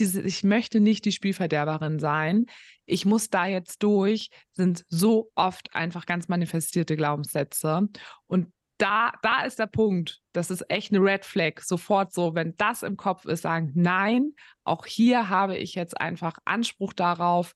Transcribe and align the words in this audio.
diese, 0.00 0.22
ich 0.22 0.42
möchte 0.42 0.80
nicht 0.80 1.04
die 1.04 1.12
Spielverderberin 1.12 1.98
sein. 1.98 2.46
Ich 2.86 3.04
muss 3.04 3.30
da 3.30 3.46
jetzt 3.46 3.82
durch, 3.82 4.30
sind 4.52 4.84
so 4.88 5.30
oft 5.34 5.74
einfach 5.74 6.06
ganz 6.06 6.28
manifestierte 6.28 6.96
Glaubenssätze. 6.96 7.88
Und 8.26 8.52
da, 8.78 9.12
da 9.22 9.42
ist 9.42 9.58
der 9.58 9.66
Punkt. 9.66 10.20
Das 10.32 10.50
ist 10.50 10.64
echt 10.70 10.92
eine 10.92 11.04
Red 11.04 11.24
Flag. 11.24 11.60
Sofort 11.60 12.12
so, 12.12 12.34
wenn 12.34 12.56
das 12.56 12.82
im 12.82 12.96
Kopf 12.96 13.26
ist, 13.26 13.42
sagen, 13.42 13.72
nein, 13.74 14.32
auch 14.64 14.86
hier 14.86 15.28
habe 15.28 15.56
ich 15.56 15.74
jetzt 15.74 16.00
einfach 16.00 16.38
Anspruch 16.46 16.94
darauf, 16.94 17.54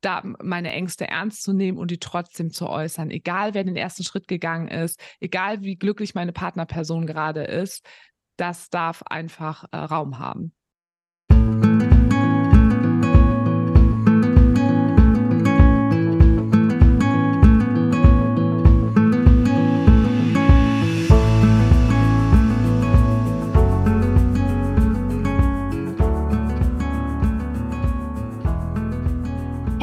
da 0.00 0.22
meine 0.42 0.72
Ängste 0.72 1.06
ernst 1.06 1.42
zu 1.42 1.52
nehmen 1.52 1.78
und 1.78 1.90
die 1.90 1.98
trotzdem 1.98 2.50
zu 2.50 2.68
äußern. 2.68 3.10
Egal, 3.10 3.54
wer 3.54 3.64
den 3.64 3.76
ersten 3.76 4.02
Schritt 4.02 4.26
gegangen 4.26 4.68
ist, 4.68 5.00
egal 5.20 5.62
wie 5.62 5.76
glücklich 5.76 6.14
meine 6.14 6.32
Partnerperson 6.32 7.06
gerade 7.06 7.44
ist, 7.44 7.86
das 8.36 8.70
darf 8.70 9.02
einfach 9.04 9.64
äh, 9.70 9.76
Raum 9.76 10.18
haben. 10.18 10.52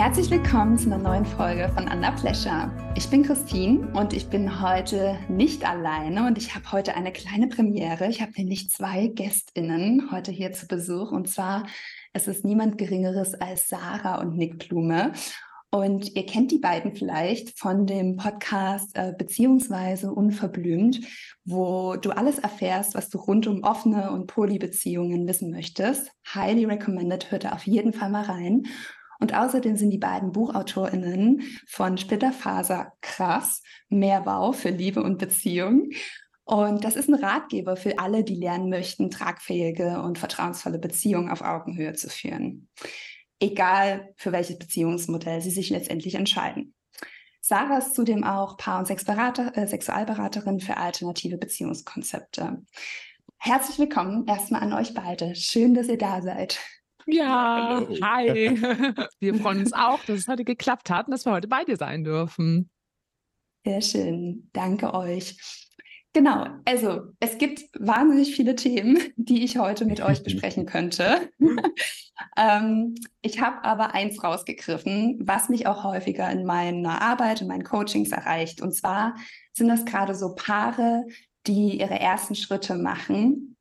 Herzlich 0.10 0.32
willkommen 0.32 0.76
zu 0.76 0.88
einer 0.88 0.98
neuen 0.98 1.24
Folge 1.24 1.70
von 1.76 1.88
Under 1.88 2.12
Pleasure. 2.12 2.72
Ich 2.96 3.08
bin 3.12 3.22
Christine 3.22 3.88
und 3.94 4.12
ich 4.12 4.28
bin 4.28 4.60
heute 4.60 5.20
nicht 5.30 5.64
alleine 5.70 6.26
und 6.26 6.36
ich 6.36 6.56
habe 6.56 6.72
heute 6.72 6.96
eine 6.96 7.14
kleine 7.14 7.46
Premiere. 7.46 8.08
Ich 8.08 8.20
habe 8.20 8.32
nämlich 8.36 8.72
zwei 8.72 9.06
GästInnen 9.06 10.10
heute 10.12 10.32
hier 10.32 10.52
zu 10.52 10.68
Besuch 10.68 11.12
und 11.12 11.30
zwar 11.30 11.68
es 12.12 12.28
ist 12.28 12.44
niemand 12.44 12.80
Geringeres 12.80 13.36
als 13.36 13.70
Sarah 13.70 14.20
und 14.20 14.36
Nick 14.36 14.68
Blume. 14.68 15.14
Und 15.70 16.16
ihr 16.16 16.26
kennt 16.26 16.50
die 16.50 16.58
beiden 16.58 16.96
vielleicht 16.96 17.60
von 17.60 17.86
dem 17.86 18.16
Podcast 18.18 18.98
äh, 18.98 19.14
beziehungsweise 19.16 20.12
Unverblümt, 20.12 21.02
wo 21.46 21.98
du 21.98 22.10
alles 22.10 22.40
erfährst, 22.40 22.96
was 22.96 23.10
du 23.10 23.20
rund 23.20 23.46
um 23.46 23.62
offene 23.62 24.10
und 24.12 24.26
Polybeziehungen 24.26 25.28
wissen 25.28 25.52
möchtest. 25.52 26.12
Highly 26.34 26.66
recommended, 26.66 27.30
hört 27.30 27.44
da 27.44 27.52
auf 27.52 27.68
jeden 27.68 27.94
Fall 27.94 28.10
mal 28.10 28.24
rein. 28.24 28.64
Und 29.20 29.34
außerdem 29.34 29.76
sind 29.76 29.92
die 29.92 29.98
beiden 29.98 30.32
BuchautorInnen 30.32 31.42
von 31.68 31.98
Splitterfaser 31.98 32.94
Krass, 33.02 33.62
Mehr 33.90 34.26
Wow 34.26 34.58
für 34.58 34.70
Liebe 34.70 35.04
und 35.04 35.18
Beziehung. 35.18 35.90
Und 36.46 36.84
das 36.84 36.96
ist 36.96 37.10
ein 37.10 37.16
Ratgeber 37.16 37.76
für 37.76 38.00
alle, 38.00 38.24
die 38.24 38.36
lernen 38.36 38.70
möchten, 38.70 39.12
tragfähige 39.12 40.02
und 40.02 40.18
vertrauensvolle 40.18 40.80
Beziehungen 40.80 41.30
auf 41.30 41.42
Augenhöhe 41.42 41.94
zu 41.94 42.10
führen. 42.10 42.70
Egal 43.40 44.14
für 44.16 44.32
welches 44.32 44.58
Beziehungsmodell 44.58 45.42
sie 45.42 45.52
sich 45.52 45.70
letztendlich 45.70 46.16
entscheiden. 46.16 46.74
Sarah 47.42 47.78
ist 47.78 47.96
zudem 47.96 48.24
auch 48.24 48.58
Paar- 48.58 48.80
und 48.80 48.86
Sexberater, 48.86 49.56
äh, 49.56 49.68
Sexualberaterin 49.68 50.60
für 50.60 50.78
alternative 50.78 51.38
Beziehungskonzepte. 51.38 52.64
Herzlich 53.38 53.80
willkommen 53.80 54.28
erstmal 54.28 54.62
an 54.62 54.74
euch 54.74 54.94
beide. 54.94 55.36
Schön, 55.36 55.74
dass 55.74 55.88
ihr 55.88 55.98
da 55.98 56.22
seid. 56.22 56.60
Ja, 57.12 57.86
Hallo. 57.88 57.98
hi. 58.02 58.56
Wir 59.20 59.36
freuen 59.36 59.60
uns 59.60 59.74
auch, 59.74 60.00
dass 60.06 60.20
es 60.20 60.28
heute 60.28 60.44
geklappt 60.44 60.90
hat 60.90 61.08
und 61.08 61.12
dass 61.12 61.26
wir 61.26 61.32
heute 61.32 61.48
bei 61.48 61.64
dir 61.64 61.78
sein 61.78 62.04
dürfen. 62.04 62.70
Sehr 63.66 63.82
schön. 63.82 64.50
Danke 64.54 64.94
euch. 64.94 65.38
Genau, 66.14 66.48
also 66.66 67.02
es 67.20 67.38
gibt 67.38 67.62
wahnsinnig 67.80 68.36
viele 68.36 68.56
Themen, 68.56 68.98
die 69.16 69.44
ich 69.44 69.58
heute 69.58 69.86
mit 69.86 70.02
euch 70.02 70.24
besprechen 70.24 70.66
könnte. 70.66 71.30
ähm, 72.38 72.96
ich 73.22 73.42
habe 73.42 73.64
aber 73.64 73.94
eins 73.94 74.24
rausgegriffen, 74.24 75.20
was 75.22 75.50
mich 75.50 75.68
auch 75.68 75.84
häufiger 75.84 76.30
in 76.32 76.46
meiner 76.46 77.02
Arbeit, 77.02 77.42
in 77.42 77.48
meinen 77.48 77.64
Coachings 77.64 78.12
erreicht. 78.12 78.62
Und 78.62 78.74
zwar 78.74 79.16
sind 79.54 79.68
das 79.68 79.86
gerade 79.86 80.16
so 80.16 80.36
Paare, 80.36 81.06
die 81.48 81.80
ihre 81.80 82.00
ersten 82.00 82.36
Schritte 82.36 82.76
machen 82.76 83.56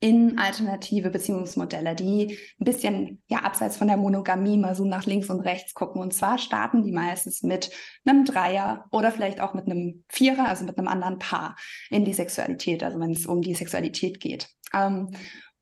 in 0.00 0.38
alternative 0.38 1.10
Beziehungsmodelle, 1.10 1.94
die 1.96 2.38
ein 2.60 2.64
bisschen 2.64 3.22
ja 3.26 3.38
abseits 3.38 3.76
von 3.76 3.88
der 3.88 3.96
Monogamie 3.96 4.56
mal 4.56 4.76
so 4.76 4.84
nach 4.84 5.06
links 5.06 5.28
und 5.28 5.40
rechts 5.40 5.74
gucken. 5.74 6.00
Und 6.00 6.14
zwar 6.14 6.38
starten 6.38 6.84
die 6.84 6.92
meistens 6.92 7.42
mit 7.42 7.70
einem 8.04 8.24
Dreier 8.24 8.86
oder 8.92 9.10
vielleicht 9.10 9.40
auch 9.40 9.54
mit 9.54 9.66
einem 9.66 10.04
Vierer, 10.08 10.48
also 10.48 10.64
mit 10.64 10.78
einem 10.78 10.88
anderen 10.88 11.18
Paar 11.18 11.56
in 11.90 12.04
die 12.04 12.12
Sexualität, 12.12 12.84
also 12.84 13.00
wenn 13.00 13.10
es 13.10 13.26
um 13.26 13.42
die 13.42 13.54
Sexualität 13.54 14.20
geht. 14.20 14.48
Ähm, 14.72 15.10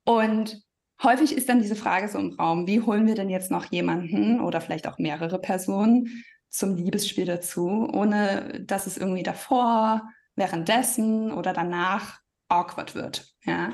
und 0.05 0.63
häufig 1.03 1.35
ist 1.35 1.49
dann 1.49 1.63
diese 1.63 1.77
Frage 1.77 2.09
so 2.09 2.19
im 2.19 2.35
Raum, 2.35 2.67
wie 2.67 2.83
holen 2.83 3.07
wir 3.07 3.15
denn 3.15 3.31
jetzt 3.31 3.51
noch 3.51 3.65
jemanden 3.67 4.41
oder 4.41 4.61
vielleicht 4.61 4.87
auch 4.87 4.99
mehrere 4.99 5.39
Personen 5.39 6.25
zum 6.51 6.77
Liebesspiel 6.77 7.25
dazu, 7.25 7.89
ohne 7.93 8.63
dass 8.67 8.87
es 8.87 8.99
irgendwie 8.99 9.23
davor, 9.23 10.03
währenddessen 10.37 11.33
oder 11.33 11.55
danach 11.55 12.21
awkward 12.49 12.95
wird. 12.95 13.35
Ja. 13.45 13.73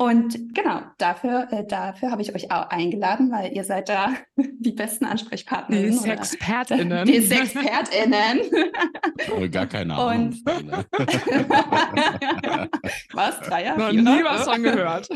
Und 0.00 0.54
genau, 0.54 0.80
dafür, 0.96 1.48
äh, 1.50 1.66
dafür 1.66 2.10
habe 2.10 2.22
ich 2.22 2.34
euch 2.34 2.50
auch 2.50 2.70
eingeladen, 2.70 3.30
weil 3.30 3.52
ihr 3.52 3.64
seid 3.64 3.90
da 3.90 4.14
die 4.36 4.72
besten 4.72 5.04
Ansprechpartner. 5.04 5.76
Die 5.76 5.92
Sexpertinnen. 5.92 7.04
Die 7.06 7.20
Sexpertinnen. 7.20 8.40
Gar 9.50 9.66
keine 9.66 9.94
Ahnung. 9.94 10.28
Und 10.28 10.42
was? 13.12 13.40
Dreier? 13.40 13.76
Noch 13.76 13.92
nie 13.92 14.24
was 14.24 14.44
von 14.44 14.62
gehört. 14.62 15.06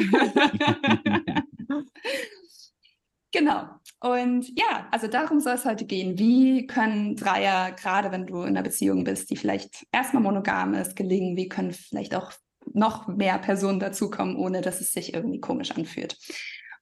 Genau. 3.32 3.64
Und 4.00 4.46
ja, 4.54 4.86
also 4.90 5.06
darum 5.06 5.40
soll 5.40 5.54
es 5.54 5.64
heute 5.64 5.86
gehen. 5.86 6.18
Wie 6.18 6.66
können 6.66 7.16
Dreier, 7.16 7.72
gerade 7.72 8.12
wenn 8.12 8.26
du 8.26 8.42
in 8.42 8.48
einer 8.48 8.62
Beziehung 8.62 9.02
bist, 9.04 9.30
die 9.30 9.36
vielleicht 9.36 9.86
erstmal 9.92 10.22
monogam 10.22 10.74
ist, 10.74 10.94
gelingen? 10.94 11.38
Wie 11.38 11.48
können 11.48 11.72
vielleicht 11.72 12.14
auch 12.14 12.32
noch 12.74 13.06
mehr 13.06 13.38
Personen 13.38 13.80
dazukommen, 13.80 14.36
ohne 14.36 14.60
dass 14.60 14.80
es 14.80 14.92
sich 14.92 15.14
irgendwie 15.14 15.40
komisch 15.40 15.70
anfühlt. 15.70 16.18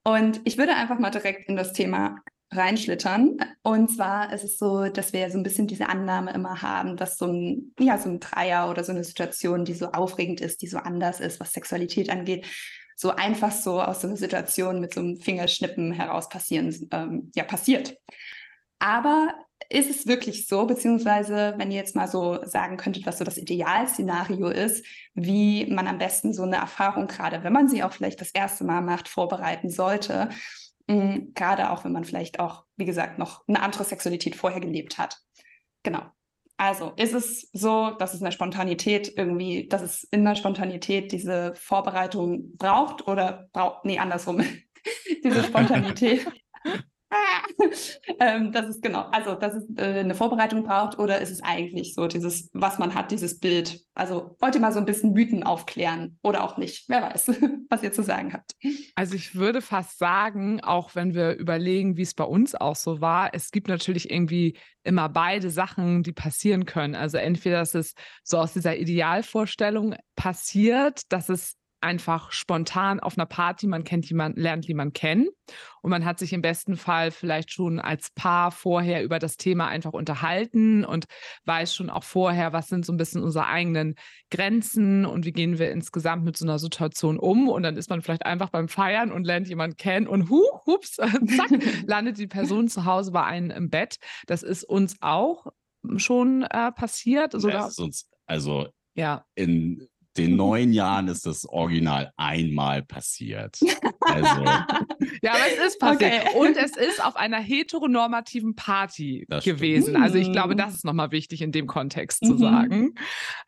Und 0.04 0.40
ich 0.44 0.58
würde 0.58 0.74
einfach 0.74 0.98
mal 0.98 1.10
direkt 1.10 1.48
in 1.48 1.56
das 1.56 1.72
Thema 1.72 2.16
reinschlittern. 2.50 3.36
Und 3.62 3.88
zwar 3.88 4.32
ist 4.32 4.44
es 4.44 4.58
so, 4.58 4.88
dass 4.88 5.12
wir 5.12 5.30
so 5.30 5.38
ein 5.38 5.42
bisschen 5.42 5.66
diese 5.66 5.88
Annahme 5.88 6.32
immer 6.32 6.60
haben, 6.60 6.96
dass 6.96 7.16
so 7.16 7.26
ein, 7.26 7.72
ja, 7.78 7.98
so 7.98 8.10
ein 8.10 8.20
Dreier 8.20 8.68
oder 8.68 8.84
so 8.84 8.92
eine 8.92 9.04
Situation, 9.04 9.64
die 9.64 9.74
so 9.74 9.92
aufregend 9.92 10.40
ist, 10.40 10.62
die 10.62 10.66
so 10.66 10.78
anders 10.78 11.20
ist, 11.20 11.40
was 11.40 11.52
Sexualität 11.52 12.10
angeht, 12.10 12.46
so 12.96 13.10
einfach 13.10 13.52
so 13.52 13.80
aus 13.80 14.02
so 14.02 14.08
einer 14.08 14.16
Situation 14.16 14.80
mit 14.80 14.94
so 14.94 15.00
einem 15.00 15.16
Fingerschnippen 15.18 15.92
heraus 15.92 16.28
passieren, 16.28 16.88
ähm, 16.92 17.30
ja, 17.34 17.44
passiert. 17.44 17.96
Aber 18.78 19.34
ist 19.68 19.90
es 19.90 20.06
wirklich 20.06 20.46
so, 20.46 20.66
beziehungsweise 20.66 21.54
wenn 21.56 21.70
ihr 21.70 21.78
jetzt 21.78 21.96
mal 21.96 22.08
so 22.08 22.38
sagen 22.44 22.76
könntet, 22.76 23.06
was 23.06 23.18
so 23.18 23.24
das 23.24 23.36
Idealszenario 23.36 24.48
ist, 24.48 24.84
wie 25.14 25.66
man 25.66 25.86
am 25.86 25.98
besten 25.98 26.32
so 26.32 26.42
eine 26.42 26.56
Erfahrung, 26.56 27.06
gerade 27.06 27.44
wenn 27.44 27.52
man 27.52 27.68
sie 27.68 27.82
auch 27.82 27.92
vielleicht 27.92 28.20
das 28.20 28.30
erste 28.30 28.64
Mal 28.64 28.80
macht, 28.80 29.08
vorbereiten 29.08 29.70
sollte, 29.70 30.30
mhm, 30.86 31.32
gerade 31.34 31.70
auch 31.70 31.84
wenn 31.84 31.92
man 31.92 32.04
vielleicht 32.04 32.40
auch, 32.40 32.64
wie 32.76 32.84
gesagt, 32.84 33.18
noch 33.18 33.44
eine 33.48 33.62
andere 33.62 33.84
Sexualität 33.84 34.36
vorher 34.36 34.60
gelebt 34.60 34.98
hat. 34.98 35.18
Genau. 35.82 36.02
Also 36.56 36.92
ist 36.96 37.14
es 37.14 37.50
so, 37.52 37.90
dass 37.90 38.14
es 38.14 38.22
eine 38.22 38.30
Spontanität 38.30 39.12
irgendwie, 39.16 39.66
dass 39.66 39.82
es 39.82 40.04
in 40.04 40.24
der 40.24 40.36
Spontanität 40.36 41.10
diese 41.10 41.54
Vorbereitung 41.56 42.56
braucht 42.56 43.08
oder 43.08 43.48
braucht, 43.52 43.84
nee, 43.84 43.98
andersrum, 43.98 44.44
diese 45.24 45.42
Spontanität 45.42 46.26
ähm, 48.20 48.52
das 48.52 48.68
ist 48.68 48.82
genau, 48.82 49.02
also 49.12 49.34
dass 49.34 49.54
es 49.54 49.64
äh, 49.76 50.00
eine 50.00 50.14
Vorbereitung 50.14 50.64
braucht 50.64 50.98
oder 50.98 51.20
ist 51.20 51.30
es 51.30 51.42
eigentlich 51.42 51.94
so 51.94 52.06
dieses, 52.06 52.50
was 52.52 52.78
man 52.78 52.94
hat, 52.94 53.10
dieses 53.10 53.38
Bild? 53.38 53.84
Also 53.94 54.36
wollt 54.40 54.54
ihr 54.54 54.60
mal 54.60 54.72
so 54.72 54.78
ein 54.78 54.86
bisschen 54.86 55.12
Mythen 55.12 55.42
aufklären 55.42 56.18
oder 56.22 56.42
auch 56.42 56.56
nicht? 56.56 56.88
Wer 56.88 57.02
weiß, 57.02 57.28
was 57.70 57.82
ihr 57.82 57.92
zu 57.92 58.02
sagen 58.02 58.32
habt. 58.32 58.52
Also 58.94 59.14
ich 59.14 59.34
würde 59.34 59.60
fast 59.60 59.98
sagen, 59.98 60.60
auch 60.62 60.94
wenn 60.94 61.14
wir 61.14 61.34
überlegen, 61.34 61.96
wie 61.96 62.02
es 62.02 62.14
bei 62.14 62.24
uns 62.24 62.54
auch 62.54 62.76
so 62.76 63.00
war, 63.00 63.34
es 63.34 63.50
gibt 63.50 63.68
natürlich 63.68 64.10
irgendwie 64.10 64.56
immer 64.84 65.08
beide 65.08 65.50
Sachen, 65.50 66.02
die 66.02 66.12
passieren 66.12 66.66
können. 66.66 66.94
Also 66.94 67.18
entweder, 67.18 67.58
dass 67.58 67.74
es 67.74 67.94
so 68.22 68.38
aus 68.38 68.52
dieser 68.52 68.76
Idealvorstellung 68.76 69.94
passiert, 70.16 71.02
dass 71.12 71.28
es 71.28 71.56
einfach 71.82 72.32
spontan 72.32 73.00
auf 73.00 73.18
einer 73.18 73.26
Party, 73.26 73.66
man 73.66 73.84
kennt 73.84 74.08
jemanden, 74.08 74.40
lernt 74.40 74.66
jemanden 74.66 74.92
kennen 74.92 75.28
und 75.82 75.90
man 75.90 76.04
hat 76.04 76.18
sich 76.18 76.32
im 76.32 76.42
besten 76.42 76.76
Fall 76.76 77.10
vielleicht 77.10 77.52
schon 77.52 77.80
als 77.80 78.10
Paar 78.10 78.50
vorher 78.50 79.02
über 79.02 79.18
das 79.18 79.36
Thema 79.36 79.68
einfach 79.68 79.92
unterhalten 79.92 80.84
und 80.84 81.06
weiß 81.44 81.74
schon 81.74 81.90
auch 81.90 82.04
vorher, 82.04 82.52
was 82.52 82.68
sind 82.68 82.86
so 82.86 82.92
ein 82.92 82.96
bisschen 82.96 83.22
unsere 83.22 83.46
eigenen 83.46 83.96
Grenzen 84.30 85.04
und 85.04 85.24
wie 85.24 85.32
gehen 85.32 85.58
wir 85.58 85.70
insgesamt 85.70 86.24
mit 86.24 86.36
so 86.36 86.44
einer 86.44 86.58
Situation 86.58 87.18
um 87.18 87.48
und 87.48 87.62
dann 87.62 87.76
ist 87.76 87.90
man 87.90 88.02
vielleicht 88.02 88.26
einfach 88.26 88.50
beim 88.50 88.68
Feiern 88.68 89.12
und 89.12 89.24
lernt 89.24 89.48
jemanden 89.48 89.76
kennen 89.76 90.06
und 90.06 90.30
huch, 90.30 90.66
hups, 90.66 90.96
zack, 90.96 91.50
landet 91.86 92.18
die 92.18 92.26
Person 92.26 92.68
zu 92.68 92.84
Hause 92.84 93.12
bei 93.12 93.24
einem 93.24 93.50
im 93.50 93.70
Bett. 93.70 93.96
Das 94.26 94.42
ist 94.42 94.64
uns 94.64 94.96
auch 95.00 95.46
schon 95.96 96.42
äh, 96.42 96.72
passiert. 96.72 97.32
Sogar. 97.32 97.64
Das 97.64 97.72
ist 97.72 97.80
uns, 97.80 98.08
also 98.26 98.68
ja. 98.94 99.24
in 99.34 99.88
den 100.16 100.36
neun 100.36 100.72
Jahren 100.72 101.08
ist 101.08 101.26
das 101.26 101.46
Original 101.46 102.12
einmal 102.16 102.82
passiert. 102.82 103.58
Also. 104.00 104.42
ja, 105.22 105.32
aber 105.32 105.46
es 105.50 105.66
ist 105.68 105.78
passiert. 105.78 106.26
Okay. 106.26 106.38
Und 106.38 106.56
es 106.56 106.76
ist 106.76 107.04
auf 107.04 107.16
einer 107.16 107.38
heteronormativen 107.38 108.54
Party 108.54 109.24
das 109.28 109.44
gewesen. 109.44 109.90
Stimmt. 109.90 110.04
Also 110.04 110.18
ich 110.18 110.32
glaube, 110.32 110.56
das 110.56 110.74
ist 110.74 110.84
nochmal 110.84 111.12
wichtig 111.12 111.40
in 111.42 111.52
dem 111.52 111.66
Kontext 111.66 112.24
zu 112.24 112.34
mhm. 112.34 112.38
sagen. 112.38 112.94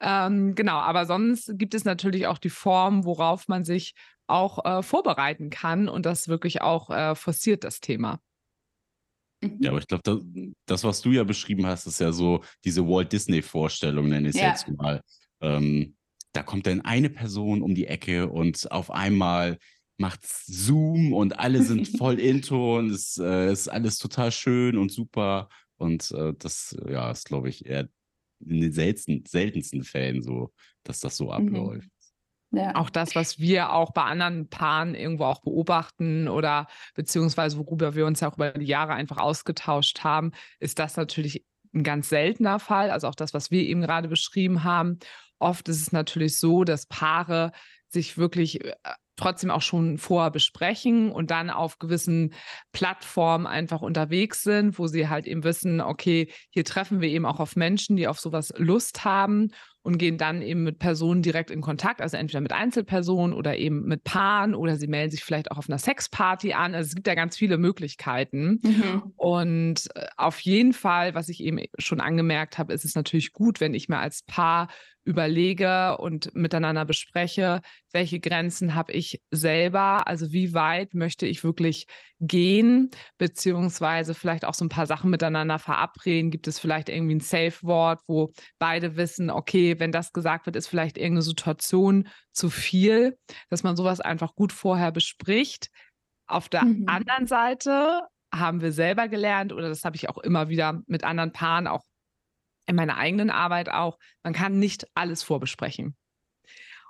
Ähm, 0.00 0.54
genau, 0.54 0.76
aber 0.76 1.06
sonst 1.06 1.52
gibt 1.58 1.74
es 1.74 1.84
natürlich 1.84 2.26
auch 2.26 2.38
die 2.38 2.50
Form, 2.50 3.04
worauf 3.04 3.48
man 3.48 3.64
sich 3.64 3.94
auch 4.26 4.64
äh, 4.64 4.82
vorbereiten 4.82 5.50
kann 5.50 5.88
und 5.88 6.06
das 6.06 6.28
wirklich 6.28 6.62
auch 6.62 6.88
äh, 6.90 7.14
forciert 7.14 7.64
das 7.64 7.80
Thema. 7.80 8.20
Ja, 9.60 9.70
aber 9.70 9.78
ich 9.78 9.86
glaube, 9.86 10.02
das, 10.04 10.20
das, 10.64 10.84
was 10.84 11.02
du 11.02 11.10
ja 11.10 11.24
beschrieben 11.24 11.66
hast, 11.66 11.86
ist 11.86 12.00
ja 12.00 12.12
so 12.12 12.42
diese 12.64 12.86
Walt 12.86 13.12
Disney-Vorstellung, 13.12 14.08
nenne 14.08 14.28
ich 14.28 14.36
es 14.36 14.40
ja. 14.40 14.48
jetzt 14.48 14.68
mal. 14.68 15.02
Ähm, 15.42 15.96
da 16.34 16.42
kommt 16.42 16.66
dann 16.66 16.82
eine 16.82 17.08
Person 17.08 17.62
um 17.62 17.74
die 17.74 17.86
Ecke 17.86 18.28
und 18.28 18.70
auf 18.70 18.90
einmal 18.90 19.58
macht 19.96 20.26
Zoom 20.26 21.12
und 21.12 21.38
alle 21.38 21.62
sind 21.62 21.88
voll 21.98 22.18
into 22.18 22.78
und 22.78 22.90
es 22.90 23.16
äh, 23.18 23.50
ist 23.50 23.68
alles 23.68 23.98
total 23.98 24.32
schön 24.32 24.76
und 24.76 24.92
super. 24.92 25.48
Und 25.76 26.10
äh, 26.10 26.34
das 26.38 26.76
ja, 26.88 27.10
ist, 27.10 27.26
glaube 27.26 27.48
ich, 27.48 27.66
eher 27.66 27.88
in 28.40 28.60
den 28.60 28.72
seltensten, 28.72 29.24
seltensten 29.26 29.84
Fällen 29.84 30.22
so, 30.22 30.52
dass 30.82 31.00
das 31.00 31.16
so 31.16 31.26
mhm. 31.26 31.30
abläuft. 31.30 31.88
Ja. 32.50 32.74
Auch 32.76 32.90
das, 32.90 33.16
was 33.16 33.38
wir 33.38 33.72
auch 33.72 33.92
bei 33.92 34.02
anderen 34.02 34.48
Paaren 34.48 34.94
irgendwo 34.94 35.24
auch 35.24 35.40
beobachten 35.40 36.28
oder 36.28 36.68
beziehungsweise 36.94 37.58
worüber 37.58 37.94
wir 37.94 38.06
uns 38.06 38.20
ja 38.20 38.30
auch 38.30 38.36
über 38.36 38.52
die 38.52 38.66
Jahre 38.66 38.94
einfach 38.94 39.16
ausgetauscht 39.16 40.04
haben, 40.04 40.32
ist 40.60 40.78
das 40.78 40.96
natürlich 40.96 41.44
ein 41.74 41.82
ganz 41.82 42.08
seltener 42.08 42.60
Fall. 42.60 42.90
Also 42.90 43.08
auch 43.08 43.16
das, 43.16 43.34
was 43.34 43.50
wir 43.50 43.62
eben 43.62 43.80
gerade 43.80 44.08
beschrieben 44.08 44.62
haben. 44.62 44.98
Oft 45.44 45.68
ist 45.68 45.82
es 45.82 45.92
natürlich 45.92 46.38
so, 46.38 46.64
dass 46.64 46.86
Paare 46.86 47.52
sich 47.88 48.16
wirklich 48.16 48.64
äh, 48.64 48.72
trotzdem 49.16 49.50
auch 49.50 49.62
schon 49.62 49.98
vorher 49.98 50.30
besprechen 50.30 51.12
und 51.12 51.30
dann 51.30 51.50
auf 51.50 51.78
gewissen 51.78 52.34
Plattformen 52.72 53.46
einfach 53.46 53.82
unterwegs 53.82 54.42
sind, 54.42 54.78
wo 54.78 54.86
sie 54.86 55.08
halt 55.08 55.26
eben 55.26 55.44
wissen, 55.44 55.80
okay, 55.80 56.28
hier 56.50 56.64
treffen 56.64 57.00
wir 57.00 57.08
eben 57.08 57.26
auch 57.26 57.40
auf 57.40 57.56
Menschen, 57.56 57.96
die 57.96 58.08
auf 58.08 58.18
sowas 58.18 58.52
Lust 58.56 59.04
haben 59.04 59.50
und 59.82 59.98
gehen 59.98 60.16
dann 60.16 60.40
eben 60.40 60.64
mit 60.64 60.78
Personen 60.78 61.20
direkt 61.20 61.50
in 61.50 61.60
Kontakt, 61.60 62.00
also 62.00 62.16
entweder 62.16 62.40
mit 62.40 62.52
Einzelpersonen 62.52 63.36
oder 63.36 63.56
eben 63.58 63.84
mit 63.84 64.02
Paaren 64.02 64.54
oder 64.54 64.76
sie 64.76 64.86
melden 64.86 65.10
sich 65.10 65.22
vielleicht 65.22 65.50
auch 65.50 65.58
auf 65.58 65.68
einer 65.68 65.78
Sexparty 65.78 66.54
an. 66.54 66.74
Also 66.74 66.88
es 66.88 66.94
gibt 66.94 67.06
ja 67.06 67.14
ganz 67.14 67.36
viele 67.36 67.58
Möglichkeiten. 67.58 68.60
Mhm. 68.64 69.12
Und 69.16 69.94
äh, 69.94 70.06
auf 70.16 70.40
jeden 70.40 70.72
Fall, 70.72 71.14
was 71.14 71.28
ich 71.28 71.40
eben 71.40 71.60
schon 71.78 72.00
angemerkt 72.00 72.56
habe, 72.56 72.72
ist 72.72 72.86
es 72.86 72.94
natürlich 72.94 73.32
gut, 73.32 73.60
wenn 73.60 73.74
ich 73.74 73.90
mir 73.90 73.98
als 73.98 74.22
Paar 74.22 74.68
überlege 75.04 75.98
und 75.98 76.34
miteinander 76.34 76.84
bespreche, 76.84 77.60
welche 77.92 78.20
Grenzen 78.20 78.74
habe 78.74 78.92
ich 78.92 79.20
selber, 79.30 80.06
also 80.08 80.32
wie 80.32 80.54
weit 80.54 80.94
möchte 80.94 81.26
ich 81.26 81.44
wirklich 81.44 81.86
gehen, 82.20 82.90
beziehungsweise 83.18 84.14
vielleicht 84.14 84.44
auch 84.44 84.54
so 84.54 84.64
ein 84.64 84.70
paar 84.70 84.86
Sachen 84.86 85.10
miteinander 85.10 85.58
verabreden. 85.58 86.30
Gibt 86.30 86.48
es 86.48 86.58
vielleicht 86.58 86.88
irgendwie 86.88 87.16
ein 87.16 87.20
Safe-Wort, 87.20 88.00
wo 88.06 88.32
beide 88.58 88.96
wissen, 88.96 89.30
okay, 89.30 89.78
wenn 89.78 89.92
das 89.92 90.12
gesagt 90.12 90.46
wird, 90.46 90.56
ist 90.56 90.68
vielleicht 90.68 90.96
irgendeine 90.96 91.22
Situation 91.22 92.08
zu 92.32 92.50
viel, 92.50 93.18
dass 93.50 93.62
man 93.62 93.76
sowas 93.76 94.00
einfach 94.00 94.34
gut 94.34 94.52
vorher 94.52 94.90
bespricht. 94.90 95.68
Auf 96.26 96.48
der 96.48 96.64
mhm. 96.64 96.84
anderen 96.88 97.26
Seite 97.26 98.00
haben 98.32 98.62
wir 98.62 98.72
selber 98.72 99.08
gelernt, 99.08 99.52
oder 99.52 99.68
das 99.68 99.84
habe 99.84 99.96
ich 99.96 100.08
auch 100.08 100.18
immer 100.18 100.48
wieder 100.48 100.82
mit 100.86 101.04
anderen 101.04 101.32
Paaren 101.32 101.66
auch 101.66 101.84
in 102.66 102.76
meiner 102.76 102.96
eigenen 102.96 103.30
Arbeit 103.30 103.68
auch, 103.68 103.98
man 104.22 104.32
kann 104.32 104.58
nicht 104.58 104.86
alles 104.94 105.22
vorbesprechen. 105.22 105.96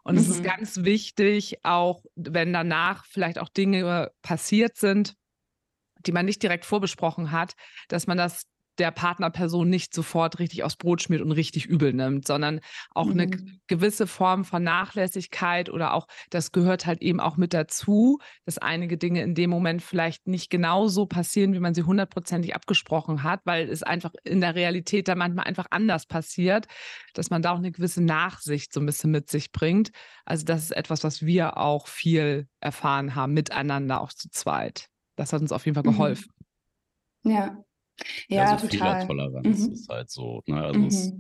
Und 0.04 0.14
mhm. 0.14 0.20
es 0.20 0.28
ist 0.28 0.40
mhm. 0.40 0.44
ganz 0.44 0.84
wichtig, 0.84 1.64
auch 1.64 2.04
wenn 2.14 2.52
danach 2.52 3.06
vielleicht 3.06 3.38
auch 3.38 3.48
Dinge 3.48 4.10
passiert 4.22 4.76
sind, 4.76 5.14
die 6.06 6.12
man 6.12 6.26
nicht 6.26 6.42
direkt 6.42 6.64
vorbesprochen 6.64 7.30
hat, 7.30 7.54
dass 7.88 8.06
man 8.06 8.18
das 8.18 8.46
der 8.78 8.90
Partnerperson 8.90 9.68
nicht 9.68 9.94
sofort 9.94 10.38
richtig 10.38 10.64
aufs 10.64 10.76
Brot 10.76 11.02
schmiert 11.02 11.22
und 11.22 11.32
richtig 11.32 11.66
übel 11.66 11.92
nimmt, 11.92 12.26
sondern 12.26 12.60
auch 12.90 13.06
mhm. 13.06 13.12
eine 13.12 13.30
gewisse 13.66 14.06
Form 14.06 14.44
von 14.44 14.62
Nachlässigkeit 14.62 15.70
oder 15.70 15.94
auch, 15.94 16.06
das 16.30 16.52
gehört 16.52 16.86
halt 16.86 17.02
eben 17.02 17.20
auch 17.20 17.36
mit 17.36 17.54
dazu, 17.54 18.18
dass 18.44 18.58
einige 18.58 18.98
Dinge 18.98 19.22
in 19.22 19.34
dem 19.34 19.50
Moment 19.50 19.82
vielleicht 19.82 20.26
nicht 20.26 20.50
genauso 20.50 21.06
passieren, 21.06 21.52
wie 21.52 21.60
man 21.60 21.74
sie 21.74 21.84
hundertprozentig 21.84 22.54
abgesprochen 22.54 23.22
hat, 23.22 23.40
weil 23.44 23.68
es 23.68 23.82
einfach 23.82 24.12
in 24.24 24.40
der 24.40 24.54
Realität 24.54 25.08
da 25.08 25.14
manchmal 25.14 25.46
einfach 25.46 25.66
anders 25.70 26.06
passiert, 26.06 26.66
dass 27.14 27.30
man 27.30 27.42
da 27.42 27.52
auch 27.52 27.58
eine 27.58 27.72
gewisse 27.72 28.02
Nachsicht 28.02 28.72
so 28.72 28.80
ein 28.80 28.86
bisschen 28.86 29.10
mit 29.10 29.30
sich 29.30 29.52
bringt. 29.52 29.90
Also 30.24 30.44
das 30.44 30.64
ist 30.64 30.70
etwas, 30.72 31.04
was 31.04 31.24
wir 31.24 31.58
auch 31.58 31.86
viel 31.86 32.48
erfahren 32.60 33.14
haben, 33.14 33.34
miteinander 33.34 34.00
auch 34.00 34.12
zu 34.12 34.30
zweit. 34.30 34.88
Das 35.16 35.32
hat 35.32 35.40
uns 35.40 35.52
auf 35.52 35.64
jeden 35.64 35.74
Fall 35.74 35.84
mhm. 35.84 35.96
geholfen. 35.96 36.30
Ja, 37.22 37.64
ja, 38.29 38.52
also 38.52 38.67
total. 38.67 39.06
Fehlertoleranz 39.06 39.67
mhm. 39.67 39.73
ist 39.73 39.88
halt 39.88 40.11
so. 40.11 40.43
Ne? 40.46 40.62
Also 40.62 40.81
mhm. 40.81 40.87
es 40.87 41.12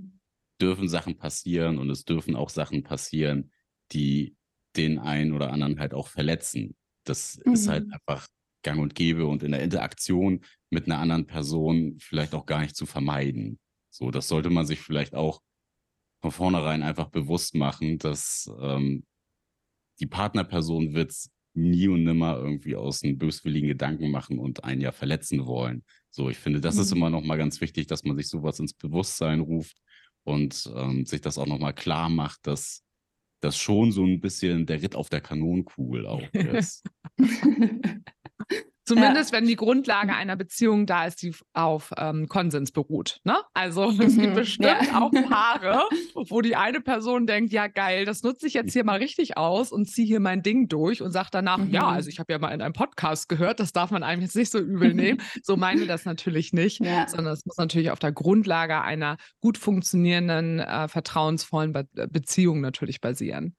dürfen 0.60 0.88
Sachen 0.88 1.16
passieren 1.16 1.78
und 1.78 1.90
es 1.90 2.04
dürfen 2.04 2.36
auch 2.36 2.48
Sachen 2.48 2.82
passieren, 2.82 3.50
die 3.92 4.36
den 4.76 4.98
einen 4.98 5.32
oder 5.32 5.52
anderen 5.52 5.78
halt 5.78 5.94
auch 5.94 6.08
verletzen. 6.08 6.76
Das 7.04 7.40
mhm. 7.44 7.52
ist 7.52 7.68
halt 7.68 7.86
mhm. 7.86 7.92
einfach 7.94 8.28
gang 8.62 8.80
und 8.80 8.94
gäbe 8.94 9.26
und 9.26 9.42
in 9.42 9.52
der 9.52 9.62
Interaktion 9.62 10.44
mit 10.70 10.86
einer 10.86 10.98
anderen 10.98 11.26
Person 11.26 11.98
vielleicht 12.00 12.34
auch 12.34 12.46
gar 12.46 12.60
nicht 12.60 12.74
zu 12.74 12.86
vermeiden. 12.86 13.58
So, 13.90 14.10
das 14.10 14.26
sollte 14.26 14.50
man 14.50 14.66
sich 14.66 14.80
vielleicht 14.80 15.14
auch 15.14 15.40
von 16.20 16.32
vornherein 16.32 16.82
einfach 16.82 17.10
bewusst 17.10 17.54
machen, 17.54 17.98
dass 17.98 18.50
ähm, 18.60 19.04
die 20.00 20.06
Partnerperson 20.06 20.94
wird 20.94 21.14
nie 21.52 21.86
und 21.86 22.02
nimmer 22.04 22.36
irgendwie 22.36 22.74
aus 22.74 23.04
einem 23.04 23.18
böswilligen 23.18 23.68
Gedanken 23.68 24.10
machen 24.10 24.38
und 24.38 24.64
einen 24.64 24.80
ja 24.80 24.90
verletzen 24.90 25.46
wollen. 25.46 25.84
So, 26.14 26.30
ich 26.30 26.38
finde, 26.38 26.60
das 26.60 26.76
mhm. 26.76 26.80
ist 26.82 26.92
immer 26.92 27.10
noch 27.10 27.24
mal 27.24 27.36
ganz 27.36 27.60
wichtig, 27.60 27.88
dass 27.88 28.04
man 28.04 28.16
sich 28.16 28.28
sowas 28.28 28.60
ins 28.60 28.72
Bewusstsein 28.72 29.40
ruft 29.40 29.76
und 30.22 30.70
ähm, 30.76 31.04
sich 31.06 31.20
das 31.20 31.38
auch 31.38 31.46
noch 31.46 31.58
mal 31.58 31.72
klar 31.72 32.08
macht, 32.08 32.46
dass 32.46 32.84
das 33.40 33.58
schon 33.58 33.90
so 33.90 34.04
ein 34.04 34.20
bisschen 34.20 34.64
der 34.64 34.80
Ritt 34.80 34.94
auf 34.94 35.08
der 35.08 35.20
Kanonenkugel 35.20 36.06
auch 36.06 36.22
ist. 36.32 36.84
Zumindest 38.84 39.32
ja. 39.32 39.38
wenn 39.38 39.46
die 39.46 39.56
Grundlage 39.56 40.14
einer 40.14 40.36
Beziehung 40.36 40.84
da 40.84 41.06
ist, 41.06 41.22
die 41.22 41.34
auf 41.54 41.90
ähm, 41.96 42.28
Konsens 42.28 42.70
beruht. 42.70 43.20
Ne? 43.24 43.36
Also 43.54 43.84
es 43.98 44.16
gibt 44.16 44.30
mhm. 44.30 44.34
bestimmt 44.34 44.88
ja. 44.88 45.00
auch 45.00 45.10
Paare, 45.28 45.84
wo 46.28 46.42
die 46.42 46.54
eine 46.54 46.80
Person 46.80 47.26
denkt, 47.26 47.52
ja 47.52 47.66
geil, 47.66 48.04
das 48.04 48.22
nutze 48.22 48.46
ich 48.46 48.54
jetzt 48.54 48.72
hier 48.74 48.84
mal 48.84 48.98
richtig 48.98 49.38
aus 49.38 49.72
und 49.72 49.86
ziehe 49.86 50.06
hier 50.06 50.20
mein 50.20 50.42
Ding 50.42 50.68
durch 50.68 51.00
und 51.00 51.12
sagt 51.12 51.34
danach, 51.34 51.58
mhm. 51.58 51.70
ja, 51.70 51.88
also 51.88 52.10
ich 52.10 52.18
habe 52.18 52.32
ja 52.32 52.38
mal 52.38 52.50
in 52.50 52.60
einem 52.60 52.74
Podcast 52.74 53.28
gehört, 53.28 53.58
das 53.58 53.72
darf 53.72 53.90
man 53.90 54.02
einem 54.02 54.20
jetzt 54.20 54.36
nicht 54.36 54.50
so 54.50 54.58
übel 54.58 54.92
nehmen. 54.92 55.20
so 55.42 55.56
meine 55.56 55.86
das 55.86 56.04
natürlich 56.04 56.52
nicht, 56.52 56.80
ja. 56.80 57.08
sondern 57.08 57.32
es 57.32 57.46
muss 57.46 57.56
natürlich 57.56 57.90
auf 57.90 57.98
der 57.98 58.12
Grundlage 58.12 58.82
einer 58.82 59.16
gut 59.40 59.56
funktionierenden, 59.56 60.60
äh, 60.60 60.88
vertrauensvollen 60.88 61.72
Be 61.72 61.86
Beziehung 62.10 62.60
natürlich 62.60 63.00
basieren. 63.00 63.56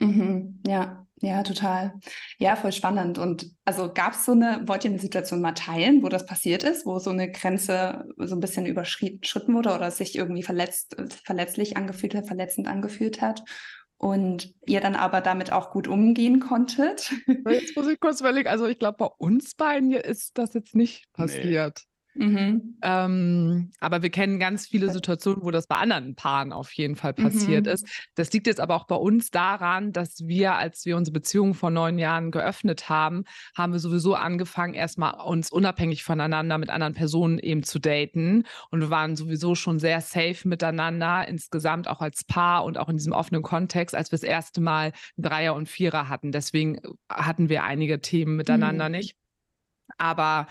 Mhm. 0.00 0.60
Ja, 0.66 1.06
ja, 1.22 1.42
total. 1.42 1.94
Ja, 2.38 2.56
voll 2.56 2.72
spannend. 2.72 3.18
Und 3.18 3.50
also 3.66 3.92
gab 3.92 4.14
es 4.14 4.24
so 4.24 4.32
eine, 4.32 4.62
wollt 4.66 4.84
ihr 4.84 4.90
eine 4.90 4.98
Situation 4.98 5.42
mal 5.42 5.52
teilen, 5.52 6.02
wo 6.02 6.08
das 6.08 6.24
passiert 6.24 6.64
ist, 6.64 6.86
wo 6.86 6.98
so 6.98 7.10
eine 7.10 7.30
Grenze 7.30 8.06
so 8.16 8.34
ein 8.34 8.40
bisschen 8.40 8.64
überschritten 8.64 9.54
wurde 9.54 9.74
oder 9.74 9.90
sich 9.90 10.16
irgendwie 10.16 10.42
verletzt, 10.42 10.96
verletzlich 11.24 11.76
angefühlt 11.76 12.14
hat, 12.14 12.26
verletzend 12.26 12.66
angefühlt 12.68 13.20
hat? 13.20 13.42
Und 13.98 14.54
ihr 14.66 14.80
dann 14.80 14.96
aber 14.96 15.20
damit 15.20 15.52
auch 15.52 15.72
gut 15.72 15.86
umgehen 15.86 16.40
konntet? 16.40 17.12
Jetzt 17.46 17.76
muss 17.76 17.86
ich 17.86 18.00
kurz 18.00 18.20
überlegen. 18.20 18.48
Also 18.48 18.66
ich 18.66 18.78
glaube, 18.78 18.96
bei 18.96 19.08
uns 19.18 19.54
beiden 19.54 19.92
ist 19.92 20.38
das 20.38 20.54
jetzt 20.54 20.74
nicht 20.74 21.12
passiert. 21.12 21.82
Mhm. 22.14 22.76
Ähm, 22.82 23.70
aber 23.78 24.02
wir 24.02 24.10
kennen 24.10 24.40
ganz 24.40 24.66
viele 24.66 24.90
Situationen, 24.90 25.42
wo 25.42 25.50
das 25.50 25.66
bei 25.66 25.76
anderen 25.76 26.16
Paaren 26.16 26.52
auf 26.52 26.72
jeden 26.72 26.96
Fall 26.96 27.14
passiert 27.14 27.66
mhm. 27.66 27.72
ist. 27.72 27.86
Das 28.16 28.32
liegt 28.32 28.46
jetzt 28.46 28.60
aber 28.60 28.74
auch 28.74 28.86
bei 28.86 28.96
uns 28.96 29.30
daran, 29.30 29.92
dass 29.92 30.26
wir, 30.26 30.54
als 30.54 30.84
wir 30.86 30.96
unsere 30.96 31.12
Beziehung 31.12 31.54
vor 31.54 31.70
neun 31.70 31.98
Jahren 31.98 32.30
geöffnet 32.30 32.88
haben, 32.88 33.24
haben 33.56 33.72
wir 33.72 33.78
sowieso 33.78 34.14
angefangen, 34.14 34.74
erstmal 34.74 35.20
uns 35.20 35.50
unabhängig 35.52 36.02
voneinander 36.02 36.58
mit 36.58 36.70
anderen 36.70 36.94
Personen 36.94 37.38
eben 37.38 37.62
zu 37.62 37.78
daten. 37.78 38.44
Und 38.70 38.80
wir 38.80 38.90
waren 38.90 39.14
sowieso 39.14 39.54
schon 39.54 39.78
sehr 39.78 40.00
safe 40.00 40.48
miteinander, 40.48 41.28
insgesamt 41.28 41.86
auch 41.86 42.00
als 42.00 42.24
Paar 42.24 42.64
und 42.64 42.76
auch 42.76 42.88
in 42.88 42.96
diesem 42.96 43.12
offenen 43.12 43.42
Kontext, 43.42 43.94
als 43.94 44.10
wir 44.10 44.18
das 44.18 44.24
erste 44.24 44.60
Mal 44.60 44.92
Dreier 45.16 45.54
und 45.54 45.68
Vierer 45.68 46.08
hatten. 46.08 46.32
Deswegen 46.32 46.76
äh, 46.76 46.88
hatten 47.08 47.48
wir 47.48 47.62
einige 47.62 48.00
Themen 48.00 48.36
miteinander 48.36 48.88
mhm. 48.88 48.96
nicht. 48.96 49.16
Aber 49.98 50.46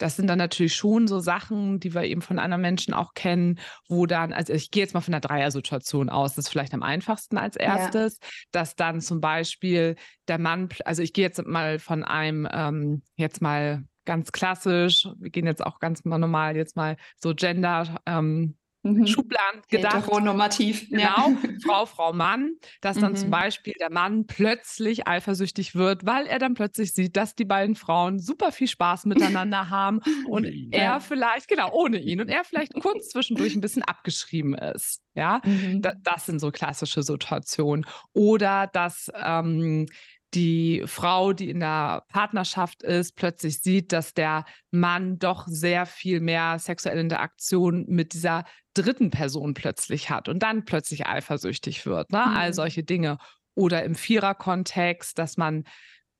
das 0.00 0.16
sind 0.16 0.28
dann 0.28 0.38
natürlich 0.38 0.74
schon 0.74 1.06
so 1.06 1.20
Sachen, 1.20 1.78
die 1.78 1.94
wir 1.94 2.04
eben 2.04 2.22
von 2.22 2.38
anderen 2.38 2.62
Menschen 2.62 2.94
auch 2.94 3.12
kennen, 3.12 3.60
wo 3.86 4.06
dann, 4.06 4.32
also 4.32 4.54
ich 4.54 4.70
gehe 4.70 4.82
jetzt 4.82 4.94
mal 4.94 5.02
von 5.02 5.12
der 5.12 5.20
Dreier-Situation 5.20 6.08
aus, 6.08 6.34
das 6.34 6.46
ist 6.46 6.50
vielleicht 6.50 6.72
am 6.72 6.82
einfachsten 6.82 7.36
als 7.36 7.56
erstes, 7.56 8.18
ja. 8.20 8.28
dass 8.50 8.76
dann 8.76 9.02
zum 9.02 9.20
Beispiel 9.20 9.96
der 10.26 10.38
Mann, 10.38 10.70
also 10.86 11.02
ich 11.02 11.12
gehe 11.12 11.24
jetzt 11.24 11.44
mal 11.46 11.78
von 11.78 12.02
einem, 12.02 12.48
ähm, 12.50 13.02
jetzt 13.16 13.42
mal 13.42 13.84
ganz 14.06 14.32
klassisch, 14.32 15.06
wir 15.18 15.30
gehen 15.30 15.46
jetzt 15.46 15.64
auch 15.64 15.78
ganz 15.78 16.04
mal 16.06 16.18
normal, 16.18 16.56
jetzt 16.56 16.76
mal 16.76 16.96
so 17.16 17.34
Gender, 17.34 18.00
ähm, 18.06 18.56
mhm. 18.82 19.06
Schubladen 19.06 19.62
gedacht. 19.68 19.96
Heteronormativ. 19.96 20.88
Genau, 20.90 21.02
ja. 21.02 21.36
Frau, 21.64 21.86
Frau, 21.86 22.12
Mann, 22.12 22.54
dass 22.80 22.98
dann 22.98 23.12
mhm. 23.12 23.16
zum 23.16 23.30
Beispiel 23.30 23.74
der 23.80 23.90
Mann 23.90 24.26
plötzlich 24.26 25.06
eifersüchtig 25.06 25.74
wird, 25.74 26.06
weil 26.06 26.26
er 26.26 26.38
dann 26.38 26.54
plötzlich 26.54 26.92
sieht, 26.92 27.16
dass 27.16 27.34
die 27.34 27.44
beiden 27.44 27.76
Frauen 27.76 28.18
super 28.18 28.52
viel 28.52 28.68
Spaß 28.68 29.06
miteinander 29.06 29.70
haben 29.70 30.00
und 30.26 30.46
er 30.72 31.00
vielleicht, 31.00 31.48
genau, 31.48 31.72
ohne 31.72 31.98
ihn 31.98 32.20
und 32.20 32.28
er 32.28 32.44
vielleicht 32.44 32.74
kurz 32.80 33.08
zwischendurch 33.10 33.54
ein 33.54 33.60
bisschen 33.60 33.82
abgeschrieben 33.82 34.54
ist. 34.54 35.02
Ja, 35.14 35.40
mhm. 35.44 35.82
da, 35.82 35.92
das 36.02 36.26
sind 36.26 36.38
so 36.38 36.50
klassische 36.50 37.02
Situationen. 37.02 37.84
Oder 38.12 38.68
dass 38.72 39.10
ähm, 39.14 39.86
die 40.34 40.82
Frau, 40.86 41.32
die 41.32 41.50
in 41.50 41.60
der 41.60 42.04
Partnerschaft 42.08 42.82
ist, 42.82 43.16
plötzlich 43.16 43.60
sieht, 43.60 43.92
dass 43.92 44.14
der 44.14 44.44
Mann 44.70 45.18
doch 45.18 45.46
sehr 45.46 45.86
viel 45.86 46.20
mehr 46.20 46.58
sexuelle 46.58 47.00
Interaktion 47.00 47.86
mit 47.88 48.12
dieser 48.12 48.44
dritten 48.74 49.10
Person 49.10 49.54
plötzlich 49.54 50.10
hat 50.10 50.28
und 50.28 50.42
dann 50.42 50.64
plötzlich 50.64 51.06
eifersüchtig 51.06 51.86
wird. 51.86 52.10
Ne? 52.12 52.24
Mhm. 52.24 52.36
All 52.36 52.54
solche 52.54 52.82
Dinge. 52.82 53.18
Oder 53.54 53.84
im 53.84 53.94
Vierer-Kontext, 53.94 55.18
dass 55.18 55.36
man 55.36 55.64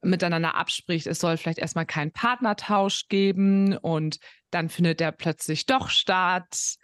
miteinander 0.02 0.54
abspricht, 0.54 1.06
es 1.06 1.20
soll 1.20 1.36
vielleicht 1.36 1.58
erstmal 1.58 1.86
keinen 1.86 2.12
Partnertausch 2.12 3.08
geben 3.08 3.76
und 3.76 4.18
dann 4.50 4.68
findet 4.68 5.00
der 5.00 5.12
plötzlich 5.12 5.66
doch 5.66 5.90
statt, 5.90 6.76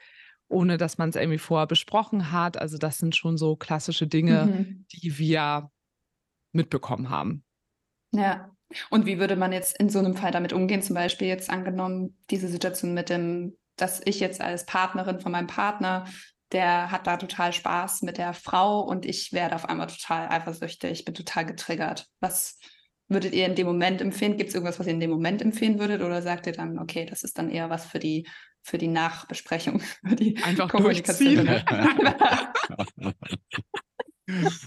ohne 0.49 0.77
dass 0.77 0.99
man 0.99 1.09
es 1.09 1.17
irgendwie 1.17 1.39
vorher 1.39 1.67
besprochen 1.67 2.31
hat. 2.31 2.59
Also 2.59 2.79
das 2.79 2.99
sind 2.99 3.17
schon 3.17 3.37
so 3.37 3.57
klassische 3.57 4.07
Dinge, 4.07 4.47
mhm. 4.47 4.87
die 4.93 5.19
wir 5.19 5.71
mitbekommen 6.53 7.11
haben. 7.11 7.45
Ja. 8.13 8.51
Und 8.91 9.07
wie 9.07 9.19
würde 9.19 9.37
man 9.37 9.53
jetzt 9.53 9.79
in 9.79 9.89
so 9.89 9.99
einem 9.99 10.17
Fall 10.17 10.33
damit 10.33 10.53
umgehen? 10.53 10.83
Zum 10.83 10.95
Beispiel 10.95 11.29
jetzt 11.29 11.51
angenommen, 11.51 12.19
diese 12.31 12.49
Situation 12.49 12.95
mit 12.95 13.11
dem, 13.11 13.57
dass 13.77 14.01
ich 14.05 14.21
jetzt 14.21 14.41
als 14.41 14.67
Partnerin 14.67 15.21
von 15.21 15.33
meinem 15.33 15.47
Partner, 15.47 16.07
der 16.53 16.91
hat 16.91 17.07
da 17.07 17.17
total 17.17 17.53
Spaß 17.53 18.03
mit 18.03 18.19
der 18.19 18.33
Frau 18.33 18.81
und 18.81 19.07
ich 19.07 19.33
werde 19.33 19.55
auf 19.55 19.69
einmal 19.69 19.89
total 19.89 20.29
eifersüchtig, 20.29 20.91
ich 20.91 21.05
bin 21.05 21.15
total 21.15 21.47
getriggert. 21.47 22.07
Was 22.21 22.59
würdet 23.09 23.35
ihr 23.35 23.47
in 23.47 23.55
dem 23.55 23.67
Moment 23.67 24.01
empfehlen? 24.01 24.37
Gibt 24.37 24.49
es 24.51 24.55
irgendwas, 24.55 24.79
was 24.79 24.87
ihr 24.87 24.93
in 24.93 25.01
dem 25.01 25.11
Moment 25.11 25.43
empfehlen 25.43 25.79
würdet? 25.79 26.03
Oder 26.03 26.23
sagt 26.23 26.47
ihr 26.47 26.53
dann, 26.53 26.79
okay, 26.79 27.07
das 27.07 27.25
ist 27.25 27.39
dann 27.39 27.51
eher 27.51 27.71
was 27.71 27.85
für 27.87 27.99
die, 27.99 28.29
für 28.63 28.79
die 28.79 28.89
Nachbesprechung, 28.89 29.81
für 30.07 30.17
die 30.17 30.37
Einfach 30.43 30.69
Kommunikation? 30.69 31.49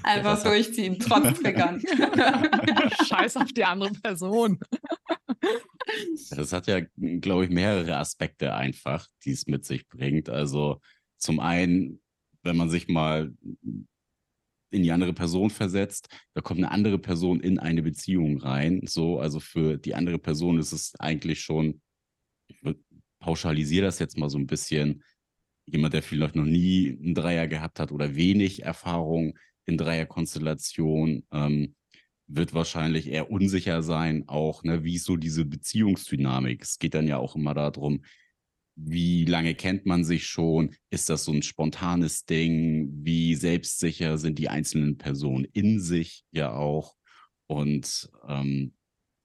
Einfach 0.03 0.41
durchziehen, 0.41 0.99
trotz 0.99 1.37
Triggern. 1.39 1.81
Scheiß 3.07 3.35
auf 3.35 3.51
die 3.51 3.65
andere 3.65 3.91
Person. 3.91 4.57
Das 6.29 6.53
hat 6.53 6.67
ja, 6.67 6.81
glaube 6.95 7.45
ich, 7.45 7.49
mehrere 7.49 7.97
Aspekte 7.97 8.53
einfach, 8.53 9.07
die 9.23 9.31
es 9.31 9.47
mit 9.47 9.65
sich 9.65 9.87
bringt. 9.87 10.29
Also 10.29 10.81
zum 11.17 11.39
einen, 11.39 12.01
wenn 12.43 12.57
man 12.57 12.69
sich 12.69 12.87
mal 12.87 13.33
in 14.71 14.83
die 14.83 14.91
andere 14.91 15.13
Person 15.13 15.49
versetzt, 15.49 16.09
da 16.33 16.41
kommt 16.41 16.59
eine 16.59 16.71
andere 16.71 16.99
Person 16.99 17.39
in 17.39 17.59
eine 17.59 17.81
Beziehung 17.81 18.39
rein. 18.39 18.81
So, 18.85 19.19
also 19.19 19.39
für 19.39 19.77
die 19.77 19.95
andere 19.95 20.19
Person 20.19 20.59
ist 20.59 20.71
es 20.71 20.95
eigentlich 20.99 21.41
schon, 21.41 21.81
ich 22.47 22.57
pauschalisiere 23.19 23.85
das 23.85 23.99
jetzt 23.99 24.17
mal 24.17 24.29
so 24.29 24.37
ein 24.37 24.47
bisschen, 24.47 25.03
jemand, 25.65 25.93
der 25.93 26.03
vielleicht 26.03 26.35
noch 26.35 26.45
nie 26.45 26.97
einen 27.01 27.15
Dreier 27.15 27.47
gehabt 27.47 27.79
hat 27.79 27.91
oder 27.91 28.15
wenig 28.15 28.63
Erfahrung 28.63 29.37
in 29.65 29.77
Dreierkonstellation, 29.77 31.25
ähm, 31.31 31.75
wird 32.29 32.53
wahrscheinlich 32.53 33.07
eher 33.07 33.31
unsicher 33.31 33.81
sein, 33.81 34.23
auch, 34.27 34.63
ne, 34.63 34.83
wie 34.83 34.95
ist 34.95 35.05
so 35.05 35.17
diese 35.17 35.45
Beziehungsdynamik. 35.45 36.61
Es 36.61 36.77
geht 36.77 36.93
dann 36.93 37.07
ja 37.07 37.17
auch 37.17 37.35
immer 37.35 37.53
darum, 37.53 38.03
wie 38.75 39.25
lange 39.25 39.55
kennt 39.55 39.85
man 39.85 40.05
sich 40.05 40.27
schon? 40.27 40.75
Ist 40.89 41.09
das 41.09 41.25
so 41.25 41.33
ein 41.33 41.41
spontanes 41.41 42.25
Ding? 42.25 42.89
Wie 43.03 43.35
selbstsicher 43.35 44.17
sind 44.17 44.39
die 44.39 44.47
einzelnen 44.47 44.97
Personen 44.97 45.45
in 45.51 45.81
sich 45.81 46.23
ja 46.31 46.53
auch? 46.53 46.95
Und 47.47 48.09
ähm, 48.27 48.73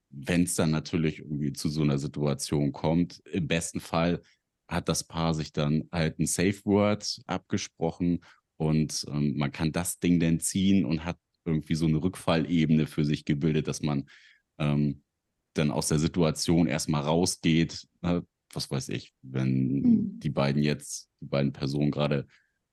wenn 0.09 0.43
es 0.43 0.55
dann 0.55 0.71
natürlich 0.71 1.19
irgendwie 1.19 1.53
zu 1.53 1.69
so 1.69 1.83
einer 1.83 1.99
Situation 1.99 2.71
kommt, 2.73 3.21
im 3.31 3.47
besten 3.47 3.79
Fall 3.79 4.21
hat 4.67 4.89
das 4.89 5.03
Paar 5.03 5.33
sich 5.33 5.53
dann 5.53 5.87
halt 5.91 6.19
ein 6.19 6.25
Safe 6.25 6.59
Word 6.65 7.21
abgesprochen 7.27 8.25
und 8.57 9.05
ähm, 9.09 9.37
man 9.37 9.51
kann 9.51 9.71
das 9.71 9.99
Ding 9.99 10.19
dann 10.19 10.39
ziehen 10.39 10.85
und 10.85 11.05
hat 11.05 11.17
irgendwie 11.45 11.75
so 11.75 11.85
eine 11.85 12.01
Rückfallebene 12.01 12.87
für 12.87 13.05
sich 13.05 13.25
gebildet, 13.25 13.67
dass 13.67 13.81
man 13.81 14.09
ähm, 14.57 15.03
dann 15.53 15.71
aus 15.71 15.87
der 15.87 15.99
Situation 15.99 16.67
erstmal 16.67 17.03
rausgeht. 17.03 17.87
Äh, 18.01 18.21
was 18.53 18.71
weiß 18.71 18.89
ich, 18.89 19.13
wenn 19.21 19.81
mhm. 19.81 20.19
die 20.19 20.29
beiden 20.29 20.63
jetzt, 20.63 21.09
die 21.21 21.25
beiden 21.25 21.51
Personen 21.51 21.91
gerade 21.91 22.27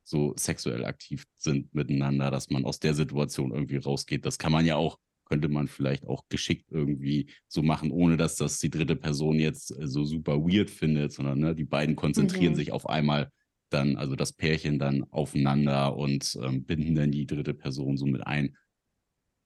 so 0.04 0.34
sexuell 0.36 0.84
aktiv 0.84 1.24
sind 1.36 1.74
miteinander, 1.74 2.30
dass 2.30 2.50
man 2.50 2.64
aus 2.64 2.80
der 2.80 2.94
Situation 2.94 3.52
irgendwie 3.52 3.76
rausgeht. 3.76 4.26
Das 4.26 4.38
kann 4.38 4.52
man 4.52 4.66
ja 4.66 4.76
auch, 4.76 4.98
könnte 5.24 5.48
man 5.48 5.68
vielleicht 5.68 6.06
auch 6.06 6.24
geschickt 6.28 6.66
irgendwie 6.70 7.30
so 7.48 7.62
machen, 7.62 7.90
ohne 7.90 8.16
dass 8.16 8.36
das 8.36 8.58
die 8.58 8.70
dritte 8.70 8.96
Person 8.96 9.38
jetzt 9.38 9.70
äh, 9.70 9.86
so 9.86 10.04
super 10.04 10.38
weird 10.40 10.70
findet, 10.70 11.12
sondern 11.12 11.38
ne, 11.38 11.54
die 11.54 11.64
beiden 11.64 11.96
konzentrieren 11.96 12.52
mhm. 12.52 12.56
sich 12.56 12.72
auf 12.72 12.88
einmal 12.88 13.30
dann, 13.70 13.96
also 13.96 14.16
das 14.16 14.32
Pärchen 14.32 14.78
dann 14.78 15.04
aufeinander 15.10 15.96
und 15.96 16.38
ähm, 16.42 16.64
binden 16.64 16.94
dann 16.94 17.10
die 17.10 17.26
dritte 17.26 17.54
Person 17.54 17.96
so 17.96 18.06
mit 18.06 18.26
ein. 18.26 18.56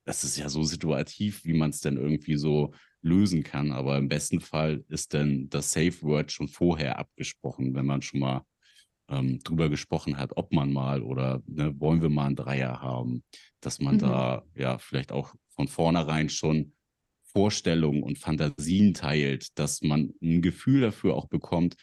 Das 0.06 0.24
ist 0.24 0.36
ja 0.38 0.48
so 0.48 0.62
situativ, 0.62 1.44
wie 1.44 1.52
man 1.52 1.70
es 1.70 1.80
dann 1.80 1.96
irgendwie 1.96 2.36
so 2.36 2.72
lösen 3.02 3.42
kann. 3.42 3.72
Aber 3.72 3.98
im 3.98 4.08
besten 4.08 4.40
Fall 4.40 4.84
ist 4.88 5.14
dann 5.14 5.48
das 5.50 5.72
Safe 5.72 6.00
Word 6.02 6.32
schon 6.32 6.48
vorher 6.48 6.98
abgesprochen, 6.98 7.74
wenn 7.74 7.86
man 7.86 8.02
schon 8.02 8.20
mal 8.20 8.42
ähm, 9.08 9.40
drüber 9.40 9.68
gesprochen 9.68 10.16
hat, 10.16 10.36
ob 10.36 10.52
man 10.52 10.72
mal 10.72 11.02
oder 11.02 11.42
ne, 11.46 11.78
wollen 11.78 12.02
wir 12.02 12.08
mal 12.08 12.26
einen 12.26 12.36
Dreier 12.36 12.80
haben, 12.80 13.22
dass 13.60 13.80
man 13.80 13.96
mhm. 13.96 14.00
da 14.00 14.42
ja 14.54 14.78
vielleicht 14.78 15.12
auch 15.12 15.34
von 15.48 15.68
vornherein 15.68 16.28
schon 16.28 16.72
Vorstellungen 17.24 18.02
und 18.02 18.18
Fantasien 18.18 18.94
teilt, 18.94 19.58
dass 19.58 19.82
man 19.82 20.12
ein 20.22 20.40
Gefühl 20.40 20.80
dafür 20.80 21.14
auch 21.14 21.28
bekommt, 21.28 21.76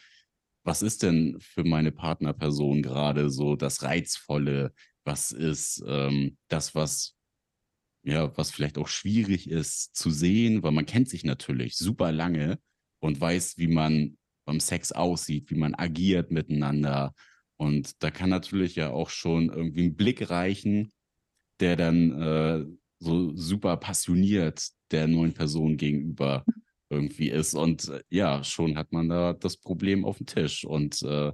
was 0.64 0.82
ist 0.82 1.02
denn 1.02 1.36
für 1.40 1.62
meine 1.62 1.92
Partnerperson 1.92 2.82
gerade 2.82 3.30
so 3.30 3.54
das 3.54 3.82
Reizvolle? 3.82 4.72
Was 5.04 5.30
ist 5.30 5.84
ähm, 5.86 6.38
das, 6.48 6.74
was 6.74 7.13
ja, 8.04 8.36
was 8.36 8.50
vielleicht 8.50 8.78
auch 8.78 8.88
schwierig 8.88 9.48
ist 9.48 9.96
zu 9.96 10.10
sehen, 10.10 10.62
weil 10.62 10.72
man 10.72 10.86
kennt 10.86 11.08
sich 11.08 11.24
natürlich 11.24 11.76
super 11.76 12.12
lange 12.12 12.58
und 13.00 13.20
weiß, 13.20 13.56
wie 13.56 13.66
man 13.66 14.18
beim 14.46 14.60
Sex 14.60 14.92
aussieht, 14.92 15.50
wie 15.50 15.56
man 15.56 15.74
agiert 15.74 16.30
miteinander. 16.30 17.14
Und 17.56 18.02
da 18.02 18.10
kann 18.10 18.30
natürlich 18.30 18.76
ja 18.76 18.90
auch 18.90 19.08
schon 19.08 19.48
irgendwie 19.48 19.84
ein 19.84 19.96
Blick 19.96 20.30
reichen, 20.30 20.92
der 21.60 21.76
dann 21.76 22.20
äh, 22.20 22.64
so 22.98 23.34
super 23.36 23.76
passioniert 23.78 24.68
der 24.90 25.08
neuen 25.08 25.32
Person 25.32 25.76
gegenüber 25.76 26.44
irgendwie 26.90 27.30
ist. 27.30 27.54
Und 27.54 27.88
äh, 27.88 28.02
ja, 28.10 28.44
schon 28.44 28.76
hat 28.76 28.92
man 28.92 29.08
da 29.08 29.32
das 29.32 29.56
Problem 29.56 30.04
auf 30.04 30.18
dem 30.18 30.26
Tisch. 30.26 30.64
Und 30.64 31.02
äh, 31.02 31.32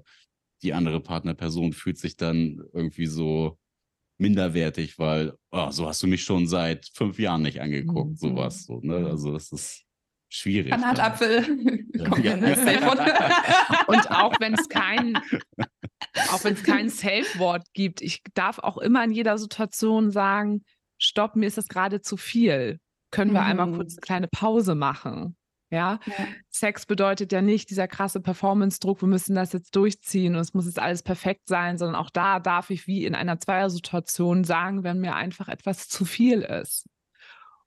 die 0.62 0.72
andere 0.72 1.00
Partnerperson 1.00 1.72
fühlt 1.72 1.98
sich 1.98 2.16
dann 2.16 2.62
irgendwie 2.72 3.06
so 3.06 3.58
minderwertig, 4.20 4.98
weil 4.98 5.34
oh, 5.50 5.70
so 5.70 5.88
hast 5.88 6.02
du 6.02 6.06
mich 6.06 6.22
schon 6.24 6.46
seit 6.46 6.88
fünf 6.94 7.18
Jahren 7.18 7.42
nicht 7.42 7.60
angeguckt, 7.60 8.10
mhm. 8.12 8.16
sowas. 8.16 8.64
So, 8.64 8.80
ne? 8.82 9.06
Also 9.06 9.32
das 9.32 9.50
ist 9.52 9.84
schwierig. 10.28 10.70
Granatapfel. 10.70 11.86
Ja. 11.94 12.04
Und 13.86 14.10
auch 14.10 14.34
wenn 14.40 14.54
es 14.54 14.68
kein, 14.68 15.16
auch 16.30 16.44
wenn 16.44 16.54
es 16.54 16.62
kein 16.62 16.88
Safe-Wort 16.88 17.64
gibt, 17.72 18.00
ich 18.00 18.22
darf 18.34 18.58
auch 18.58 18.78
immer 18.78 19.02
in 19.04 19.10
jeder 19.10 19.38
Situation 19.38 20.10
sagen, 20.10 20.64
stopp, 20.98 21.36
mir 21.36 21.46
ist 21.46 21.58
das 21.58 21.68
gerade 21.68 22.00
zu 22.00 22.16
viel. 22.16 22.78
Können 23.10 23.32
wir 23.32 23.40
mhm. 23.40 23.46
einmal 23.46 23.72
kurz 23.72 23.94
eine 23.94 24.00
kleine 24.00 24.28
Pause 24.28 24.74
machen? 24.74 25.36
Ja? 25.70 26.00
ja? 26.04 26.26
Sex 26.50 26.84
bedeutet 26.84 27.32
ja 27.32 27.42
nicht 27.42 27.70
dieser 27.70 27.88
krasse 27.88 28.20
Performance-Druck, 28.20 29.02
wir 29.02 29.08
müssen 29.08 29.34
das 29.34 29.52
jetzt 29.52 29.74
durchziehen 29.76 30.34
und 30.34 30.40
es 30.40 30.52
muss 30.52 30.66
jetzt 30.66 30.80
alles 30.80 31.02
perfekt 31.02 31.48
sein, 31.48 31.78
sondern 31.78 31.96
auch 31.96 32.10
da 32.10 32.40
darf 32.40 32.70
ich 32.70 32.86
wie 32.86 33.04
in 33.04 33.14
einer 33.14 33.38
Zweiersituation 33.38 34.44
sagen, 34.44 34.82
wenn 34.82 35.00
mir 35.00 35.14
einfach 35.14 35.48
etwas 35.48 35.88
zu 35.88 36.04
viel 36.04 36.42
ist. 36.42 36.86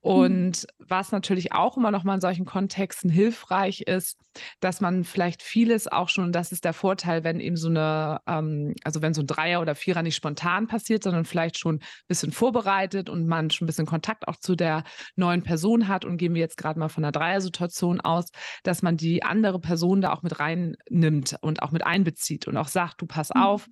Mhm. 0.04 0.12
Und 0.12 0.68
was 0.80 1.12
natürlich 1.12 1.54
auch 1.54 1.78
immer 1.78 1.92
noch 1.92 2.04
mal 2.04 2.16
in 2.16 2.22
solchen 2.22 2.46
Kontexten 2.46 3.10
hilfreich 3.10 3.82
ist, 3.82 4.18
dass 4.60 4.82
man 4.82 5.04
vielleicht 5.04 5.42
vieles 5.44 5.88
auch 5.88 6.10
schon, 6.10 6.32
das 6.32 6.52
ist 6.52 6.66
der 6.66 6.74
Vorteil, 6.74 7.24
wenn 7.24 7.40
eben 7.40 7.56
so 7.56 7.70
eine, 7.70 8.20
ähm, 8.28 8.74
also 8.84 9.02
wenn 9.02 9.14
so 9.14 9.22
ein 9.22 9.28
Dreier 9.28 9.62
oder 9.62 9.76
Vierer 9.76 10.04
nicht 10.04 10.16
spontan 10.16 10.68
passiert, 10.68 11.04
sondern 11.04 11.26
vielleicht 11.26 11.58
schon 11.58 11.76
ein 11.76 11.82
bisschen 12.08 12.32
vorbereitet 12.32 13.10
und 13.10 13.28
man 13.28 13.50
schon 13.50 13.66
ein 13.66 13.68
bisschen 13.68 13.86
Kontakt 13.86 14.28
auch 14.28 14.38
zu 14.38 14.56
der 14.56 14.84
neuen 15.16 15.44
Person 15.44 15.88
hat 15.88 16.04
und 16.04 16.18
gehen 16.18 16.34
wir 16.34 16.42
jetzt 16.42 16.58
gerade 16.58 16.80
mal 16.80 16.90
von 16.90 17.04
einer 17.04 17.12
Dreiersituation 17.12 18.02
aus, 18.02 18.26
dass 18.64 18.82
man 18.82 18.98
die 18.98 19.24
andere 19.24 19.60
Person 19.60 20.02
da 20.02 20.12
auch 20.12 20.24
mit 20.24 20.40
reinnimmt 20.40 21.38
und 21.42 21.62
auch 21.62 21.72
mit 21.72 21.86
einbezieht 21.86 22.48
und 22.48 22.58
auch 22.58 22.68
sagt, 22.68 23.02
du 23.02 23.06
pass 23.06 23.30
mhm. 23.34 23.42
auf, 23.42 23.68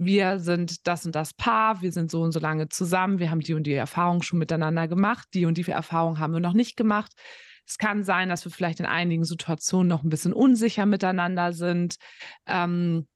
wir 0.00 0.38
sind 0.38 0.86
das 0.86 1.04
und 1.04 1.14
das 1.14 1.34
Paar, 1.34 1.82
wir 1.82 1.92
sind 1.92 2.10
so 2.10 2.22
und 2.22 2.32
so 2.32 2.40
lange 2.40 2.70
zusammen, 2.70 3.18
wir 3.18 3.30
haben 3.30 3.40
die 3.40 3.52
und 3.52 3.64
die 3.64 3.74
Erfahrung 3.74 4.22
schon 4.22 4.38
miteinander 4.38 4.88
gemacht, 4.88 5.28
die 5.34 5.44
und 5.44 5.58
die 5.58 5.70
Erfahrung 5.70 6.18
haben 6.18 6.32
wir 6.32 6.40
noch 6.40 6.54
nicht 6.54 6.74
gemacht. 6.74 7.12
Es 7.68 7.76
kann 7.76 8.02
sein, 8.02 8.30
dass 8.30 8.42
wir 8.46 8.50
vielleicht 8.50 8.80
in 8.80 8.86
einigen 8.86 9.24
Situationen 9.24 9.88
noch 9.88 10.02
ein 10.02 10.08
bisschen 10.08 10.32
unsicher 10.32 10.86
miteinander 10.86 11.52
sind. 11.52 11.96
Ähm, 12.46 13.06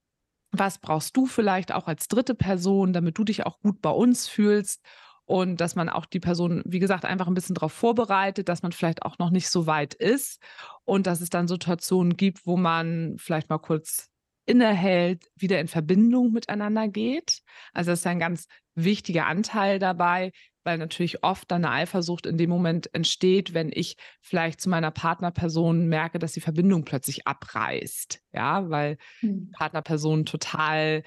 was 0.52 0.78
brauchst 0.78 1.16
du 1.16 1.24
vielleicht 1.24 1.72
auch 1.72 1.86
als 1.86 2.06
dritte 2.06 2.34
Person, 2.34 2.92
damit 2.92 3.16
du 3.16 3.24
dich 3.24 3.46
auch 3.46 3.58
gut 3.60 3.80
bei 3.80 3.90
uns 3.90 4.28
fühlst 4.28 4.84
und 5.24 5.62
dass 5.62 5.76
man 5.76 5.88
auch 5.88 6.04
die 6.04 6.20
Person, 6.20 6.62
wie 6.66 6.80
gesagt, 6.80 7.06
einfach 7.06 7.28
ein 7.28 7.34
bisschen 7.34 7.54
darauf 7.54 7.72
vorbereitet, 7.72 8.50
dass 8.50 8.62
man 8.62 8.72
vielleicht 8.72 9.02
auch 9.04 9.18
noch 9.18 9.30
nicht 9.30 9.48
so 9.48 9.66
weit 9.66 9.94
ist 9.94 10.38
und 10.84 11.06
dass 11.06 11.22
es 11.22 11.30
dann 11.30 11.48
Situationen 11.48 12.18
gibt, 12.18 12.46
wo 12.46 12.58
man 12.58 13.16
vielleicht 13.16 13.48
mal 13.48 13.56
kurz 13.56 14.10
innehält, 14.46 15.24
wieder 15.36 15.60
in 15.60 15.68
Verbindung 15.68 16.32
miteinander 16.32 16.88
geht. 16.88 17.40
Also 17.72 17.90
das 17.90 18.00
ist 18.00 18.06
ein 18.06 18.18
ganz 18.18 18.46
wichtiger 18.74 19.26
Anteil 19.26 19.78
dabei, 19.78 20.32
weil 20.64 20.78
natürlich 20.78 21.22
oft 21.22 21.50
dann 21.50 21.64
eine 21.64 21.74
Eifersucht 21.74 22.26
in 22.26 22.38
dem 22.38 22.50
Moment 22.50 22.92
entsteht, 22.94 23.54
wenn 23.54 23.70
ich 23.72 23.96
vielleicht 24.20 24.60
zu 24.60 24.68
meiner 24.68 24.90
Partnerperson 24.90 25.86
merke, 25.88 26.18
dass 26.18 26.32
die 26.32 26.40
Verbindung 26.40 26.84
plötzlich 26.84 27.26
abreißt. 27.26 28.20
Ja, 28.32 28.68
weil 28.70 28.96
hm. 29.20 29.50
Partnerperson 29.52 30.24
total 30.24 31.02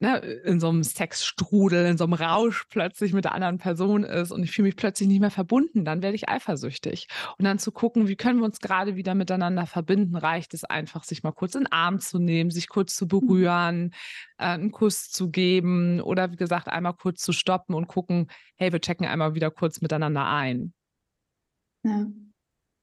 ne, 0.00 0.18
in 0.18 0.60
so 0.60 0.68
einem 0.68 0.84
Sexstrudel, 0.84 1.86
in 1.86 1.96
so 1.96 2.04
einem 2.04 2.12
Rausch 2.12 2.64
plötzlich 2.68 3.12
mit 3.12 3.24
der 3.24 3.34
anderen 3.34 3.58
Person 3.58 4.04
ist 4.04 4.30
und 4.30 4.42
ich 4.42 4.52
fühle 4.52 4.66
mich 4.66 4.76
plötzlich 4.76 5.08
nicht 5.08 5.20
mehr 5.20 5.30
verbunden, 5.30 5.84
dann 5.84 6.02
werde 6.02 6.14
ich 6.14 6.28
eifersüchtig. 6.28 7.08
Und 7.38 7.44
dann 7.44 7.58
zu 7.58 7.72
gucken, 7.72 8.08
wie 8.08 8.16
können 8.16 8.40
wir 8.40 8.44
uns 8.44 8.60
gerade 8.60 8.96
wieder 8.96 9.14
miteinander 9.14 9.66
verbinden, 9.66 10.16
reicht 10.16 10.54
es 10.54 10.64
einfach, 10.64 11.04
sich 11.04 11.22
mal 11.22 11.32
kurz 11.32 11.54
in 11.54 11.62
den 11.62 11.72
Arm 11.72 11.98
zu 12.00 12.18
nehmen, 12.18 12.50
sich 12.50 12.68
kurz 12.68 12.94
zu 12.94 13.04
mhm. 13.04 13.08
berühren, 13.08 13.94
äh, 14.38 14.44
einen 14.44 14.72
Kuss 14.72 15.10
zu 15.10 15.30
geben 15.30 16.00
oder 16.00 16.32
wie 16.32 16.36
gesagt, 16.36 16.68
einmal 16.68 16.94
kurz 16.94 17.22
zu 17.22 17.32
stoppen 17.32 17.74
und 17.74 17.86
gucken, 17.86 18.28
hey, 18.56 18.72
wir 18.72 18.80
checken 18.80 19.06
einmal 19.06 19.34
wieder 19.34 19.50
kurz 19.50 19.80
miteinander 19.80 20.26
ein. 20.26 20.72
Ja. 21.84 22.06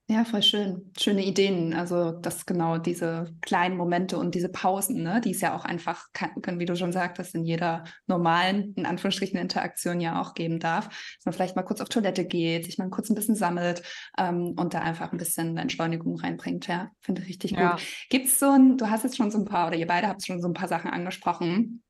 Ja, 0.10 0.26
voll 0.26 0.44
schön. 0.44 0.92
Schöne 1.00 1.24
Ideen. 1.24 1.74
Also, 1.74 2.12
dass 2.12 2.46
genau 2.46 2.78
diese 2.78 3.34
kleinen 3.42 3.78
Momente 3.78 4.18
und 4.18 4.36
diese 4.36 4.50
Pausen, 4.50 5.02
ne, 5.02 5.22
die 5.22 5.32
es 5.32 5.40
ja 5.40 5.56
auch 5.56 5.64
einfach, 5.64 6.08
kann, 6.12 6.60
wie 6.60 6.66
du 6.66 6.76
schon 6.76 6.92
sagtest, 6.92 7.34
in 7.36 7.46
jeder 7.46 7.86
normalen, 8.06 8.74
in 8.76 8.86
Anführungsstrichen, 8.86 9.40
Interaktion 9.40 10.02
ja 10.02 10.22
auch 10.22 10.34
geben 10.34 10.60
darf. 10.60 10.90
Dass 10.90 11.26
man 11.26 11.34
vielleicht 11.34 11.56
mal 11.56 11.64
kurz 11.64 11.80
auf 11.80 11.88
Toilette 11.88 12.26
geht, 12.26 12.66
sich 12.66 12.78
mal 12.78 12.90
kurz 12.90 13.10
ein 13.10 13.16
bisschen 13.16 13.36
sammelt 13.36 13.82
ähm, 14.18 14.56
und 14.58 14.74
da 14.74 14.82
einfach 14.82 15.14
ein 15.14 15.18
bisschen 15.18 15.58
Entschleunigung 15.58 16.20
reinbringt. 16.20 16.68
Ja, 16.68 16.92
finde 17.00 17.22
ich 17.22 17.30
richtig 17.30 17.52
ja. 17.52 17.72
gut. 17.72 17.82
Gibt 18.10 18.28
es 18.28 18.40
so 18.40 18.50
ein, 18.50 18.78
du 18.78 18.90
hast 18.90 19.06
jetzt 19.06 19.16
schon 19.16 19.32
so 19.32 19.38
ein 19.38 19.46
paar, 19.46 19.68
oder 19.68 19.78
ihr 19.78 19.88
beide 19.88 20.10
habt 20.10 20.26
schon 20.26 20.42
so 20.42 20.50
ein 20.50 20.54
paar 20.54 20.68
Sachen 20.68 20.92
angesprochen, 20.92 21.82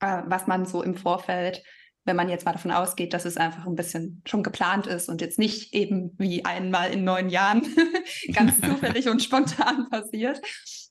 äh, 0.00 0.22
was 0.26 0.46
man 0.46 0.66
so 0.66 0.82
im 0.82 0.96
Vorfeld 0.96 1.62
wenn 2.04 2.16
man 2.16 2.28
jetzt 2.28 2.44
mal 2.44 2.52
davon 2.52 2.70
ausgeht, 2.70 3.14
dass 3.14 3.24
es 3.24 3.36
einfach 3.36 3.66
ein 3.66 3.76
bisschen 3.76 4.22
schon 4.26 4.42
geplant 4.42 4.86
ist 4.86 5.08
und 5.08 5.20
jetzt 5.20 5.38
nicht 5.38 5.74
eben 5.74 6.14
wie 6.18 6.44
einmal 6.44 6.90
in 6.90 7.04
neun 7.04 7.30
Jahren 7.30 7.62
ganz 8.32 8.60
zufällig 8.60 9.08
und 9.08 9.22
spontan 9.22 9.88
passiert. 9.90 10.40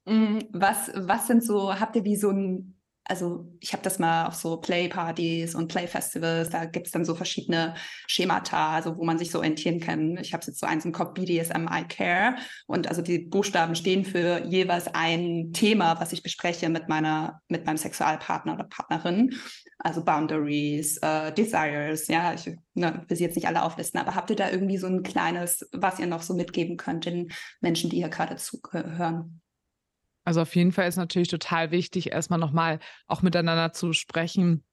Mm, 0.06 0.40
was, 0.52 0.92
was 0.96 1.28
sind 1.28 1.44
so, 1.44 1.80
habt 1.80 1.96
ihr 1.96 2.04
wie 2.04 2.16
so 2.16 2.30
ein 2.30 2.76
also 3.06 3.46
ich 3.60 3.74
habe 3.74 3.84
das 3.84 4.00
mal 4.00 4.28
auf 4.28 4.36
so 4.36 4.58
Playpartys 4.58 5.56
und 5.56 5.68
Playfestivals, 5.68 6.50
da 6.50 6.66
gibt 6.66 6.88
es 6.88 6.94
dann 6.94 7.04
so 7.04 7.16
verschiedene 7.16 7.76
Schemata, 8.08 8.72
also 8.72 8.98
wo 8.98 9.04
man 9.04 9.18
sich 9.18 9.30
so 9.32 9.40
orientieren 9.40 9.80
kann. 9.80 10.18
Ich 10.18 10.34
habe 10.34 10.44
jetzt 10.46 10.60
so 10.60 10.66
eins 10.66 10.86
im 10.86 10.94
Kopf, 10.94 11.14
BDSM 11.14 11.68
I 11.70 11.84
Care. 11.84 12.36
Und 12.66 12.88
also 12.88 13.02
die 13.02 13.20
Buchstaben 13.20 13.76
stehen 13.76 14.06
für 14.06 14.46
jeweils 14.46 14.88
ein 14.94 15.52
Thema, 15.54 16.00
was 16.00 16.14
ich 16.14 16.24
bespreche 16.24 16.70
mit 16.70 16.88
meiner, 16.88 17.42
mit 17.50 17.66
meinem 17.66 17.78
Sexualpartner 17.78 18.54
oder 18.54 18.66
Partnerin. 18.66 19.36
Also 19.80 20.06
Boundaries, 20.06 20.98
äh, 20.98 21.34
Desires, 21.34 22.08
ja, 22.08 22.34
ich 22.34 22.56
ne, 22.74 23.04
will 23.08 23.18
sie 23.18 23.24
jetzt 23.24 23.36
nicht 23.36 23.48
alle 23.48 23.64
auflisten, 23.64 24.00
aber 24.00 24.16
habt 24.16 24.30
ihr 24.30 24.38
da 24.38 24.50
irgendwie 24.50 24.78
so 24.78 24.88
ein 24.88 25.04
kleines, 25.04 25.68
was 25.74 26.00
ihr 26.00 26.08
noch 26.08 26.22
so 26.22 26.34
mitgeben 26.34 26.78
könnt 26.78 27.06
den 27.06 27.34
Menschen, 27.60 27.90
die 27.90 27.98
hier 27.98 28.10
gerade 28.10 28.38
zuhören? 28.38 29.43
Also 30.24 30.42
auf 30.42 30.56
jeden 30.56 30.72
Fall 30.72 30.88
ist 30.88 30.98
natürlich 30.98 31.28
total 31.28 31.72
wichtig, 31.72 32.12
erstmal 32.12 32.40
nochmal 32.40 32.80
auch 33.08 33.22
miteinander 33.22 33.74
zu 33.74 33.94
sprechen 33.94 34.64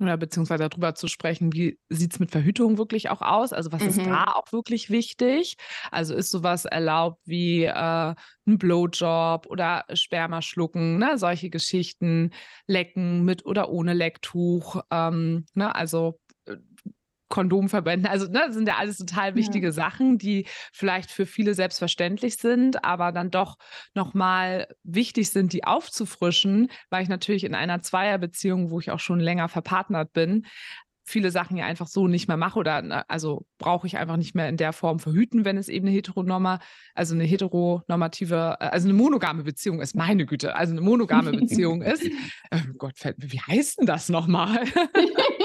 oder 0.00 0.16
beziehungsweise 0.16 0.68
darüber 0.68 0.94
zu 0.94 1.06
sprechen, 1.06 1.52
wie 1.52 1.78
sieht 1.88 2.14
es 2.14 2.18
mit 2.18 2.30
Verhütung 2.30 2.78
wirklich 2.78 3.10
auch 3.10 3.22
aus? 3.22 3.52
Also 3.52 3.72
was 3.72 3.82
mhm. 3.82 3.88
ist 3.88 4.06
da 4.06 4.24
auch 4.24 4.52
wirklich 4.52 4.90
wichtig? 4.90 5.56
Also 5.90 6.14
ist 6.14 6.30
sowas 6.30 6.64
erlaubt 6.64 7.20
wie 7.24 7.64
äh, 7.64 7.74
ein 7.74 8.58
Blowjob 8.58 9.46
oder 9.46 9.84
Sperma 9.92 10.42
schlucken, 10.42 10.98
ne? 10.98 11.18
solche 11.18 11.50
Geschichten, 11.50 12.30
Lecken 12.66 13.24
mit 13.24 13.46
oder 13.46 13.70
ohne 13.70 13.92
Lecktuch. 13.92 14.82
Ähm, 14.90 15.46
ne? 15.54 15.74
Also 15.74 16.18
Kondomverbänden. 17.32 18.06
Also 18.06 18.26
ne, 18.26 18.42
das 18.46 18.54
sind 18.54 18.68
ja 18.68 18.76
alles 18.76 18.98
total 18.98 19.34
wichtige 19.34 19.68
ja. 19.68 19.72
Sachen, 19.72 20.18
die 20.18 20.44
vielleicht 20.70 21.10
für 21.10 21.24
viele 21.24 21.54
selbstverständlich 21.54 22.36
sind, 22.36 22.84
aber 22.84 23.10
dann 23.10 23.30
doch 23.30 23.56
nochmal 23.94 24.68
wichtig 24.82 25.30
sind, 25.30 25.54
die 25.54 25.64
aufzufrischen, 25.64 26.70
weil 26.90 27.02
ich 27.02 27.08
natürlich 27.08 27.44
in 27.44 27.54
einer 27.54 27.80
Zweierbeziehung, 27.80 28.70
wo 28.70 28.80
ich 28.80 28.90
auch 28.90 29.00
schon 29.00 29.18
länger 29.18 29.48
verpartnert 29.48 30.12
bin, 30.12 30.44
viele 31.04 31.30
Sachen 31.30 31.56
ja 31.56 31.64
einfach 31.64 31.86
so 31.86 32.06
nicht 32.06 32.28
mehr 32.28 32.36
mache 32.36 32.58
oder 32.58 32.82
ne, 32.82 33.08
also 33.08 33.46
brauche 33.58 33.86
ich 33.86 33.96
einfach 33.96 34.18
nicht 34.18 34.34
mehr 34.34 34.50
in 34.50 34.58
der 34.58 34.74
Form 34.74 34.98
verhüten, 34.98 35.46
wenn 35.46 35.56
es 35.56 35.68
eben 35.68 35.86
eine 35.86 35.96
heteronorma, 35.96 36.60
also 36.94 37.14
eine 37.14 37.24
heteronormative, 37.24 38.58
äh, 38.60 38.64
also 38.64 38.88
eine 38.88 38.96
monogame 38.96 39.42
Beziehung 39.42 39.80
ist, 39.80 39.96
meine 39.96 40.26
Güte, 40.26 40.54
also 40.54 40.72
eine 40.72 40.82
monogame 40.82 41.32
Beziehung 41.38 41.80
ist. 41.80 42.04
Oh 42.54 42.72
Gott, 42.76 42.94
wie 43.16 43.40
heißt 43.40 43.80
denn 43.80 43.86
das 43.86 44.10
nochmal? 44.10 44.64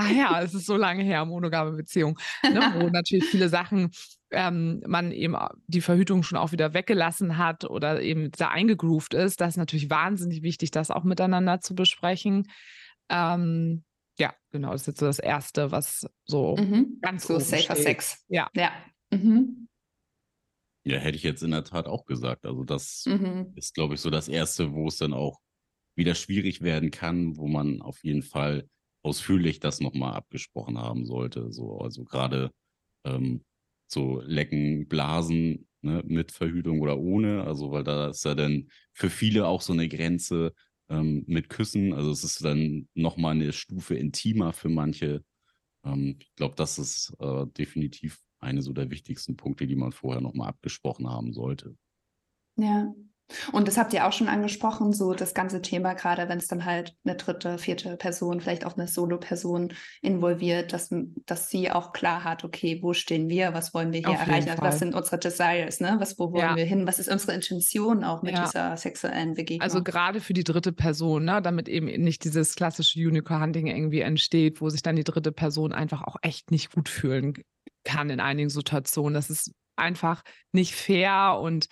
ah 0.00 0.10
ja, 0.10 0.42
es 0.42 0.54
ist 0.54 0.66
so 0.66 0.76
lange 0.76 1.02
her, 1.02 1.24
monogame 1.24 1.72
Beziehung, 1.72 2.18
ne, 2.42 2.72
wo 2.76 2.88
natürlich 2.88 3.26
viele 3.26 3.48
Sachen 3.48 3.90
ähm, 4.30 4.82
man 4.86 5.12
eben 5.12 5.36
die 5.66 5.80
Verhütung 5.80 6.22
schon 6.22 6.38
auch 6.38 6.52
wieder 6.52 6.72
weggelassen 6.72 7.36
hat 7.36 7.64
oder 7.64 8.00
eben 8.00 8.30
da 8.32 8.48
eingegroovt 8.48 9.14
ist. 9.14 9.40
Das 9.40 9.54
ist 9.54 9.56
natürlich 9.56 9.90
wahnsinnig 9.90 10.42
wichtig, 10.42 10.70
das 10.70 10.90
auch 10.90 11.04
miteinander 11.04 11.60
zu 11.60 11.74
besprechen. 11.74 12.48
Ähm, 13.08 13.84
ja, 14.18 14.34
genau, 14.50 14.72
das 14.72 14.82
ist 14.82 14.86
jetzt 14.86 15.00
so 15.00 15.06
das 15.06 15.18
Erste, 15.18 15.72
was 15.72 16.06
so 16.24 16.56
mhm. 16.56 16.98
ganz 17.00 17.26
so 17.26 17.38
safer. 17.38 17.76
Sex. 17.76 18.24
Ja. 18.28 18.48
Ja. 18.54 18.72
Mhm. 19.10 19.68
ja, 20.84 20.98
hätte 20.98 21.16
ich 21.16 21.24
jetzt 21.24 21.42
in 21.42 21.50
der 21.50 21.64
Tat 21.64 21.86
auch 21.86 22.04
gesagt. 22.06 22.46
Also 22.46 22.64
das 22.64 23.04
mhm. 23.06 23.52
ist, 23.56 23.74
glaube 23.74 23.94
ich, 23.94 24.00
so 24.00 24.10
das 24.10 24.28
Erste, 24.28 24.72
wo 24.72 24.86
es 24.86 24.98
dann 24.98 25.12
auch 25.12 25.40
wieder 25.96 26.14
schwierig 26.14 26.62
werden 26.62 26.90
kann, 26.90 27.36
wo 27.36 27.48
man 27.48 27.82
auf 27.82 28.04
jeden 28.04 28.22
Fall 28.22 28.68
ausführlich 29.02 29.60
das 29.60 29.80
nochmal 29.80 30.14
abgesprochen 30.14 30.78
haben 30.78 31.06
sollte. 31.06 31.52
So, 31.52 31.78
also 31.78 32.04
gerade 32.04 32.50
ähm, 33.04 33.44
so 33.86 34.20
Lecken, 34.22 34.88
Blasen 34.88 35.68
ne, 35.82 36.02
mit 36.06 36.32
Verhütung 36.32 36.80
oder 36.80 36.98
ohne. 36.98 37.44
Also, 37.44 37.72
weil 37.72 37.84
da 37.84 38.08
ist 38.10 38.24
ja 38.24 38.34
dann 38.34 38.68
für 38.92 39.10
viele 39.10 39.46
auch 39.46 39.62
so 39.62 39.72
eine 39.72 39.88
Grenze 39.88 40.54
ähm, 40.88 41.24
mit 41.26 41.48
Küssen. 41.48 41.92
Also 41.92 42.10
es 42.10 42.24
ist 42.24 42.44
dann 42.44 42.88
nochmal 42.94 43.34
eine 43.34 43.52
Stufe 43.52 43.94
intimer 43.94 44.52
für 44.52 44.68
manche. 44.68 45.24
Ähm, 45.84 46.16
ich 46.20 46.34
glaube, 46.36 46.56
das 46.56 46.78
ist 46.78 47.14
äh, 47.20 47.46
definitiv 47.46 48.20
eine 48.40 48.62
so 48.62 48.72
der 48.72 48.90
wichtigsten 48.90 49.36
Punkte, 49.36 49.66
die 49.66 49.76
man 49.76 49.92
vorher 49.92 50.20
nochmal 50.20 50.48
abgesprochen 50.48 51.08
haben 51.08 51.32
sollte. 51.32 51.76
Ja, 52.56 52.92
und 53.52 53.68
das 53.68 53.76
habt 53.76 53.92
ihr 53.92 54.06
auch 54.06 54.12
schon 54.12 54.28
angesprochen, 54.28 54.92
so 54.92 55.14
das 55.14 55.34
ganze 55.34 55.62
Thema, 55.62 55.94
gerade 55.94 56.28
wenn 56.28 56.38
es 56.38 56.48
dann 56.48 56.64
halt 56.64 56.94
eine 57.04 57.16
dritte, 57.16 57.58
vierte 57.58 57.96
Person, 57.96 58.40
vielleicht 58.40 58.64
auch 58.64 58.76
eine 58.76 58.88
Solo-Person 58.88 59.72
involviert, 60.02 60.72
dass, 60.72 60.90
dass 61.26 61.48
sie 61.48 61.70
auch 61.70 61.92
klar 61.92 62.24
hat, 62.24 62.44
okay, 62.44 62.80
wo 62.82 62.92
stehen 62.92 63.28
wir, 63.28 63.54
was 63.54 63.74
wollen 63.74 63.92
wir 63.92 64.00
hier 64.00 64.10
Auf 64.10 64.26
erreichen, 64.26 64.50
also 64.50 64.62
was 64.62 64.78
sind 64.78 64.94
unsere 64.94 65.18
Desires, 65.18 65.80
ne? 65.80 65.96
Was, 65.98 66.18
wo 66.18 66.32
wollen 66.32 66.42
ja. 66.42 66.56
wir 66.56 66.64
hin, 66.64 66.86
was 66.86 66.98
ist 66.98 67.10
unsere 67.10 67.32
Intention 67.32 68.04
auch 68.04 68.22
mit 68.22 68.34
ja. 68.34 68.44
dieser 68.44 68.76
sexuellen 68.76 69.34
Begegnung? 69.34 69.62
Also 69.62 69.82
gerade 69.82 70.20
für 70.20 70.32
die 70.32 70.44
dritte 70.44 70.72
Person, 70.72 71.24
ne? 71.24 71.40
damit 71.42 71.68
eben 71.68 71.86
nicht 71.86 72.24
dieses 72.24 72.54
klassische 72.54 72.98
Unicorn-Hunting 73.00 73.66
irgendwie 73.66 74.00
entsteht, 74.00 74.60
wo 74.60 74.70
sich 74.70 74.82
dann 74.82 74.96
die 74.96 75.04
dritte 75.04 75.32
Person 75.32 75.72
einfach 75.72 76.02
auch 76.02 76.16
echt 76.22 76.50
nicht 76.50 76.72
gut 76.72 76.88
fühlen 76.88 77.34
kann 77.84 78.10
in 78.10 78.20
einigen 78.20 78.50
Situationen. 78.50 79.14
Das 79.14 79.30
ist 79.30 79.52
einfach 79.76 80.22
nicht 80.52 80.74
fair 80.74 81.38
und 81.40 81.66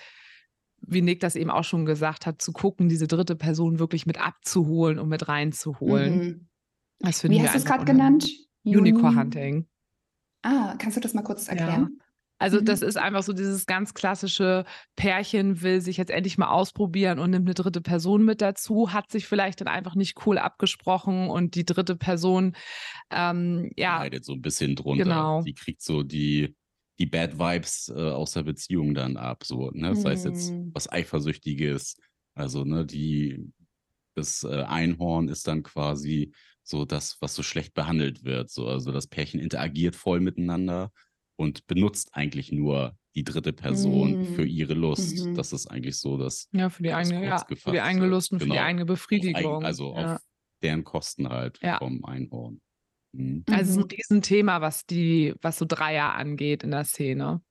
wie 0.81 1.03
Nick 1.03 1.21
das 1.21 1.37
eben 1.37 1.51
auch 1.51 1.65
schon 1.65 1.85
gesagt 1.85 2.27
hat, 2.27 2.41
zu 2.41 2.53
gucken, 2.53 2.89
diese 2.89 3.07
dritte 3.07 3.37
Person 3.37 3.79
wirklich 3.79 4.07
mit 4.07 4.21
abzuholen 4.21 4.99
und 4.99 5.09
mit 5.09 5.29
reinzuholen. 5.29 6.19
Mhm. 6.19 6.49
Das 7.01 7.23
wie 7.25 7.43
hast 7.43 7.55
du 7.55 7.59
es 7.59 7.65
gerade 7.65 7.85
genannt? 7.85 8.29
Unicorn 8.65 9.19
Hunting. 9.19 9.67
Ah, 10.43 10.75
kannst 10.79 10.97
du 10.97 11.01
das 11.01 11.15
mal 11.15 11.23
kurz 11.23 11.49
erklären? 11.49 11.89
Ja. 11.99 12.05
Also 12.41 12.61
mhm. 12.61 12.67
das 12.67 12.83
ist 12.83 12.97
einfach 12.97 13.23
so 13.23 13.33
dieses 13.33 13.67
ganz 13.67 13.95
klassische 13.95 14.65
Pärchen 14.95 15.61
will 15.63 15.81
sich 15.81 15.97
jetzt 15.97 16.11
endlich 16.11 16.39
mal 16.39 16.49
ausprobieren 16.49 17.19
und 17.19 17.31
nimmt 17.31 17.47
eine 17.47 17.55
dritte 17.55 17.81
Person 17.81 18.25
mit 18.25 18.41
dazu, 18.41 18.93
hat 18.93 19.11
sich 19.11 19.27
vielleicht 19.27 19.61
dann 19.61 19.69
einfach 19.69 19.97
nicht 19.97 20.25
cool 20.27 20.39
abgesprochen 20.39 21.29
und 21.31 21.57
die 21.57 21.65
dritte 21.65 21.97
Person 21.97 22.55
ähm, 23.11 23.71
ja 23.77 23.99
leidet 23.99 24.25
so 24.25 24.35
ein 24.35 24.43
bisschen 24.43 24.77
drunter. 24.77 25.05
Genau. 25.05 25.43
Die 25.43 25.55
kriegt 25.55 25.83
so 25.83 26.05
die 26.05 26.55
die 26.99 27.07
Bad 27.07 27.39
Vibes 27.39 27.93
äh, 27.95 28.01
aus 28.01 28.33
der 28.33 28.43
Beziehung 28.43 28.95
dann 28.95 29.17
ab. 29.17 29.45
So, 29.45 29.71
ne? 29.73 29.91
Das 29.91 30.05
heißt 30.05 30.25
jetzt 30.27 30.51
hm. 30.51 30.71
was 30.75 30.91
Eifersüchtiges. 30.91 31.97
Also, 32.35 32.65
ne, 32.65 32.85
die, 32.85 33.53
das 34.15 34.45
äh, 34.45 34.63
Einhorn 34.63 35.29
ist 35.29 35.47
dann 35.47 35.63
quasi 35.63 36.33
so 36.63 36.85
das, 36.85 37.17
was 37.21 37.35
so 37.35 37.43
schlecht 37.43 37.75
behandelt 37.75 38.25
wird. 38.25 38.51
So, 38.51 38.67
also 38.67 38.93
das 38.93 39.07
Pärchen 39.07 39.41
interagiert 39.41 39.97
voll 39.97 40.21
miteinander. 40.21 40.93
und 41.41 41.67
benutzt 41.67 42.11
eigentlich 42.15 42.53
nur 42.53 42.97
die 43.15 43.25
dritte 43.25 43.53
Person 43.53 44.19
mhm. 44.19 44.35
für 44.35 44.45
ihre 44.45 44.75
Lust. 44.75 45.25
Mhm. 45.25 45.35
Das 45.35 45.53
ist 45.53 45.67
eigentlich 45.69 45.99
so, 45.99 46.19
dass. 46.19 46.49
Ja, 46.53 46.69
für 46.69 46.83
die 46.83 46.93
eigene, 46.93 47.25
ja, 47.25 47.39
für 47.39 47.73
die 47.73 47.81
eigene 47.81 48.07
Lust 48.07 48.33
und 48.33 48.39
genau. 48.39 48.49
für 48.49 48.55
die 48.55 48.59
genau. 48.59 48.69
eigene 48.69 48.85
Befriedigung. 48.85 49.57
Auf, 49.57 49.65
also 49.65 49.95
ja. 49.95 50.17
auf 50.17 50.21
deren 50.63 50.85
Kosten 50.85 51.29
halt 51.29 51.59
ja. 51.63 51.79
vom 51.79 52.05
Einhorn. 52.05 52.61
Mhm. 53.19 53.45
Also 53.51 53.63
es 53.63 53.69
ist 53.71 53.77
ein 53.77 53.81
mhm. 53.81 53.91
Riesenthema, 53.91 54.61
was 54.61 54.87
die, 54.87 55.35
was 55.43 55.59
so 55.59 55.65
Dreier 55.67 56.15
angeht 56.15 56.63
in 56.63 56.71
der 56.71 56.85
Szene. 56.85 57.43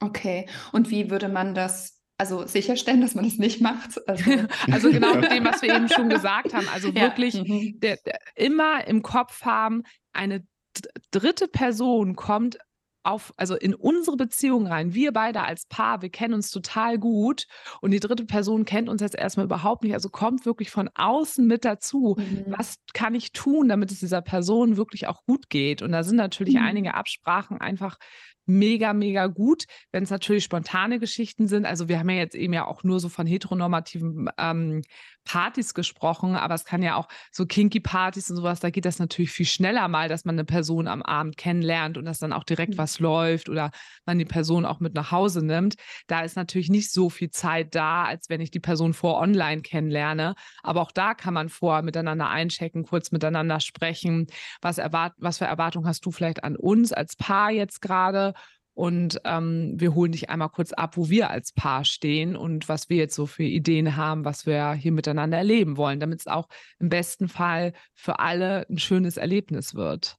Okay. 0.00 0.48
Und 0.72 0.90
wie 0.90 1.10
würde 1.10 1.28
man 1.28 1.54
das 1.54 1.96
also 2.20 2.46
sicherstellen, 2.46 3.00
dass 3.00 3.14
man 3.14 3.24
das 3.24 3.38
nicht 3.38 3.60
macht. 3.60 3.96
Also, 4.08 4.24
also 4.72 4.90
genau 4.90 5.14
mit 5.14 5.30
dem, 5.30 5.44
was 5.44 5.62
wir 5.62 5.72
eben 5.72 5.88
schon 5.88 6.08
gesagt 6.08 6.52
haben. 6.52 6.66
Also 6.74 6.92
wirklich 6.94 7.34
ja. 7.34 7.44
mhm. 7.44 7.78
der, 7.78 7.96
der, 7.98 8.18
immer 8.34 8.84
im 8.88 9.02
Kopf 9.02 9.42
haben, 9.42 9.84
eine 10.12 10.44
dritte 11.12 11.46
Person 11.46 12.16
kommt 12.16 12.58
auf, 13.08 13.32
also 13.36 13.56
in 13.56 13.74
unsere 13.74 14.16
Beziehung 14.16 14.66
rein. 14.66 14.94
Wir 14.94 15.12
beide 15.12 15.42
als 15.42 15.66
Paar, 15.66 16.02
wir 16.02 16.10
kennen 16.10 16.34
uns 16.34 16.50
total 16.50 16.98
gut 16.98 17.46
und 17.80 17.90
die 17.90 18.00
dritte 18.00 18.24
Person 18.24 18.64
kennt 18.64 18.88
uns 18.88 19.00
jetzt 19.00 19.16
erstmal 19.16 19.46
überhaupt 19.46 19.82
nicht. 19.82 19.94
Also 19.94 20.08
kommt 20.10 20.46
wirklich 20.46 20.70
von 20.70 20.90
außen 20.94 21.46
mit 21.46 21.64
dazu. 21.64 22.16
Mhm. 22.18 22.44
Was 22.48 22.76
kann 22.92 23.14
ich 23.14 23.32
tun, 23.32 23.68
damit 23.68 23.90
es 23.90 24.00
dieser 24.00 24.22
Person 24.22 24.76
wirklich 24.76 25.06
auch 25.06 25.24
gut 25.24 25.48
geht? 25.48 25.82
Und 25.82 25.92
da 25.92 26.02
sind 26.02 26.16
natürlich 26.16 26.54
mhm. 26.54 26.62
einige 26.62 26.94
Absprachen 26.94 27.60
einfach 27.60 27.98
mega, 28.48 28.92
mega 28.92 29.26
gut, 29.26 29.64
wenn 29.92 30.02
es 30.02 30.10
natürlich 30.10 30.44
spontane 30.44 30.98
Geschichten 30.98 31.48
sind. 31.48 31.66
Also 31.66 31.88
wir 31.88 31.98
haben 31.98 32.10
ja 32.10 32.16
jetzt 32.16 32.34
eben 32.34 32.52
ja 32.52 32.66
auch 32.66 32.82
nur 32.82 33.00
so 33.00 33.08
von 33.08 33.26
heteronormativen 33.26 34.30
ähm, 34.38 34.82
Partys 35.28 35.74
gesprochen, 35.74 36.34
aber 36.34 36.54
es 36.54 36.64
kann 36.64 36.82
ja 36.82 36.96
auch 36.96 37.06
so 37.30 37.44
kinky 37.44 37.80
Partys 37.80 38.30
und 38.30 38.36
sowas, 38.36 38.60
da 38.60 38.70
geht 38.70 38.86
das 38.86 38.98
natürlich 38.98 39.30
viel 39.30 39.46
schneller 39.46 39.86
mal, 39.86 40.08
dass 40.08 40.24
man 40.24 40.34
eine 40.34 40.46
Person 40.46 40.88
am 40.88 41.02
Abend 41.02 41.36
kennenlernt 41.36 41.98
und 41.98 42.06
dass 42.06 42.18
dann 42.18 42.32
auch 42.32 42.44
direkt 42.44 42.74
mhm. 42.74 42.78
was 42.78 42.98
läuft 42.98 43.50
oder 43.50 43.70
man 44.06 44.18
die 44.18 44.24
Person 44.24 44.64
auch 44.64 44.80
mit 44.80 44.94
nach 44.94 45.12
Hause 45.12 45.44
nimmt. 45.44 45.74
Da 46.06 46.22
ist 46.22 46.36
natürlich 46.36 46.70
nicht 46.70 46.90
so 46.90 47.10
viel 47.10 47.30
Zeit 47.30 47.74
da, 47.74 48.04
als 48.04 48.30
wenn 48.30 48.40
ich 48.40 48.50
die 48.50 48.60
Person 48.60 48.94
vor 48.94 49.20
online 49.20 49.60
kennenlerne. 49.60 50.34
Aber 50.62 50.80
auch 50.80 50.92
da 50.92 51.12
kann 51.12 51.34
man 51.34 51.50
vor 51.50 51.82
miteinander 51.82 52.30
einchecken, 52.30 52.84
kurz 52.84 53.12
miteinander 53.12 53.60
sprechen. 53.60 54.28
Was, 54.62 54.78
erwart 54.78 55.12
was 55.18 55.38
für 55.38 55.44
Erwartungen 55.44 55.86
hast 55.86 56.06
du 56.06 56.10
vielleicht 56.10 56.42
an 56.42 56.56
uns 56.56 56.92
als 56.92 57.16
Paar 57.16 57.50
jetzt 57.50 57.82
gerade? 57.82 58.32
Und 58.78 59.20
ähm, 59.24 59.72
wir 59.74 59.96
holen 59.96 60.12
dich 60.12 60.30
einmal 60.30 60.50
kurz 60.50 60.72
ab, 60.72 60.96
wo 60.96 61.10
wir 61.10 61.30
als 61.30 61.50
Paar 61.50 61.84
stehen 61.84 62.36
und 62.36 62.68
was 62.68 62.88
wir 62.88 62.96
jetzt 62.96 63.16
so 63.16 63.26
für 63.26 63.42
Ideen 63.42 63.96
haben, 63.96 64.24
was 64.24 64.46
wir 64.46 64.72
hier 64.74 64.92
miteinander 64.92 65.36
erleben 65.36 65.76
wollen, 65.76 65.98
damit 65.98 66.20
es 66.20 66.28
auch 66.28 66.46
im 66.78 66.88
besten 66.88 67.26
Fall 67.26 67.72
für 67.92 68.20
alle 68.20 68.68
ein 68.70 68.78
schönes 68.78 69.16
Erlebnis 69.16 69.74
wird. 69.74 70.16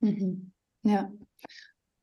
Mhm. 0.00 0.52
Ja, 0.82 1.10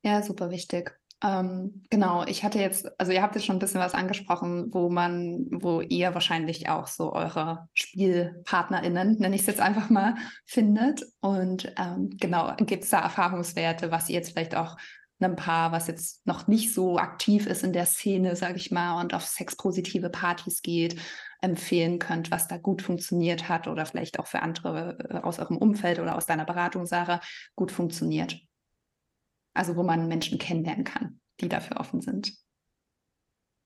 ja, 0.02 0.20
super 0.20 0.50
wichtig. 0.50 0.98
Ähm, 1.22 1.84
genau, 1.90 2.24
ich 2.26 2.42
hatte 2.42 2.58
jetzt, 2.58 2.90
also 3.00 3.12
ihr 3.12 3.22
habt 3.22 3.36
jetzt 3.36 3.44
schon 3.44 3.54
ein 3.54 3.60
bisschen 3.60 3.80
was 3.80 3.94
angesprochen, 3.94 4.74
wo 4.74 4.90
man, 4.90 5.46
wo 5.52 5.80
ihr 5.80 6.12
wahrscheinlich 6.12 6.68
auch 6.68 6.88
so 6.88 7.12
eure 7.12 7.68
SpielpartnerInnen, 7.72 9.18
nenne 9.18 9.36
ich 9.36 9.42
es 9.42 9.46
jetzt 9.46 9.60
einfach 9.60 9.90
mal, 9.90 10.16
findet. 10.44 11.04
Und 11.20 11.72
ähm, 11.78 12.10
genau, 12.18 12.52
gibt 12.56 12.82
es 12.82 12.90
da 12.90 12.98
Erfahrungswerte, 12.98 13.92
was 13.92 14.08
ihr 14.08 14.16
jetzt 14.16 14.32
vielleicht 14.32 14.56
auch 14.56 14.76
einem 15.20 15.36
Paar, 15.36 15.72
was 15.72 15.86
jetzt 15.86 16.26
noch 16.26 16.46
nicht 16.48 16.74
so 16.74 16.98
aktiv 16.98 17.46
ist 17.46 17.62
in 17.62 17.72
der 17.72 17.86
Szene, 17.86 18.36
sage 18.36 18.56
ich 18.56 18.70
mal, 18.70 19.00
und 19.00 19.14
auf 19.14 19.24
sexpositive 19.24 20.10
Partys 20.10 20.62
geht, 20.62 21.00
empfehlen 21.40 21.98
könnt, 21.98 22.30
was 22.30 22.48
da 22.48 22.56
gut 22.56 22.82
funktioniert 22.82 23.48
hat 23.48 23.68
oder 23.68 23.86
vielleicht 23.86 24.18
auch 24.18 24.26
für 24.26 24.42
andere 24.42 24.98
äh, 25.10 25.18
aus 25.18 25.38
eurem 25.38 25.58
Umfeld 25.58 25.98
oder 25.98 26.16
aus 26.16 26.26
deiner 26.26 26.44
Beratung, 26.44 26.86
Sarah, 26.86 27.20
gut 27.54 27.70
funktioniert. 27.70 28.40
Also 29.54 29.76
wo 29.76 29.82
man 29.82 30.08
Menschen 30.08 30.38
kennenlernen 30.38 30.84
kann, 30.84 31.20
die 31.40 31.48
dafür 31.48 31.78
offen 31.78 32.00
sind. 32.00 32.34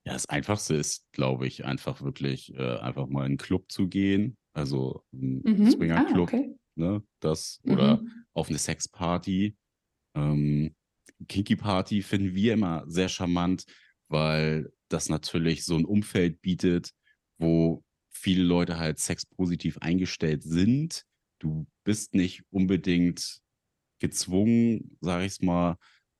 Ja, 0.05 0.13
das 0.13 0.27
Einfachste 0.29 0.75
ist, 0.75 1.05
glaube 1.11 1.47
ich, 1.47 1.65
einfach 1.65 2.01
wirklich 2.01 2.53
äh, 2.55 2.77
einfach 2.77 3.07
mal 3.07 3.21
in 3.21 3.31
einen 3.31 3.37
Club 3.37 3.71
zu 3.71 3.87
gehen. 3.87 4.37
Also 4.53 5.03
ein 5.13 5.41
mhm. 5.43 5.71
Swinger-Club, 5.71 6.29
ah, 6.33 6.37
okay. 6.37 6.55
ne, 6.75 7.03
das, 7.19 7.59
mhm. 7.63 7.73
oder 7.73 8.01
auf 8.33 8.49
eine 8.49 8.57
Sexparty. 8.57 9.57
Ähm, 10.15 10.75
Kinky 11.27 11.55
Party 11.55 12.01
finden 12.01 12.33
wir 12.33 12.53
immer 12.53 12.83
sehr 12.87 13.09
charmant, 13.09 13.65
weil 14.07 14.71
das 14.87 15.09
natürlich 15.09 15.65
so 15.65 15.75
ein 15.75 15.85
Umfeld 15.85 16.41
bietet, 16.41 16.91
wo 17.37 17.83
viele 18.09 18.43
Leute 18.43 18.77
halt 18.77 18.99
sexpositiv 18.99 19.77
eingestellt 19.79 20.43
sind. 20.43 21.03
Du 21.39 21.67
bist 21.83 22.15
nicht 22.15 22.43
unbedingt 22.49 23.39
gezwungen, 23.99 24.97
sage 25.01 25.25
ich 25.25 25.33
es 25.33 25.41
mal, 25.41 25.77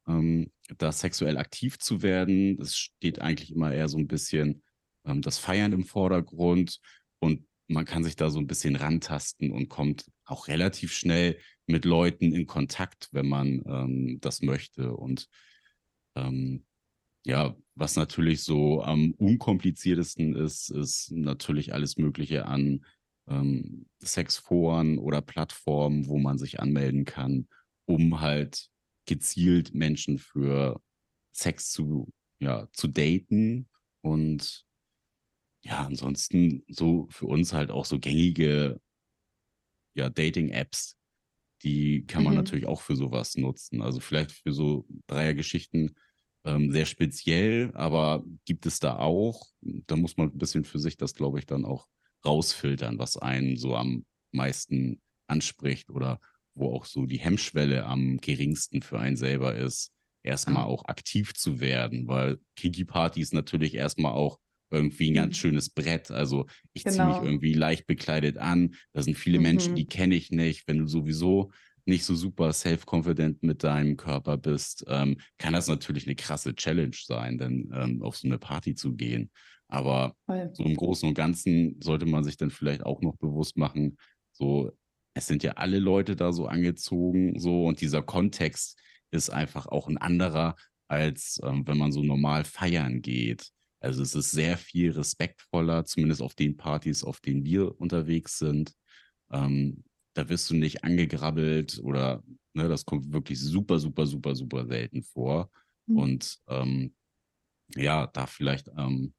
ähm, 0.08 0.52
da 0.78 0.92
sexuell 0.92 1.38
aktiv 1.38 1.80
zu 1.80 2.02
werden. 2.02 2.60
Es 2.62 2.78
steht 2.78 3.20
eigentlich 3.20 3.52
immer 3.52 3.74
eher 3.74 3.90
so 3.90 3.98
ein 3.98 4.08
bisschen 4.08 4.64
ähm, 5.06 5.22
das 5.22 5.40
Feiern 5.40 5.74
im 5.74 5.86
Vordergrund 5.86 6.80
und 7.20 7.46
man 7.68 7.86
kann 7.86 8.04
sich 8.04 8.16
da 8.16 8.30
so 8.30 8.40
ein 8.40 8.48
bisschen 8.48 8.76
rantasten 8.76 9.52
und 9.52 9.70
kommt 9.70 10.06
auch 10.30 10.48
relativ 10.48 10.94
schnell 10.94 11.38
mit 11.66 11.86
Leuten 11.86 12.34
in 12.34 12.46
Kontakt, 12.46 13.10
wenn 13.12 13.28
man 13.28 13.64
ähm, 13.66 14.18
das 14.22 14.42
möchte. 14.42 14.96
Und 14.96 15.28
ähm, 16.16 16.66
ja, 17.26 17.56
was 17.76 17.96
natürlich 17.96 18.44
so 18.44 18.82
am 18.84 19.12
unkompliziertesten 19.12 20.36
ist, 20.36 20.70
ist 20.70 21.12
natürlich 21.12 21.74
alles 21.74 21.98
Mögliche 21.98 22.46
an 22.46 22.86
ähm, 23.28 23.86
Sexforen 24.00 24.98
oder 24.98 25.22
Plattformen, 25.22 26.08
wo 26.08 26.18
man 26.18 26.38
sich 26.38 26.60
anmelden 26.60 27.06
kann, 27.06 27.48
um 27.86 28.20
halt 28.22 28.70
gezielt 29.06 29.74
Menschen 29.74 30.18
für 30.18 30.82
Sex 31.32 31.72
zu, 31.72 32.12
ja, 32.40 32.68
zu 32.74 32.88
daten. 32.88 33.70
Und 34.02 34.66
ja, 35.62 35.86
ansonsten 35.86 36.64
so 36.68 37.08
für 37.10 37.26
uns 37.26 37.54
halt 37.54 37.70
auch 37.70 37.86
so 37.86 38.00
gängige 38.00 38.80
ja, 39.96 40.10
Dating-Apps, 40.10 40.98
die 41.64 42.06
kann 42.06 42.24
man 42.24 42.34
mhm. 42.34 42.40
natürlich 42.40 42.66
auch 42.66 42.82
für 42.82 42.96
sowas 42.96 43.36
nutzen. 43.36 43.82
Also 43.82 44.00
vielleicht 44.00 44.32
für 44.32 44.54
so 44.54 44.86
Dreiergeschichten 45.08 45.96
ähm, 46.46 46.72
sehr 46.72 46.86
speziell, 46.86 47.72
aber 47.74 48.24
gibt 48.46 48.66
es 48.66 48.80
da 48.80 48.98
auch. 48.98 49.48
Da 49.62 49.96
muss 49.96 50.18
man 50.18 50.30
ein 50.30 50.38
bisschen 50.38 50.64
für 50.64 50.80
sich 50.80 50.98
das, 50.98 51.16
glaube 51.16 51.40
ich, 51.40 51.46
dann 51.46 51.66
auch 51.66 51.88
rausfiltern, 52.26 53.00
was 53.00 53.18
einen 53.18 53.58
so 53.58 53.76
am 53.76 54.06
meisten 54.32 55.02
anspricht 55.28 55.90
oder 55.90 56.20
wo 56.56 56.74
auch 56.74 56.86
so 56.86 57.06
die 57.06 57.20
Hemmschwelle 57.20 57.86
am 57.86 58.18
geringsten 58.18 58.82
für 58.82 59.00
einen 59.00 59.16
selber 59.16 59.56
ist, 59.56 59.92
erstmal 60.24 60.64
ah. 60.64 60.68
auch 60.68 60.86
aktiv 60.86 61.34
zu 61.34 61.60
werden, 61.60 62.08
weil 62.08 62.40
Kinky-Partys 62.56 63.32
natürlich 63.32 63.76
erstmal 63.76 64.14
auch 64.14 64.40
irgendwie 64.72 65.12
ein 65.12 65.16
ganz 65.16 65.38
mhm. 65.38 65.40
schönes 65.40 65.70
Brett. 65.70 66.12
Also 66.12 66.46
ich 66.74 66.84
genau. 66.84 66.96
ziehe 66.96 67.08
mich 67.08 67.18
irgendwie 67.24 67.54
leicht 67.54 67.88
bekleidet 67.88 68.38
an. 68.38 68.76
Da 68.94 69.02
sind 69.02 69.18
viele 69.18 69.40
mhm. 69.40 69.44
Menschen, 69.44 69.76
die 69.76 69.86
kenne 69.86 70.16
ich 70.16 70.32
nicht. 70.32 70.68
Wenn 70.68 70.80
du 70.80 70.88
sowieso 70.88 71.52
nicht 71.86 72.06
so 72.06 72.16
super 72.16 72.54
self-confident 72.54 73.42
mit 73.42 73.64
deinem 73.64 73.98
Körper 73.98 74.38
bist, 74.38 74.86
ähm, 74.88 75.18
kann 75.38 75.54
das 75.54 75.68
natürlich 75.68 76.06
eine 76.06 76.16
krasse 76.16 76.56
Challenge 76.56 76.96
sein, 76.96 77.38
denn 77.38 77.72
ähm, 77.74 78.04
auf 78.04 78.16
so 78.16 78.28
eine 78.28 78.38
Party 78.38 78.76
zu 78.76 78.96
gehen. 78.96 79.32
Aber 79.68 80.16
Voll. 80.26 80.50
so 80.54 80.64
im 80.64 80.76
Großen 80.76 81.08
und 81.08 81.16
Ganzen 81.16 81.80
sollte 81.82 82.06
man 82.06 82.24
sich 82.24 82.38
dann 82.38 82.52
vielleicht 82.52 82.84
auch 82.84 83.02
noch 83.02 83.18
bewusst 83.18 83.58
machen, 83.58 83.98
so 84.32 84.72
es 85.16 85.28
sind 85.28 85.44
ja 85.44 85.54
alle 85.54 85.80
Leute 85.80 86.16
da 86.16 86.32
so 86.32 86.46
angezogen, 86.46 87.40
so 87.40 87.66
und 87.66 87.82
dieser 87.82 88.02
Kontext 88.02 88.80
ist 89.12 89.30
einfach 89.30 89.68
auch 89.68 89.88
ein 89.88 89.98
anderer, 89.98 90.56
als 90.88 91.40
ähm, 91.44 91.68
wenn 91.68 91.78
man 91.78 91.92
so 91.92 92.04
normal 92.04 92.46
feiern 92.46 93.02
geht. 93.02 93.50
Also 93.80 94.02
es 94.02 94.16
ist 94.16 94.32
sehr 94.32 94.58
viel 94.58 94.92
respektvoller, 94.92 95.86
zumindest 95.86 96.22
auf 96.22 96.36
den 96.36 96.58
Partys, 96.58 97.04
auf 97.04 97.20
denen 97.22 97.46
wir 97.46 97.80
unterwegs 97.80 98.38
sind. 98.38 98.74
Ähm, 99.32 99.84
da 100.14 100.28
wirst 100.28 100.50
du 100.50 100.56
nicht 100.56 100.84
angegrabbelt 100.84 101.80
oder 101.84 102.24
ne, 102.54 102.68
das 102.68 102.86
kommt 102.86 103.12
wirklich 103.14 103.40
super, 103.40 103.80
super, 103.80 104.06
super, 104.06 104.36
super 104.36 104.66
selten 104.66 105.04
vor. 105.04 105.50
Mhm. 105.86 105.98
Und 105.98 106.40
ähm, 106.48 106.96
ja, 107.76 108.08
da 108.08 108.28
vielleicht, 108.28 108.70
ähm, 108.78 109.14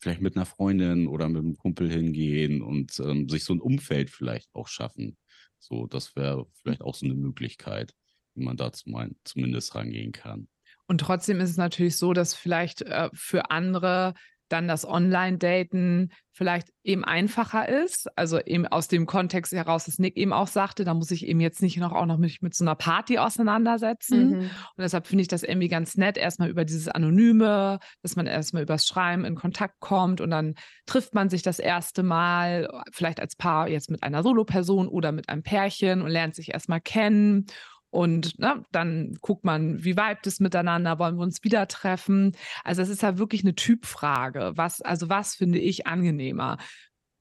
vielleicht 0.00 0.20
mit 0.20 0.36
einer 0.36 0.46
Freundin 0.46 1.06
oder 1.06 1.28
mit 1.28 1.42
einem 1.42 1.56
Kumpel 1.56 1.90
hingehen 1.90 2.62
und 2.62 2.98
ähm, 3.00 3.28
sich 3.28 3.44
so 3.44 3.52
ein 3.52 3.60
Umfeld 3.60 4.10
vielleicht 4.10 4.48
auch 4.54 4.68
schaffen. 4.68 5.16
So, 5.58 5.86
das 5.86 6.16
wäre 6.16 6.46
vielleicht 6.62 6.82
auch 6.82 6.94
so 6.94 7.06
eine 7.06 7.14
Möglichkeit, 7.14 7.94
wie 8.34 8.42
man 8.42 8.56
mal 8.86 9.10
zumindest 9.24 9.74
rangehen 9.74 10.12
kann. 10.12 10.48
Und 10.86 11.00
trotzdem 11.00 11.40
ist 11.40 11.50
es 11.50 11.56
natürlich 11.56 11.96
so, 11.96 12.12
dass 12.12 12.34
vielleicht 12.34 12.82
äh, 12.82 13.08
für 13.12 13.50
andere 13.50 14.14
dann 14.52 14.68
das 14.68 14.86
Online-Daten 14.86 16.10
vielleicht 16.34 16.68
eben 16.82 17.04
einfacher 17.04 17.68
ist. 17.68 18.06
Also 18.16 18.40
eben 18.40 18.66
aus 18.66 18.88
dem 18.88 19.06
Kontext 19.06 19.52
heraus, 19.52 19.84
dass 19.84 19.98
Nick 19.98 20.16
eben 20.16 20.32
auch 20.32 20.46
sagte, 20.46 20.84
da 20.84 20.94
muss 20.94 21.10
ich 21.10 21.26
eben 21.26 21.40
jetzt 21.40 21.62
nicht 21.62 21.78
noch 21.78 21.92
auch 21.92 22.06
noch 22.06 22.18
mit, 22.18 22.42
mit 22.42 22.54
so 22.54 22.64
einer 22.64 22.74
Party 22.74 23.18
auseinandersetzen. 23.18 24.30
Mhm. 24.30 24.38
Und 24.40 24.78
deshalb 24.78 25.06
finde 25.06 25.22
ich 25.22 25.28
das 25.28 25.42
irgendwie 25.42 25.68
ganz 25.68 25.96
nett, 25.96 26.16
erstmal 26.16 26.48
über 26.48 26.64
dieses 26.64 26.88
Anonyme, 26.88 27.78
dass 28.02 28.16
man 28.16 28.26
erstmal 28.26 28.62
übers 28.62 28.86
Schreiben 28.86 29.24
in 29.24 29.34
Kontakt 29.34 29.80
kommt 29.80 30.20
und 30.20 30.30
dann 30.30 30.54
trifft 30.86 31.14
man 31.14 31.28
sich 31.28 31.42
das 31.42 31.58
erste 31.58 32.02
Mal, 32.02 32.68
vielleicht 32.92 33.20
als 33.20 33.36
Paar 33.36 33.68
jetzt 33.68 33.90
mit 33.90 34.02
einer 34.02 34.22
Solo-Person 34.22 34.88
oder 34.88 35.12
mit 35.12 35.28
einem 35.28 35.42
Pärchen 35.42 36.02
und 36.02 36.10
lernt 36.10 36.34
sich 36.34 36.52
erstmal 36.52 36.80
kennen 36.80 37.46
Und 37.92 38.38
ne, 38.38 38.64
dann 38.72 39.18
guckt 39.20 39.44
man, 39.44 39.84
wie 39.84 39.96
vibet 39.98 40.26
es 40.26 40.40
miteinander, 40.40 40.98
wollen 40.98 41.16
wir 41.16 41.22
uns 41.22 41.44
wieder 41.44 41.68
treffen? 41.68 42.34
Also 42.64 42.80
es 42.80 42.88
ist 42.88 43.02
ja 43.02 43.18
wirklich 43.18 43.42
eine 43.42 43.54
Typfrage. 43.54 44.52
Was, 44.54 44.80
also 44.80 45.10
was 45.10 45.34
finde 45.34 45.58
ich 45.58 45.86
angenehmer? 45.86 46.56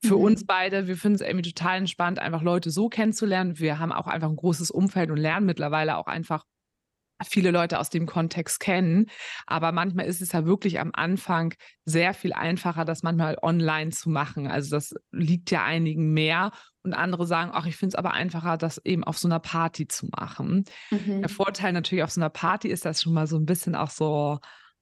Für 0.01 0.15
mhm. 0.15 0.23
uns 0.23 0.45
beide, 0.45 0.87
wir 0.87 0.95
finden 0.95 1.15
es 1.15 1.21
irgendwie 1.21 1.51
total 1.51 1.79
entspannt, 1.79 2.19
einfach 2.19 2.41
Leute 2.41 2.71
so 2.71 2.87
kennenzulernen. 2.87 3.59
Wir 3.59 3.79
haben 3.79 3.91
auch 3.91 4.07
einfach 4.07 4.29
ein 4.29 4.37
großes 4.37 4.71
Umfeld 4.71 5.11
und 5.11 5.17
lernen 5.17 5.45
mittlerweile 5.45 5.97
auch 5.97 6.07
einfach 6.07 6.45
viele 7.27 7.51
Leute 7.51 7.77
aus 7.77 7.89
dem 7.89 8.05
Kontext 8.05 8.61
kennen. 8.61 9.07
Aber 9.45 9.73
manchmal 9.73 10.05
ist 10.05 10.21
es 10.21 10.31
ja 10.31 10.45
wirklich 10.45 10.79
am 10.79 10.91
Anfang 10.93 11.53
sehr 11.83 12.13
viel 12.13 12.31
einfacher, 12.31 12.85
das 12.85 13.03
manchmal 13.03 13.37
online 13.41 13.91
zu 13.91 14.09
machen. 14.09 14.47
Also 14.47 14.71
das 14.71 14.95
liegt 15.11 15.51
ja 15.51 15.65
einigen 15.65 16.13
mehr. 16.13 16.51
Und 16.83 16.93
andere 16.93 17.27
sagen, 17.27 17.51
ach, 17.53 17.67
ich 17.67 17.77
finde 17.77 17.93
es 17.93 17.95
aber 17.95 18.13
einfacher, 18.13 18.57
das 18.57 18.79
eben 18.83 19.03
auf 19.03 19.17
so 19.17 19.27
einer 19.27 19.39
Party 19.39 19.87
zu 19.87 20.07
machen. 20.17 20.65
Mhm. 20.89 21.21
Der 21.21 21.29
Vorteil 21.29 21.73
natürlich 21.73 22.03
auf 22.03 22.11
so 22.11 22.19
einer 22.19 22.29
Party 22.29 22.69
ist, 22.69 22.85
dass 22.85 23.03
schon 23.03 23.13
mal 23.13 23.27
so 23.27 23.37
ein 23.37 23.45
bisschen 23.45 23.75
auch 23.75 23.91
so, 23.91 24.39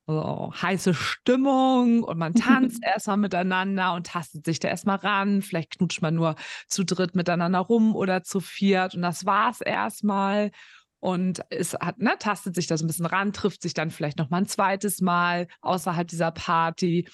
so 0.08 0.52
heiße 0.62 0.94
Stimmung 0.94 2.04
und 2.04 2.18
man 2.18 2.34
tanzt 2.34 2.82
erstmal 2.84 3.18
miteinander 3.18 3.94
und 3.94 4.08
tastet 4.08 4.46
sich 4.46 4.60
da 4.60 4.70
erstmal 4.70 4.98
ran. 4.98 5.42
Vielleicht 5.42 5.78
knutscht 5.78 6.02
man 6.02 6.16
nur 6.16 6.36
zu 6.68 6.86
dritt 6.86 7.16
miteinander 7.16 7.60
rum 7.60 7.96
oder 7.96 8.24
zu 8.24 8.40
viert 8.40 8.96
und 8.96 9.02
das 9.02 9.26
war's 9.26 9.60
erstmal 9.60 10.52
und 11.00 11.42
es 11.50 11.74
hat, 11.74 12.00
ne, 12.00 12.16
tastet 12.20 12.56
sich 12.56 12.68
da 12.68 12.78
so 12.78 12.84
ein 12.84 12.88
bisschen 12.88 13.06
ran, 13.06 13.34
trifft 13.34 13.62
sich 13.62 13.74
dann 13.74 13.90
vielleicht 13.90 14.18
noch 14.18 14.30
mal 14.30 14.38
ein 14.38 14.48
zweites 14.48 15.02
Mal 15.02 15.48
außerhalb 15.62 16.08
dieser 16.08 16.32
Party. 16.32 17.08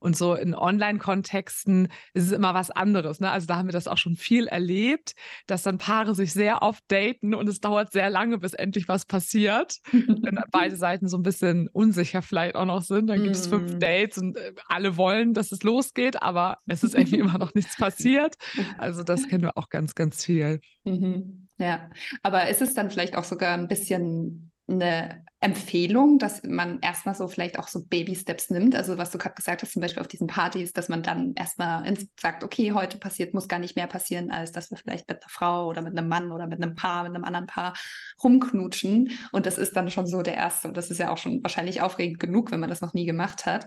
Und 0.00 0.16
so 0.16 0.34
in 0.34 0.54
Online-Kontexten 0.54 1.88
ist 2.12 2.24
es 2.24 2.32
immer 2.32 2.52
was 2.52 2.70
anderes. 2.70 3.20
Ne? 3.20 3.30
Also 3.30 3.46
da 3.46 3.56
haben 3.56 3.68
wir 3.68 3.72
das 3.72 3.88
auch 3.88 3.96
schon 3.96 4.16
viel 4.16 4.46
erlebt, 4.46 5.14
dass 5.46 5.62
dann 5.62 5.78
Paare 5.78 6.14
sich 6.14 6.32
sehr 6.32 6.62
oft 6.62 6.82
daten 6.88 7.34
und 7.34 7.48
es 7.48 7.60
dauert 7.60 7.92
sehr 7.92 8.10
lange, 8.10 8.38
bis 8.38 8.52
endlich 8.52 8.86
was 8.88 9.06
passiert. 9.06 9.78
Wenn 9.92 10.38
beide 10.52 10.76
Seiten 10.76 11.08
so 11.08 11.16
ein 11.16 11.22
bisschen 11.22 11.68
unsicher 11.72 12.20
vielleicht 12.20 12.54
auch 12.54 12.66
noch 12.66 12.82
sind, 12.82 13.06
dann 13.06 13.22
gibt 13.22 13.36
es 13.36 13.46
fünf 13.46 13.76
mm. 13.76 13.78
Dates 13.78 14.18
und 14.18 14.36
äh, 14.36 14.52
alle 14.66 14.96
wollen, 14.98 15.32
dass 15.32 15.52
es 15.52 15.62
losgeht, 15.62 16.22
aber 16.22 16.58
es 16.66 16.84
ist 16.84 16.94
irgendwie 16.94 17.18
immer 17.20 17.38
noch 17.38 17.54
nichts 17.54 17.76
passiert. 17.76 18.34
Also 18.76 19.02
das 19.02 19.26
kennen 19.26 19.44
wir 19.44 19.56
auch 19.56 19.70
ganz, 19.70 19.94
ganz 19.94 20.24
viel. 20.24 20.60
Mhm. 20.84 21.47
Ja, 21.58 21.90
aber 22.22 22.48
ist 22.48 22.62
es 22.62 22.74
dann 22.74 22.90
vielleicht 22.90 23.16
auch 23.16 23.24
sogar 23.24 23.54
ein 23.54 23.68
bisschen 23.68 24.52
eine 24.68 25.24
Empfehlung, 25.40 26.18
dass 26.18 26.42
man 26.42 26.80
erstmal 26.80 27.14
so 27.14 27.26
vielleicht 27.26 27.58
auch 27.58 27.68
so 27.68 27.84
Baby-Steps 27.84 28.50
nimmt? 28.50 28.76
Also 28.76 28.98
was 28.98 29.10
du 29.10 29.18
gerade 29.18 29.34
gesagt 29.34 29.62
hast, 29.62 29.72
zum 29.72 29.80
Beispiel 29.80 30.00
auf 30.00 30.08
diesen 30.08 30.26
Partys, 30.26 30.72
dass 30.72 30.88
man 30.88 31.02
dann 31.02 31.34
erstmal 31.34 31.90
sagt, 32.20 32.44
okay, 32.44 32.72
heute 32.72 32.98
passiert, 32.98 33.34
muss 33.34 33.48
gar 33.48 33.58
nicht 33.58 33.76
mehr 33.76 33.86
passieren, 33.86 34.30
als 34.30 34.52
dass 34.52 34.70
wir 34.70 34.76
vielleicht 34.76 35.08
mit 35.08 35.22
einer 35.22 35.30
Frau 35.30 35.68
oder 35.68 35.80
mit 35.80 35.96
einem 35.96 36.08
Mann 36.08 36.32
oder 36.32 36.46
mit 36.46 36.62
einem 36.62 36.74
Paar, 36.74 37.04
mit 37.04 37.14
einem 37.14 37.24
anderen 37.24 37.46
Paar 37.46 37.74
rumknutschen. 38.22 39.18
Und 39.32 39.46
das 39.46 39.58
ist 39.58 39.74
dann 39.74 39.90
schon 39.90 40.06
so 40.06 40.22
der 40.22 40.34
erste. 40.34 40.68
Und 40.68 40.76
das 40.76 40.90
ist 40.90 40.98
ja 40.98 41.10
auch 41.10 41.18
schon 41.18 41.42
wahrscheinlich 41.42 41.80
aufregend 41.80 42.20
genug, 42.20 42.50
wenn 42.50 42.60
man 42.60 42.70
das 42.70 42.82
noch 42.82 42.92
nie 42.92 43.06
gemacht 43.06 43.46
hat. 43.46 43.66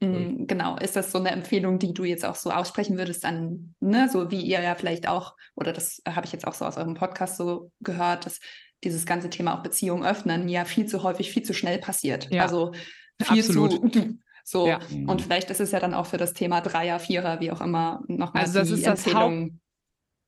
Mhm. 0.00 0.46
Genau, 0.46 0.76
ist 0.78 0.96
das 0.96 1.12
so 1.12 1.18
eine 1.18 1.30
Empfehlung, 1.30 1.78
die 1.78 1.92
du 1.92 2.04
jetzt 2.04 2.24
auch 2.24 2.34
so 2.34 2.50
aussprechen 2.50 2.96
würdest 2.96 3.24
an, 3.24 3.74
ne, 3.80 4.08
so 4.10 4.30
wie 4.30 4.40
ihr 4.40 4.60
ja 4.60 4.74
vielleicht 4.74 5.06
auch, 5.06 5.36
oder 5.54 5.72
das 5.72 6.02
habe 6.08 6.26
ich 6.26 6.32
jetzt 6.32 6.46
auch 6.46 6.54
so 6.54 6.64
aus 6.64 6.78
eurem 6.78 6.94
Podcast 6.94 7.36
so 7.36 7.70
gehört, 7.80 8.24
dass 8.24 8.40
dieses 8.82 9.04
ganze 9.04 9.28
Thema 9.28 9.58
auch 9.58 9.62
Beziehungen 9.62 10.04
öffnen 10.04 10.48
ja 10.48 10.64
viel 10.64 10.86
zu 10.86 11.02
häufig, 11.02 11.30
viel 11.30 11.42
zu 11.42 11.52
schnell 11.52 11.78
passiert. 11.78 12.30
Ja, 12.30 12.42
also 12.42 12.72
viel 13.22 13.40
absolut. 13.40 13.92
zu 13.92 14.18
so. 14.44 14.66
Ja. 14.66 14.80
Und 15.06 15.20
vielleicht 15.20 15.50
ist 15.50 15.60
es 15.60 15.70
ja 15.70 15.80
dann 15.80 15.92
auch 15.92 16.06
für 16.06 16.16
das 16.16 16.32
Thema 16.32 16.62
Dreier, 16.62 16.98
Vierer, 16.98 17.40
wie 17.40 17.50
auch 17.50 17.60
immer, 17.60 18.02
nochmal 18.08 18.44
also 18.44 18.58
das 18.58 18.70
ist 18.70 18.86
Empfehlung. 18.86 19.50
Das 19.50 19.69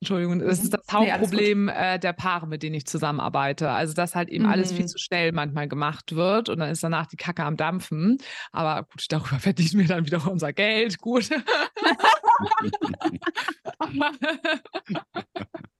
Entschuldigung, 0.02 0.40
das 0.40 0.58
ist 0.58 0.72
mhm. 0.72 0.78
das 0.84 0.92
Hauptproblem 0.92 1.66
nee, 1.66 1.72
äh, 1.72 1.96
der 1.96 2.12
Paare, 2.12 2.48
mit 2.48 2.64
denen 2.64 2.74
ich 2.74 2.86
zusammenarbeite. 2.86 3.70
Also, 3.70 3.94
dass 3.94 4.16
halt 4.16 4.30
eben 4.30 4.46
mhm. 4.46 4.50
alles 4.50 4.72
viel 4.72 4.82
mhm. 4.82 4.88
zu 4.88 4.98
schnell 4.98 5.30
manchmal 5.30 5.68
gemacht 5.68 6.16
wird 6.16 6.48
und 6.48 6.58
dann 6.58 6.70
ist 6.70 6.82
danach 6.82 7.06
die 7.06 7.14
Kacke 7.16 7.44
am 7.44 7.56
Dampfen. 7.56 8.18
Aber 8.50 8.82
gut, 8.82 9.04
darüber 9.10 9.38
verdienen 9.38 9.78
wir 9.78 9.86
dann 9.86 10.04
wieder 10.04 10.28
unser 10.28 10.52
Geld. 10.52 10.98
Gut. 10.98 11.30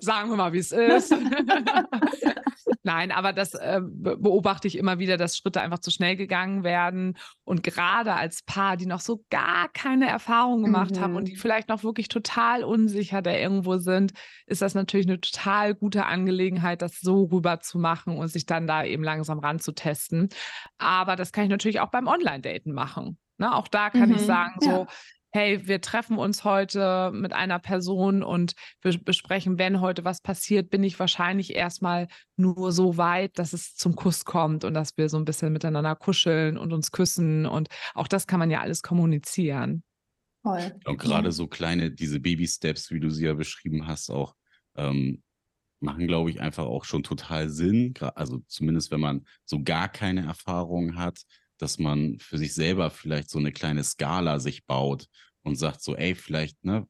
Sagen 0.00 0.30
wir 0.30 0.36
mal, 0.36 0.52
wie 0.52 0.58
es 0.58 0.72
ist. 0.72 1.14
Nein, 2.82 3.10
aber 3.10 3.32
das 3.32 3.54
äh, 3.54 3.80
beobachte 3.82 4.68
ich 4.68 4.78
immer 4.78 4.98
wieder, 4.98 5.16
dass 5.16 5.36
Schritte 5.36 5.60
einfach 5.60 5.80
zu 5.80 5.90
schnell 5.90 6.16
gegangen 6.16 6.64
werden. 6.64 7.16
Und 7.44 7.62
gerade 7.62 8.14
als 8.14 8.42
Paar, 8.42 8.76
die 8.76 8.86
noch 8.86 9.00
so 9.00 9.24
gar 9.30 9.68
keine 9.68 10.08
Erfahrung 10.08 10.62
gemacht 10.62 10.92
mhm. 10.92 11.00
haben 11.00 11.16
und 11.16 11.28
die 11.28 11.34
mhm. 11.34 11.38
vielleicht 11.38 11.68
noch 11.68 11.82
wirklich 11.82 12.08
total 12.08 12.64
unsicher 12.64 13.22
da 13.22 13.32
irgendwo 13.32 13.78
sind, 13.78 14.12
ist 14.46 14.62
das 14.62 14.74
natürlich 14.74 15.06
eine 15.06 15.20
total 15.20 15.74
gute 15.74 16.06
Angelegenheit, 16.06 16.82
das 16.82 17.00
so 17.00 17.24
rüber 17.24 17.60
zu 17.60 17.78
machen 17.78 18.16
und 18.16 18.28
sich 18.28 18.46
dann 18.46 18.66
da 18.66 18.84
eben 18.84 19.02
langsam 19.02 19.40
ranzutesten. 19.40 20.28
Aber 20.78 21.16
das 21.16 21.32
kann 21.32 21.44
ich 21.44 21.50
natürlich 21.50 21.80
auch 21.80 21.90
beim 21.90 22.06
Online-Daten 22.06 22.72
machen. 22.72 23.18
Ne, 23.38 23.54
auch 23.54 23.68
da 23.68 23.88
kann 23.88 24.10
mhm. 24.10 24.16
ich 24.16 24.20
sagen, 24.20 24.56
so, 24.60 24.70
ja 24.70 24.86
hey, 25.32 25.66
wir 25.66 25.80
treffen 25.80 26.18
uns 26.18 26.44
heute 26.44 27.10
mit 27.12 27.32
einer 27.32 27.58
Person 27.58 28.22
und 28.22 28.54
wir 28.82 28.98
besprechen, 28.98 29.58
wenn 29.58 29.80
heute 29.80 30.04
was 30.04 30.20
passiert, 30.20 30.70
bin 30.70 30.82
ich 30.82 30.98
wahrscheinlich 30.98 31.54
erstmal 31.54 32.08
nur 32.36 32.72
so 32.72 32.96
weit, 32.96 33.38
dass 33.38 33.52
es 33.52 33.74
zum 33.74 33.94
Kuss 33.94 34.24
kommt 34.24 34.64
und 34.64 34.74
dass 34.74 34.96
wir 34.96 35.08
so 35.08 35.18
ein 35.18 35.24
bisschen 35.24 35.52
miteinander 35.52 35.94
kuscheln 35.94 36.58
und 36.58 36.72
uns 36.72 36.90
küssen. 36.90 37.46
Und 37.46 37.68
auch 37.94 38.08
das 38.08 38.26
kann 38.26 38.40
man 38.40 38.50
ja 38.50 38.60
alles 38.60 38.82
kommunizieren. 38.82 39.84
Voll. 40.42 40.74
Und 40.84 40.98
gerade 40.98 41.32
so 41.32 41.46
kleine, 41.46 41.90
diese 41.90 42.18
Baby-Steps, 42.18 42.90
wie 42.90 43.00
du 43.00 43.10
sie 43.10 43.26
ja 43.26 43.34
beschrieben 43.34 43.86
hast, 43.86 44.10
auch 44.10 44.34
ähm, 44.76 45.22
machen, 45.80 46.06
glaube 46.06 46.30
ich, 46.30 46.40
einfach 46.40 46.64
auch 46.64 46.84
schon 46.84 47.02
total 47.02 47.48
Sinn. 47.50 47.94
Also 48.14 48.40
zumindest, 48.46 48.90
wenn 48.90 49.00
man 49.00 49.26
so 49.44 49.62
gar 49.62 49.88
keine 49.88 50.24
Erfahrung 50.24 50.96
hat, 50.96 51.22
dass 51.60 51.78
man 51.78 52.18
für 52.18 52.38
sich 52.38 52.54
selber 52.54 52.90
vielleicht 52.90 53.30
so 53.30 53.38
eine 53.38 53.52
kleine 53.52 53.84
Skala 53.84 54.38
sich 54.40 54.64
baut 54.66 55.06
und 55.42 55.56
sagt 55.56 55.82
so, 55.82 55.94
ey, 55.94 56.14
vielleicht, 56.14 56.64
ne, 56.64 56.86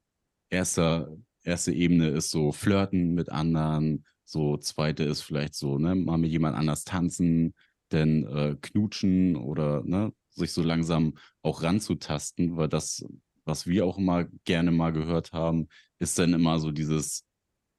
erster, 0.49 1.17
erste 1.43 1.73
Ebene 1.73 2.09
ist 2.09 2.31
so 2.31 2.53
flirten 2.53 3.15
mit 3.15 3.31
anderen, 3.31 4.05
so 4.25 4.57
zweite 4.57 5.05
ist 5.05 5.23
vielleicht 5.23 5.55
so, 5.55 5.79
ne, 5.79 5.95
mal 5.95 6.19
mit 6.19 6.31
jemand 6.31 6.57
anders 6.57 6.85
tanzen, 6.85 7.55
denn 7.91 8.25
äh, 8.27 8.57
knutschen 8.61 9.37
oder 9.37 9.83
ne, 9.85 10.13
sich 10.31 10.53
so 10.53 10.63
langsam 10.63 11.15
auch 11.43 11.63
ranzutasten, 11.63 12.57
weil 12.57 12.69
das, 12.69 13.05
was 13.45 13.67
wir 13.67 13.85
auch 13.85 13.99
immer 13.99 14.27
gerne 14.45 14.71
mal 14.71 14.93
gehört 14.93 15.33
haben, 15.33 15.69
ist 15.99 16.19
dann 16.19 16.33
immer 16.33 16.61
so 16.61 16.71
dieses, 16.71 17.25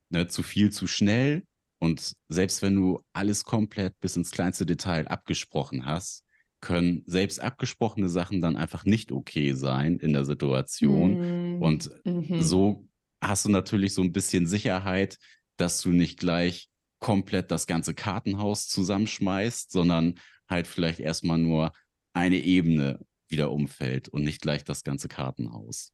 ne, 0.09 0.27
zu 0.27 0.43
viel 0.43 0.71
zu 0.71 0.87
schnell. 0.87 1.45
Und 1.79 2.13
selbst 2.27 2.61
wenn 2.61 2.75
du 2.75 3.01
alles 3.13 3.43
komplett 3.45 3.99
bis 4.01 4.15
ins 4.15 4.31
kleinste 4.31 4.65
Detail 4.65 5.07
abgesprochen 5.07 5.85
hast, 5.85 6.23
können 6.61 7.03
selbst 7.07 7.41
abgesprochene 7.41 8.09
Sachen 8.09 8.41
dann 8.41 8.55
einfach 8.55 8.85
nicht 8.85 9.11
okay 9.11 9.53
sein 9.53 9.97
in 9.97 10.13
der 10.13 10.25
Situation. 10.25 11.57
Mm. 11.57 11.61
Und 11.61 11.89
mhm. 12.05 12.41
so 12.41 12.87
hast 13.21 13.45
du 13.45 13.49
natürlich 13.49 13.93
so 13.93 14.01
ein 14.01 14.13
bisschen 14.13 14.47
Sicherheit, 14.47 15.17
dass 15.57 15.81
du 15.81 15.89
nicht 15.89 16.19
gleich 16.19 16.69
komplett 16.99 17.51
das 17.51 17.67
ganze 17.67 17.93
Kartenhaus 17.93 18.67
zusammenschmeißt, 18.67 19.71
sondern 19.71 20.19
halt 20.47 20.67
vielleicht 20.67 20.99
erstmal 20.99 21.39
nur 21.39 21.71
eine 22.13 22.37
Ebene 22.37 22.99
wieder 23.27 23.51
umfällt 23.51 24.09
und 24.09 24.23
nicht 24.23 24.41
gleich 24.41 24.63
das 24.63 24.83
ganze 24.83 25.07
Kartenhaus. 25.07 25.93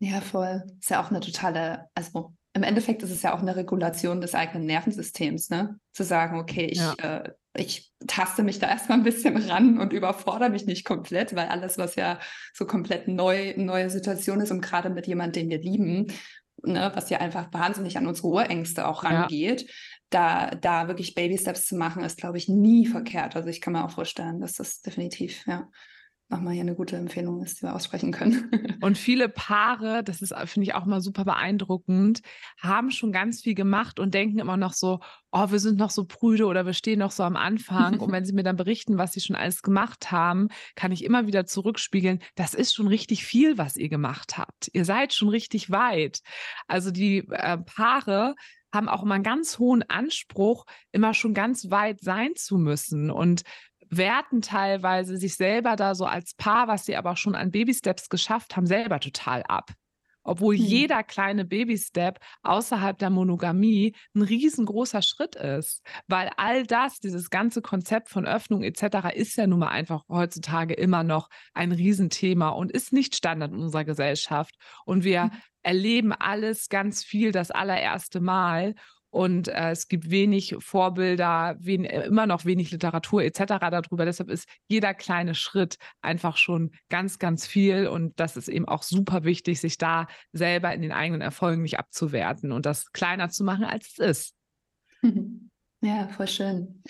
Ja, 0.00 0.20
voll. 0.20 0.62
Ist 0.80 0.90
ja 0.90 1.04
auch 1.04 1.10
eine 1.10 1.20
totale, 1.20 1.86
also 1.94 2.34
im 2.54 2.62
Endeffekt 2.62 3.02
ist 3.02 3.10
es 3.10 3.22
ja 3.22 3.34
auch 3.34 3.40
eine 3.40 3.56
Regulation 3.56 4.20
des 4.20 4.34
eigenen 4.34 4.66
Nervensystems, 4.66 5.50
ne? 5.50 5.78
Zu 5.92 6.04
sagen, 6.04 6.38
okay, 6.38 6.66
ich, 6.66 6.78
ja. 6.78 6.94
äh, 6.94 7.32
ich 7.54 7.92
taste 8.06 8.42
mich 8.42 8.58
da 8.58 8.68
erstmal 8.68 8.98
ein 8.98 9.04
bisschen 9.04 9.36
ran 9.36 9.78
und 9.78 9.92
überfordere 9.92 10.50
mich 10.50 10.66
nicht 10.66 10.84
komplett, 10.84 11.34
weil 11.34 11.48
alles, 11.48 11.78
was 11.78 11.96
ja 11.96 12.18
so 12.54 12.66
komplett 12.66 13.08
neu, 13.08 13.54
neue 13.56 13.90
Situation 13.90 14.40
ist 14.40 14.50
und 14.50 14.62
gerade 14.62 14.90
mit 14.90 15.06
jemandem, 15.06 15.48
den 15.48 15.50
wir 15.50 15.58
lieben, 15.58 16.12
ne, 16.62 16.90
was 16.94 17.10
ja 17.10 17.18
einfach 17.18 17.52
wahnsinnig 17.52 17.98
an 17.98 18.06
unsere 18.06 18.28
Urängste 18.28 18.86
auch 18.86 19.04
rangeht, 19.04 19.62
ja. 19.62 19.68
da, 20.10 20.50
da 20.50 20.88
wirklich 20.88 21.14
Baby 21.14 21.36
Steps 21.38 21.66
zu 21.66 21.76
machen, 21.76 22.04
ist, 22.04 22.18
glaube 22.18 22.38
ich, 22.38 22.48
nie 22.48 22.86
verkehrt. 22.86 23.36
Also 23.36 23.48
ich 23.48 23.60
kann 23.60 23.74
mir 23.74 23.84
auch 23.84 23.90
vorstellen, 23.90 24.40
dass 24.40 24.54
das 24.54 24.80
definitiv, 24.80 25.44
ja 25.46 25.68
nochmal 26.32 26.54
hier 26.54 26.62
eine 26.62 26.74
gute 26.74 26.96
Empfehlung 26.96 27.42
ist, 27.42 27.58
die 27.58 27.62
wir 27.62 27.74
aussprechen 27.74 28.10
können. 28.10 28.50
Und 28.80 28.98
viele 28.98 29.28
Paare, 29.28 30.02
das 30.02 30.22
ist, 30.22 30.34
finde 30.46 30.66
ich 30.66 30.74
auch 30.74 30.84
mal 30.84 31.00
super 31.00 31.24
beeindruckend, 31.24 32.22
haben 32.58 32.90
schon 32.90 33.12
ganz 33.12 33.42
viel 33.42 33.54
gemacht 33.54 34.00
und 34.00 34.14
denken 34.14 34.38
immer 34.38 34.56
noch 34.56 34.72
so, 34.72 35.00
oh, 35.30 35.50
wir 35.50 35.60
sind 35.60 35.78
noch 35.78 35.90
so 35.90 36.04
prüde 36.04 36.46
oder 36.46 36.66
wir 36.66 36.72
stehen 36.72 36.98
noch 36.98 37.12
so 37.12 37.22
am 37.22 37.36
Anfang. 37.36 38.00
und 38.00 38.10
wenn 38.10 38.24
sie 38.24 38.32
mir 38.32 38.42
dann 38.42 38.56
berichten, 38.56 38.98
was 38.98 39.12
sie 39.12 39.20
schon 39.20 39.36
alles 39.36 39.62
gemacht 39.62 40.10
haben, 40.10 40.48
kann 40.74 40.90
ich 40.90 41.04
immer 41.04 41.26
wieder 41.26 41.46
zurückspiegeln, 41.46 42.20
das 42.34 42.54
ist 42.54 42.74
schon 42.74 42.88
richtig 42.88 43.24
viel, 43.24 43.58
was 43.58 43.76
ihr 43.76 43.88
gemacht 43.88 44.36
habt. 44.38 44.70
Ihr 44.72 44.84
seid 44.84 45.12
schon 45.12 45.28
richtig 45.28 45.70
weit. 45.70 46.20
Also 46.66 46.90
die 46.90 47.18
äh, 47.30 47.58
Paare 47.58 48.34
haben 48.72 48.88
auch 48.88 49.02
immer 49.02 49.14
einen 49.14 49.24
ganz 49.24 49.58
hohen 49.58 49.82
Anspruch, 49.82 50.64
immer 50.92 51.14
schon 51.14 51.34
ganz 51.34 51.70
weit 51.70 52.00
sein 52.00 52.34
zu 52.34 52.56
müssen. 52.56 53.10
Und 53.10 53.42
werten 53.92 54.40
teilweise 54.40 55.18
sich 55.18 55.36
selber 55.36 55.76
da 55.76 55.94
so 55.94 56.06
als 56.06 56.34
Paar, 56.34 56.66
was 56.66 56.86
sie 56.86 56.96
aber 56.96 57.14
schon 57.16 57.34
an 57.34 57.50
Baby-Steps 57.50 58.08
geschafft 58.08 58.56
haben, 58.56 58.66
selber 58.66 58.98
total 59.00 59.42
ab. 59.44 59.70
obwohl 60.24 60.56
hm. 60.56 60.64
jeder 60.64 61.02
kleine 61.02 61.44
Baby-Step 61.44 62.20
außerhalb 62.44 62.96
der 62.96 63.10
Monogamie 63.10 63.92
ein 64.14 64.22
riesengroßer 64.22 65.02
Schritt 65.02 65.34
ist, 65.34 65.82
weil 66.06 66.30
all 66.36 66.64
das, 66.64 67.00
dieses 67.00 67.28
ganze 67.28 67.60
Konzept 67.60 68.08
von 68.08 68.24
Öffnung 68.24 68.62
etc. 68.62 69.14
ist 69.14 69.36
ja 69.36 69.48
nun 69.48 69.58
mal 69.58 69.68
einfach 69.68 70.04
heutzutage 70.08 70.74
immer 70.74 71.02
noch 71.02 71.28
ein 71.54 71.72
Riesenthema 71.72 72.50
und 72.50 72.70
ist 72.70 72.92
nicht 72.92 73.16
Standard 73.16 73.50
in 73.50 73.58
unserer 73.58 73.84
Gesellschaft. 73.84 74.54
Und 74.84 75.02
wir 75.02 75.24
hm. 75.24 75.30
erleben 75.62 76.12
alles 76.12 76.68
ganz 76.68 77.02
viel 77.02 77.32
das 77.32 77.50
allererste 77.50 78.20
Mal 78.20 78.76
und 79.12 79.48
äh, 79.48 79.70
es 79.70 79.88
gibt 79.88 80.10
wenig 80.10 80.56
Vorbilder, 80.58 81.56
wen, 81.58 81.84
äh, 81.84 82.06
immer 82.06 82.26
noch 82.26 82.46
wenig 82.46 82.70
Literatur 82.70 83.22
etc. 83.22 83.42
darüber. 83.70 84.06
Deshalb 84.06 84.30
ist 84.30 84.48
jeder 84.68 84.94
kleine 84.94 85.34
Schritt 85.34 85.76
einfach 86.00 86.38
schon 86.38 86.70
ganz, 86.88 87.18
ganz 87.18 87.46
viel 87.46 87.86
und 87.88 88.18
das 88.18 88.38
ist 88.38 88.48
eben 88.48 88.66
auch 88.66 88.82
super 88.82 89.24
wichtig, 89.24 89.60
sich 89.60 89.76
da 89.76 90.06
selber 90.32 90.72
in 90.72 90.80
den 90.80 90.92
eigenen 90.92 91.20
Erfolgen 91.20 91.60
nicht 91.60 91.78
abzuwerten 91.78 92.52
und 92.52 92.64
das 92.64 92.90
kleiner 92.92 93.28
zu 93.28 93.44
machen, 93.44 93.64
als 93.64 93.98
es 93.98 93.98
ist. 93.98 94.34
Ja, 95.84 96.06
voll 96.06 96.28
schön. 96.28 96.80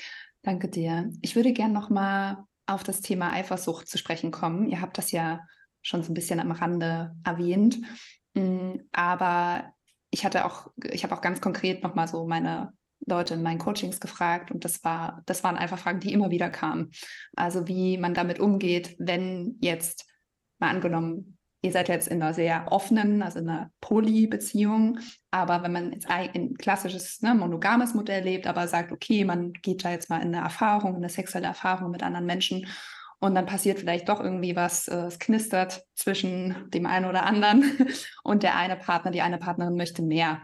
Danke 0.42 0.68
dir. 0.68 1.11
Ich 1.22 1.35
würde 1.35 1.54
gerne 1.54 1.72
noch 1.72 1.88
mal 1.88 2.44
auf 2.66 2.85
das 2.85 3.00
Thema 3.00 3.32
Eifersucht 3.32 3.88
zu 3.88 3.96
sprechen 3.96 4.30
kommen. 4.30 4.68
Ihr 4.68 4.82
habt 4.82 4.98
das 4.98 5.12
ja 5.12 5.40
schon 5.80 6.02
so 6.02 6.12
ein 6.12 6.14
bisschen 6.14 6.38
am 6.38 6.52
Rande 6.52 7.16
erwähnt. 7.24 7.78
Mm, 8.35 8.74
aber 8.92 9.72
ich 10.12 10.25
hatte 10.25 10.44
auch, 10.44 10.68
ich 10.77 11.03
habe 11.03 11.16
auch 11.16 11.22
ganz 11.22 11.40
konkret 11.40 11.83
nochmal 11.83 12.07
so 12.07 12.27
meine 12.27 12.72
Leute 13.07 13.35
in 13.35 13.42
meinen 13.42 13.59
Coachings 13.59 13.98
gefragt 13.98 14.51
und 14.53 14.64
das 14.64 14.85
war, 14.85 15.22
das 15.27 15.42
waren 15.42 15.57
einfach 15.57 15.79
Fragen, 15.79 16.01
die 16.01 16.12
immer 16.12 16.31
wieder 16.31 16.51
kamen. 16.51 16.92
Also 17.35 17.66
wie 17.66 17.98
man 17.98 18.14
damit 18.14 18.38
umgeht, 18.38 18.94
wenn 18.98 19.57
jetzt 19.61 20.07
mal 20.61 20.70
angenommen, 20.70 21.38
ihr 21.62 21.72
seid 21.72 21.88
jetzt 21.88 22.09
in 22.09 22.22
einer 22.22 22.35
sehr 22.35 22.70
offenen, 22.70 23.22
also 23.22 23.38
in 23.38 23.48
einer 23.48 23.70
Poly-Beziehung, 23.81 24.98
aber 25.31 25.62
wenn 25.62 25.72
man 25.72 25.92
jetzt 25.92 26.09
ein 26.09 26.55
klassisches 26.57 27.22
ne, 27.22 27.35
monogames 27.35 27.94
Modell 27.94 28.22
lebt, 28.22 28.46
aber 28.46 28.68
sagt, 28.68 28.92
okay, 28.92 29.25
man 29.25 29.53
geht 29.55 29.85
da 29.85 29.90
jetzt 29.90 30.11
mal 30.11 30.20
in 30.20 30.35
eine 30.35 30.44
Erfahrung, 30.44 30.94
eine 30.94 31.09
sexuelle 31.09 31.46
Erfahrung 31.46 31.90
mit 31.90 32.03
anderen 32.03 32.27
Menschen 32.27 32.66
und 33.22 33.37
dann 33.37 33.46
passiert 33.46 33.78
vielleicht 33.78 34.08
doch 34.08 34.18
irgendwie 34.18 34.56
was, 34.56 34.88
äh, 34.88 35.06
es 35.06 35.20
knistert 35.20 35.87
zwischen 35.94 36.68
dem 36.70 36.87
einen 36.87 37.06
oder 37.06 37.24
anderen 37.24 37.62
und 38.24 38.42
der 38.42 38.56
eine 38.56 38.76
Partner, 38.76 39.12
die 39.12 39.22
eine 39.22 39.38
Partnerin 39.38 39.76
möchte 39.76 40.02
mehr 40.02 40.42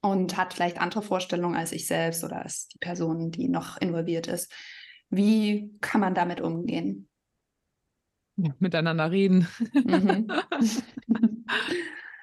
und 0.00 0.38
hat 0.38 0.54
vielleicht 0.54 0.80
andere 0.80 1.02
Vorstellungen 1.02 1.54
als 1.54 1.70
ich 1.70 1.86
selbst 1.86 2.24
oder 2.24 2.42
als 2.42 2.68
die 2.68 2.78
Person, 2.78 3.30
die 3.30 3.48
noch 3.48 3.76
involviert 3.76 4.26
ist. 4.26 4.50
Wie 5.10 5.70
kann 5.82 6.00
man 6.00 6.14
damit 6.14 6.40
umgehen? 6.40 7.10
Ja, 8.36 8.54
miteinander 8.58 9.10
reden. 9.10 9.46
Mhm. 9.74 10.28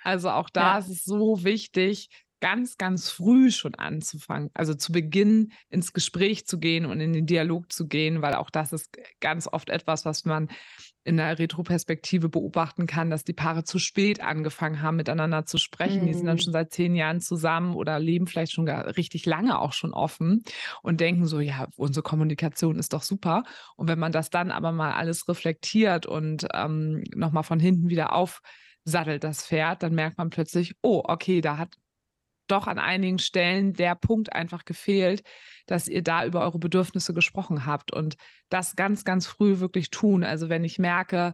also 0.04 0.32
auch 0.32 0.50
da 0.50 0.74
ja. 0.74 0.78
ist 0.80 0.90
es 0.90 1.04
so 1.04 1.44
wichtig, 1.44 2.10
ganz, 2.42 2.78
ganz 2.78 3.10
früh 3.10 3.52
schon 3.52 3.76
anzufangen, 3.76 4.50
also 4.54 4.74
zu 4.74 4.92
Beginn 4.92 5.52
ins 5.70 5.94
Gespräch 5.94 6.46
zu 6.46 6.60
gehen 6.60 6.86
und 6.86 7.00
in 7.00 7.14
den 7.14 7.26
Dialog 7.26 7.72
zu 7.72 7.88
gehen, 7.88 8.22
weil 8.22 8.36
auch 8.36 8.50
das 8.50 8.74
ist 8.74 8.98
ganz 9.20 9.48
oft 9.52 9.70
etwas, 9.70 10.06
was 10.06 10.26
man 10.26 10.50
in 11.06 11.18
der 11.18 11.38
Retroperspektive 11.38 12.30
beobachten 12.30 12.88
kann, 12.88 13.12
dass 13.12 13.24
die 13.24 13.34
Paare 13.34 13.64
zu 13.64 13.78
spät 13.78 14.22
angefangen 14.22 14.82
haben, 14.82 14.96
miteinander 14.96 15.46
zu 15.46 15.60
sprechen. 15.60 16.02
Mhm. 16.02 16.08
Die 16.08 16.14
sind 16.14 16.26
dann 16.26 16.38
mhm. 16.38 16.42
schon 16.42 16.54
seit 16.54 16.74
zehn 16.74 16.96
Jahren 16.96 17.22
zusammen 17.22 17.76
oder 17.76 18.00
leben 18.00 18.26
vielleicht 18.26 18.54
schon 18.54 18.66
gar 18.66 18.98
richtig 18.98 19.26
lange 19.26 19.60
auch 19.60 19.72
schon 19.72 19.94
offen 19.94 20.44
und 20.82 21.00
denken 21.00 21.28
so, 21.28 21.40
ja, 21.40 21.68
unsere 21.78 22.04
Kommunikation 22.04 22.80
ist 22.80 22.94
doch 22.94 23.04
super. 23.04 23.44
Und 23.76 23.88
wenn 23.88 24.00
man 24.00 24.12
das 24.12 24.32
dann 24.32 24.50
aber 24.50 24.72
mal 24.72 24.94
alles 24.94 25.28
reflektiert 25.30 26.08
und 26.08 26.48
ähm, 26.54 27.04
nochmal 27.16 27.44
von 27.44 27.60
hinten 27.60 27.90
wieder 27.90 28.14
aufsattelt, 28.14 29.24
das 29.24 29.46
Pferd, 29.46 29.84
dann 29.84 29.94
merkt 29.94 30.18
man 30.18 30.32
plötzlich, 30.32 30.74
oh, 30.82 31.04
okay, 31.06 31.40
da 31.40 31.58
hat 31.58 31.76
doch 32.48 32.68
an 32.68 32.80
einigen 32.80 33.20
Stellen 33.20 33.74
der 33.74 33.96
Punkt 33.96 34.34
einfach 34.34 34.66
gefehlt, 34.66 35.24
dass 35.66 35.88
ihr 35.88 36.04
da 36.04 36.26
über 36.26 36.42
eure 36.42 36.60
Bedürfnisse 36.60 37.14
gesprochen 37.14 37.66
habt 37.66 37.92
und 37.92 38.16
das 38.50 38.76
ganz, 38.76 39.04
ganz 39.04 39.28
früh 39.28 39.60
wirklich 39.60 39.90
tun. 39.90 40.24
Also 40.24 40.50
wenn 40.50 40.64
ich 40.64 40.80
merke, 40.80 41.34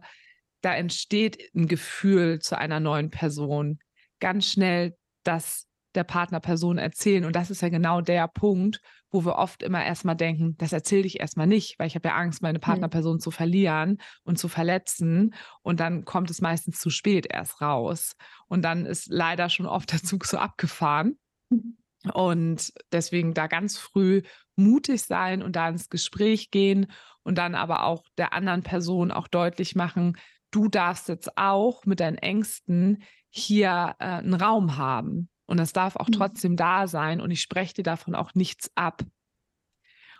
da 0.62 0.74
entsteht 0.74 1.50
ein 1.54 1.66
Gefühl 1.66 2.40
zu 2.40 2.56
einer 2.56 2.80
neuen 2.80 3.10
Person, 3.10 3.78
ganz 4.20 4.46
schnell 4.48 4.96
das 5.24 5.66
der 5.94 6.04
Partnerperson 6.04 6.78
erzählen. 6.78 7.24
Und 7.24 7.36
das 7.36 7.50
ist 7.50 7.62
ja 7.62 7.68
genau 7.68 8.00
der 8.00 8.28
Punkt, 8.28 8.80
wo 9.10 9.24
wir 9.24 9.36
oft 9.36 9.62
immer 9.62 9.84
erstmal 9.84 10.16
denken, 10.16 10.56
das 10.56 10.72
erzähle 10.72 11.06
ich 11.06 11.20
erstmal 11.20 11.46
nicht, 11.46 11.78
weil 11.78 11.86
ich 11.86 11.94
habe 11.94 12.08
ja 12.08 12.14
Angst, 12.16 12.42
meine. 12.42 12.58
Partnerperson 12.58 13.16
mhm. 13.16 13.20
zu 13.20 13.30
verlieren 13.30 13.98
und 14.24 14.38
zu 14.38 14.48
verletzen. 14.48 15.34
Und 15.62 15.80
dann 15.80 16.04
kommt 16.04 16.30
es 16.30 16.40
meistens 16.40 16.80
zu 16.80 16.90
spät 16.90 17.26
erst 17.28 17.60
raus. 17.60 18.14
Und 18.46 18.62
dann 18.62 18.86
ist 18.86 19.08
leider 19.08 19.50
schon 19.50 19.66
oft 19.66 19.92
der 19.92 20.02
Zug 20.02 20.24
so 20.24 20.38
abgefahren. 20.38 21.18
Mhm. 21.50 21.76
Und 22.14 22.72
deswegen 22.90 23.34
da 23.34 23.46
ganz 23.46 23.78
früh 23.78 24.22
mutig 24.56 25.02
sein 25.02 25.42
und 25.42 25.56
da 25.56 25.68
ins 25.68 25.88
Gespräch 25.88 26.50
gehen 26.50 26.86
und 27.22 27.38
dann 27.38 27.54
aber 27.54 27.84
auch 27.84 28.04
der 28.18 28.32
anderen 28.32 28.62
Person 28.62 29.10
auch 29.10 29.28
deutlich 29.28 29.74
machen, 29.76 30.16
du 30.50 30.68
darfst 30.68 31.08
jetzt 31.08 31.36
auch 31.38 31.84
mit 31.84 32.00
deinen 32.00 32.18
Ängsten 32.18 33.02
hier 33.30 33.94
äh, 33.98 34.04
einen 34.04 34.34
Raum 34.34 34.76
haben. 34.76 35.28
Und 35.46 35.58
es 35.58 35.72
darf 35.72 35.96
auch 35.96 36.08
mhm. 36.08 36.12
trotzdem 36.12 36.56
da 36.56 36.86
sein 36.86 37.20
und 37.20 37.30
ich 37.30 37.42
spreche 37.42 37.74
dir 37.74 37.82
davon 37.82 38.14
auch 38.14 38.34
nichts 38.34 38.70
ab. 38.74 39.02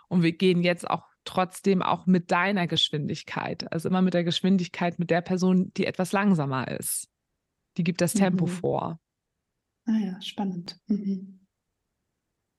Und 0.07 0.21
wir 0.21 0.33
gehen 0.33 0.63
jetzt 0.63 0.89
auch 0.89 1.07
trotzdem 1.23 1.81
auch 1.81 2.05
mit 2.05 2.31
deiner 2.31 2.67
Geschwindigkeit, 2.67 3.71
also 3.71 3.89
immer 3.89 4.01
mit 4.01 4.13
der 4.13 4.23
Geschwindigkeit 4.23 4.99
mit 4.99 5.09
der 5.09 5.21
Person, 5.21 5.71
die 5.75 5.85
etwas 5.85 6.11
langsamer 6.11 6.67
ist. 6.67 7.07
Die 7.77 7.83
gibt 7.83 8.01
das 8.01 8.13
Tempo 8.13 8.45
mhm. 8.45 8.51
vor. 8.51 8.99
Ah 9.85 9.97
ja, 9.97 10.21
spannend. 10.21 10.77
Mhm. 10.87 11.39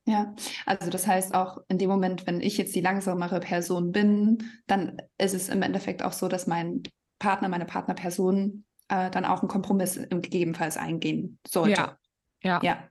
Ja, 0.07 0.35
also 0.67 0.91
das 0.91 1.07
heißt 1.07 1.35
auch 1.35 1.59
in 1.69 1.79
dem 1.79 1.89
Moment, 1.89 2.27
wenn 2.27 2.41
ich 2.41 2.59
jetzt 2.59 2.75
die 2.75 2.83
langsamere 2.83 3.41
Person 3.41 3.91
bin, 3.93 4.51
dann 4.67 4.99
ist 5.17 5.35
es 5.35 5.49
im 5.49 5.63
Endeffekt 5.63 6.03
auch 6.03 6.13
so, 6.13 6.29
dass 6.29 6.47
mein 6.47 6.83
Partner, 7.19 7.49
meine 7.49 7.65
Partnerperson 7.65 8.65
äh, 8.89 9.11
dann 9.11 9.25
auch 9.25 9.41
einen 9.41 9.49
Kompromiss 9.49 9.99
gegebenenfalls 10.11 10.77
eingehen 10.77 11.39
sollte. 11.47 11.81
Ja, 11.81 11.99
ja. 12.45 12.61
ja. 12.63 12.89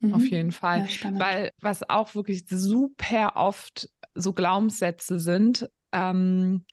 Mhm. 0.00 0.14
Auf 0.14 0.26
jeden 0.28 0.52
Fall. 0.52 0.86
Ja, 0.88 1.18
Weil 1.18 1.52
was 1.60 1.88
auch 1.88 2.14
wirklich 2.14 2.46
super 2.48 3.32
oft 3.36 3.88
so 4.14 4.32
Glaubenssätze 4.32 5.18
sind, 5.18 5.68
ähm, 5.92 6.64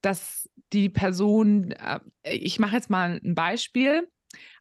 dass 0.00 0.48
die 0.72 0.88
Person, 0.88 1.72
äh, 1.72 2.00
ich 2.24 2.58
mache 2.58 2.76
jetzt 2.76 2.90
mal 2.90 3.20
ein 3.22 3.34
Beispiel. 3.34 4.08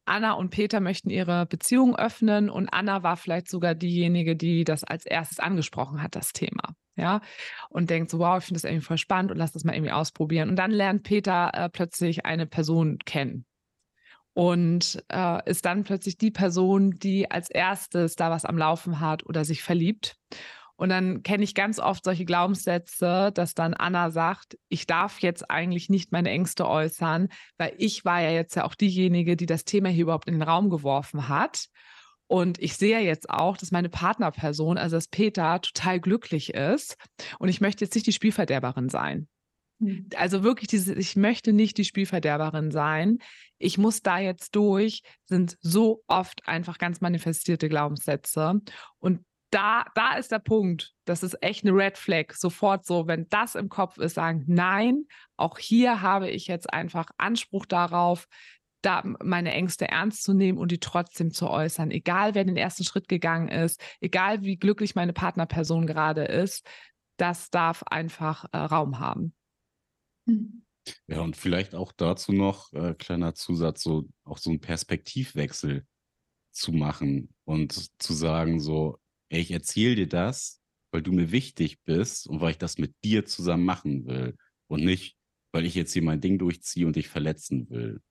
Anna 0.04 0.34
und 0.34 0.50
Peter 0.50 0.80
möchten 0.80 1.10
ihre 1.10 1.46
Beziehung 1.46 1.96
öffnen 1.96 2.50
und 2.50 2.70
Anna 2.70 3.04
war 3.04 3.18
vielleicht 3.18 3.50
sogar 3.50 3.76
diejenige, 3.76 4.36
die 4.36 4.64
das 4.64 4.84
als 4.84 5.06
erstes 5.06 5.40
angesprochen 5.40 6.02
hat, 6.02 6.16
das 6.16 6.34
Thema. 6.34 6.76
Ja, 6.98 7.22
und 7.70 7.90
denkt 7.90 8.12
so, 8.12 8.20
wow, 8.20 8.38
ich 8.38 8.46
finde 8.46 8.60
das 8.60 8.70
irgendwie 8.70 8.86
voll 8.86 8.98
spannend 8.98 9.32
und 9.32 9.38
lass 9.38 9.54
das 9.54 9.64
mal 9.64 9.74
irgendwie 9.74 9.94
ausprobieren. 9.94 10.50
Und 10.50 10.58
dann 10.58 10.72
lernt 10.72 11.04
Peter 11.04 11.52
äh, 11.54 11.70
plötzlich 11.70 12.26
eine 12.26 12.48
Person 12.48 13.00
kennen 13.06 13.46
und 14.34 15.04
äh, 15.10 15.50
ist 15.50 15.66
dann 15.66 15.84
plötzlich 15.84 16.18
die 16.18 16.32
Person, 16.32 16.92
die 16.92 17.30
als 17.30 17.50
erstes 17.50 18.16
da 18.16 18.30
was 18.30 18.46
am 18.46 18.58
Laufen 18.58 19.00
hat 19.00 19.26
oder 19.26 19.46
sich 19.46 19.64
verliebt. 19.64 20.16
Und 20.82 20.90
dann 20.90 21.22
kenne 21.22 21.44
ich 21.44 21.54
ganz 21.54 21.78
oft 21.78 22.04
solche 22.04 22.26
Glaubenssätze, 22.26 23.32
dass 23.36 23.54
dann 23.54 23.76
Anna 23.76 24.10
sagt, 24.10 24.58
ich 24.68 24.88
darf 24.88 25.20
jetzt 25.20 25.52
eigentlich 25.52 25.90
nicht 25.90 26.12
meine 26.12 26.32
Ängste 26.32 26.68
äußern, 26.68 27.28
weil 27.60 27.76
ich 27.78 28.04
war 28.04 28.20
ja 28.22 28.32
jetzt 28.32 28.56
ja 28.56 28.64
auch 28.64 28.74
diejenige, 28.74 29.36
die 29.36 29.46
das 29.46 29.64
Thema 29.64 29.90
hier 29.90 30.04
überhaupt 30.04 30.28
in 30.28 30.34
den 30.34 30.42
Raum 30.42 30.72
geworfen 30.72 31.30
hat. 31.30 31.68
Und 32.26 32.60
ich 32.60 32.78
sehe 32.78 33.02
jetzt 33.02 33.30
auch, 33.30 33.58
dass 33.58 33.72
meine 33.72 33.90
Partnerperson, 33.90 34.80
also 34.80 34.96
dass 34.96 35.08
Peter, 35.08 35.62
total 35.62 36.00
glücklich 36.00 36.56
ist. 36.56 36.98
Und 37.38 37.50
ich 37.50 37.62
möchte 37.62 37.86
jetzt 37.86 37.94
nicht 37.94 38.08
die 38.08 38.14
Spielverderberin 38.14 38.90
sein. 38.90 39.28
Also 40.16 40.44
wirklich 40.44 40.68
dieses, 40.68 40.96
ich 40.96 41.16
möchte 41.16 41.54
nicht 41.54 41.78
die 41.78 41.86
Spielverderberin 41.86 42.72
sein. 42.72 43.18
Ich 43.58 43.78
muss 43.78 44.02
da 44.02 44.20
jetzt 44.20 44.56
durch, 44.56 45.02
sind 45.26 45.58
so 45.62 46.04
oft 46.08 46.48
einfach 46.48 46.78
ganz 46.78 47.02
manifestierte 47.02 47.70
Glaubenssätze. 47.70 48.62
Und 49.00 49.26
da, 49.52 49.86
da 49.96 50.16
ist 50.16 50.32
der 50.32 50.40
Punkt. 50.40 50.94
Das 51.06 51.24
ist 51.24 51.42
echt 51.42 51.66
eine 51.66 51.76
Red 51.76 51.98
Flag. 51.98 52.34
Sofort 52.34 52.86
so, 52.86 53.08
wenn 53.08 53.28
das 53.30 53.56
im 53.56 53.70
Kopf 53.70 53.98
ist, 53.98 54.16
sagen, 54.16 54.44
nein, 54.48 55.06
auch 55.36 55.58
hier 55.58 56.02
habe 56.02 56.30
ich 56.30 56.48
jetzt 56.48 56.72
einfach 56.72 57.10
Anspruch 57.18 57.66
darauf, 57.66 58.28
da 58.82 59.04
meine 59.22 59.52
Ängste 59.52 59.88
ernst 59.88 60.24
zu 60.24 60.34
nehmen 60.34 60.58
und 60.58 60.72
die 60.72 60.80
trotzdem 60.80 61.32
zu 61.32 61.50
äußern. 61.50 61.92
Egal, 61.92 62.34
wer 62.34 62.46
den 62.46 62.58
ersten 62.58 62.84
Schritt 62.84 63.08
gegangen 63.08 63.48
ist, 63.48 63.80
egal 64.00 64.42
wie 64.42 64.58
glücklich 64.58 64.96
meine 64.96 65.14
Partnerperson 65.14 65.86
gerade 65.86 66.24
ist, 66.24 66.68
das 67.18 67.52
darf 67.52 67.84
einfach 67.84 68.46
äh, 68.52 68.58
Raum 68.58 69.00
haben. 69.00 69.34
Mhm. 70.26 70.64
Ja, 71.08 71.22
und 71.22 71.38
vielleicht 71.38 71.76
auch 71.76 71.92
dazu 71.92 72.34
noch 72.34 72.74
äh, 72.74 72.96
kleiner 72.96 73.36
Zusatz, 73.36 73.84
so 73.84 74.10
auch 74.24 74.38
so 74.38 74.50
einen 74.50 74.62
Perspektivwechsel 74.62 75.86
zu 76.52 76.72
machen 76.72 77.34
und 77.46 77.92
zu 78.02 78.14
sagen, 78.14 78.60
so, 78.60 79.00
ey, 79.30 79.42
ich 79.42 79.52
erzähle 79.52 79.96
dir 79.96 80.08
das, 80.08 80.62
weil 80.92 81.02
du 81.02 81.12
mir 81.12 81.32
wichtig 81.32 81.82
bist 81.84 82.28
und 82.28 82.42
weil 82.42 82.52
ich 82.52 82.58
das 82.58 82.78
mit 82.78 82.96
dir 83.04 83.26
zusammen 83.26 83.64
machen 83.64 84.06
will 84.06 84.36
und 84.68 84.84
nicht, 84.84 85.18
weil 85.54 85.66
ich 85.66 85.76
jetzt 85.76 85.94
hier 85.94 86.04
mein 86.04 86.22
Ding 86.22 86.38
durchziehe 86.38 86.88
und 86.88 86.96
dich 86.96 87.08
verletzen 87.08 87.70
will. 87.70 88.02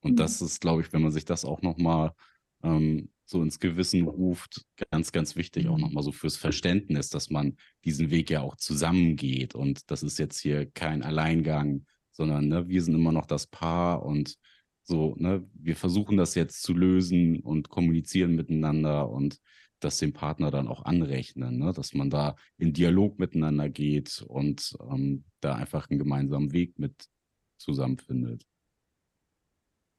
Und 0.00 0.12
mhm. 0.12 0.16
das 0.16 0.40
ist, 0.40 0.60
glaube 0.60 0.82
ich, 0.82 0.92
wenn 0.92 1.02
man 1.02 1.12
sich 1.12 1.24
das 1.24 1.44
auch 1.44 1.62
nochmal 1.62 2.14
ähm, 2.62 3.10
so 3.28 3.42
ins 3.42 3.60
Gewissen 3.60 4.08
ruft, 4.08 4.64
ganz, 4.90 5.12
ganz 5.12 5.36
wichtig, 5.36 5.68
auch 5.68 5.76
mhm. 5.76 5.82
nochmal 5.82 6.02
so 6.02 6.12
fürs 6.12 6.38
Verständnis, 6.38 7.10
dass 7.10 7.28
man 7.28 7.56
diesen 7.84 8.10
Weg 8.10 8.30
ja 8.30 8.40
auch 8.40 8.56
zusammengeht. 8.56 9.54
Und 9.54 9.90
das 9.90 10.02
ist 10.02 10.18
jetzt 10.18 10.40
hier 10.40 10.64
kein 10.70 11.02
Alleingang, 11.02 11.84
sondern 12.10 12.48
ne, 12.48 12.68
wir 12.68 12.82
sind 12.82 12.94
immer 12.94 13.12
noch 13.12 13.26
das 13.26 13.46
Paar 13.46 14.02
und 14.02 14.36
so, 14.82 15.14
ne, 15.18 15.46
wir 15.52 15.76
versuchen 15.76 16.16
das 16.16 16.34
jetzt 16.34 16.62
zu 16.62 16.72
lösen 16.72 17.40
und 17.40 17.68
kommunizieren 17.68 18.34
miteinander 18.34 19.10
und 19.10 19.38
das 19.78 19.98
dem 19.98 20.14
Partner 20.14 20.50
dann 20.50 20.66
auch 20.66 20.86
anrechnen, 20.86 21.58
ne, 21.58 21.74
dass 21.74 21.92
man 21.92 22.08
da 22.08 22.34
in 22.56 22.72
Dialog 22.72 23.18
miteinander 23.18 23.68
geht 23.68 24.24
und 24.26 24.74
ähm, 24.90 25.24
da 25.40 25.54
einfach 25.54 25.90
einen 25.90 25.98
gemeinsamen 25.98 26.52
Weg 26.52 26.78
mit 26.78 27.10
zusammenfindet. 27.58 28.46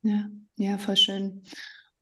Ja, 0.01 0.32
ja, 0.55 0.80
voll 0.80 0.97
schön. 0.97 1.43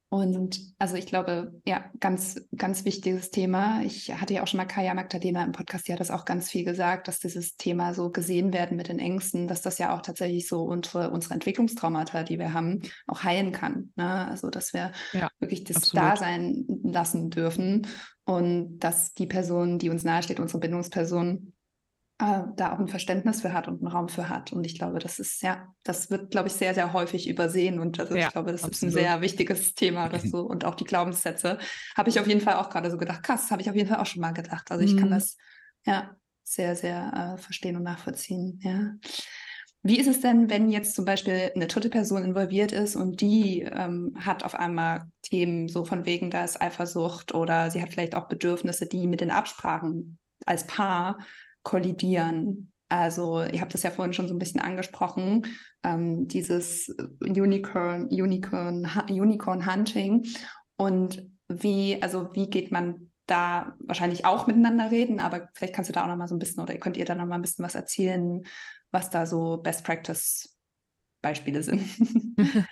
Und 0.10 0.62
also 0.80 0.95
ich 0.95 1.05
glaube, 1.05 1.51
ja, 1.66 1.84
ganz, 1.99 2.41
ganz 2.55 2.86
wichtiges 2.86 3.30
Thema. 3.30 3.82
Ich 3.84 4.14
hatte 4.14 4.34
ja 4.34 4.43
auch 4.43 4.47
schon 4.47 4.58
mal 4.58 4.66
Kaya 4.66 4.93
Magdalena 4.93 5.43
im 5.43 5.51
Podcast, 5.51 5.88
die 5.88 5.91
hat 5.91 5.99
das 5.99 6.12
auch 6.12 6.24
ganz 6.24 6.49
viel 6.49 6.64
gesagt, 6.64 7.10
dass 7.10 7.20
dieses 7.20 7.58
Thema 7.58 7.93
so 7.93 8.10
gesehen 8.10 8.53
werden 8.53 8.78
mit 8.78 8.88
den 8.88 8.99
Ängsten, 8.99 9.49
dass 9.49 9.62
das 9.62 9.80
ja 9.80 9.93
auch 9.93 10.01
tatsächlich 10.01 10.47
so 10.47 10.64
unsere, 10.64 11.10
unsere 11.10 11.34
Entwicklungstraumata, 11.34 12.24
die 12.24 12.39
wir 12.39 12.53
haben, 12.53 12.80
auch 13.05 13.24
heilen 13.24 13.51
kann. 13.51 13.91
Ne? 13.97 14.28
Also 14.30 14.49
dass 14.49 14.74
wir 14.74 14.93
ja, 15.12 15.30
wirklich 15.39 15.66
das 15.66 15.78
absolut. 15.78 16.05
Dasein 16.05 16.66
lassen 16.84 17.30
dürfen 17.30 17.86
und 18.24 18.80
dass 18.80 19.14
die 19.14 19.28
Person, 19.28 19.78
die 19.78 19.89
uns 19.89 20.05
nahesteht, 20.05 20.39
unsere 20.39 20.60
Bindungsperson, 20.60 21.53
äh, 22.20 22.43
da 22.55 22.74
auch 22.74 22.80
ein 22.80 22.88
Verständnis 22.88 23.41
für 23.41 23.53
hat 23.53 23.68
und 23.68 23.82
einen 23.82 23.91
Raum 23.91 24.09
für 24.09 24.28
hat. 24.28 24.51
Und 24.51 24.65
ich 24.65 24.78
glaube, 24.78 24.99
das 24.99 25.20
ist 25.20 25.43
ja, 25.43 25.68
das 25.84 26.09
wird, 26.09 26.32
glaube 26.32 26.47
ich, 26.47 26.53
sehr, 26.53 26.74
sehr 26.74 26.93
häufig 26.93 27.30
übersehen. 27.30 27.80
Und 27.80 27.99
also 27.99 28.15
ja, 28.15 28.28
ich 28.28 28.34
glaube, 28.34 28.51
das 28.51 28.63
absolut. 28.63 28.74
ist 28.76 28.84
ein 28.84 29.03
sehr 29.03 29.22
wichtiges 29.22 29.76
Thema. 29.76 30.09
Das 30.09 30.24
so, 30.24 30.41
und 30.41 30.65
auch 30.65 30.76
die 30.76 30.84
Glaubenssätze 30.84 31.59
habe 31.95 32.09
ich 32.09 32.20
auf 32.20 32.28
jeden 32.28 32.41
Fall 32.41 32.55
auch 32.55 32.70
gerade 32.70 32.89
so 32.89 32.97
gedacht. 32.97 33.22
Krass, 33.22 33.51
habe 33.51 33.61
ich 33.61 33.70
auf 33.70 33.76
jeden 33.76 33.88
Fall 33.88 33.99
auch 33.99 34.05
schon 34.07 34.22
mal 34.22 34.32
gedacht. 34.34 34.72
Also 34.72 34.84
ich 34.84 34.93
mhm. 34.93 34.99
kann 34.99 35.11
das 35.11 35.38
ja 35.86 36.15
sehr, 36.43 36.76
sehr 36.76 37.36
äh, 37.36 37.41
verstehen 37.41 37.76
und 37.76 37.84
nachvollziehen. 37.84 38.59
Ja. 38.63 38.93
Wie 39.84 39.99
ist 39.99 40.07
es 40.07 40.20
denn, 40.20 40.49
wenn 40.49 40.72
jetzt 40.72 40.95
zum 40.95 41.05
Beispiel 41.05 41.51
eine 41.53 41.68
dritte 41.68 41.89
Person 41.89 42.24
involviert 42.24 42.72
ist 42.72 42.95
und 42.95 43.22
die 43.22 43.61
ähm, 43.61 44.15
hat 44.20 44.43
auf 44.43 44.55
einmal 44.55 45.03
Themen 45.22 45.68
so 45.68 45.86
von 45.86 46.05
wegen, 46.05 46.32
da 46.32 46.43
ist 46.43 46.59
Eifersucht 46.59 47.36
oder 47.36 47.70
sie 47.70 47.82
hat 47.82 47.91
vielleicht 47.91 48.15
auch 48.15 48.28
Bedürfnisse, 48.28 48.88
die 48.88 49.05
mit 49.05 49.22
den 49.22 49.30
Absprachen 49.30 50.18
als 50.45 50.65
Paar 50.65 51.20
kollidieren. 51.68 52.72
Also 52.88 53.43
ihr 53.43 53.59
habt 53.59 53.76
es 53.76 53.84
ja 53.84 53.91
vorhin 53.91 54.13
schon 54.13 54.30
so 54.30 54.34
ein 54.34 54.39
bisschen 54.39 54.61
angesprochen, 54.61 55.45
ähm, 55.84 56.30
dieses 56.30 56.95
Unicorn, 57.20 58.07
Unicorn, 58.07 58.89
Unicorn 59.09 59.70
Hunting. 59.70 60.26
Und 60.78 61.30
wie, 61.49 62.01
also 62.01 62.30
wie 62.34 62.49
geht 62.49 62.72
man 62.72 63.11
da 63.26 63.76
wahrscheinlich 63.80 64.24
auch 64.24 64.47
miteinander 64.47 64.91
reden, 64.91 65.20
aber 65.20 65.49
vielleicht 65.55 65.76
kannst 65.76 65.89
du 65.89 65.93
da 65.93 66.03
auch 66.03 66.07
noch 66.07 66.15
mal 66.15 66.30
so 66.30 66.36
ein 66.36 66.39
bisschen 66.39 66.63
oder 66.63 66.78
könnt 66.78 66.95
ihr 66.95 67.03
da 67.03 67.15
noch 67.15 67.26
mal 67.26 67.36
ein 67.36 67.41
bisschen 67.41 67.65
was 67.65 67.76
erzählen, 67.76 68.43
was 68.91 69.09
da 69.09 69.26
so 69.26 69.57
Best 69.57 69.84
Practice 69.84 70.57
Beispiele 71.22 71.63
sind. 71.63 71.84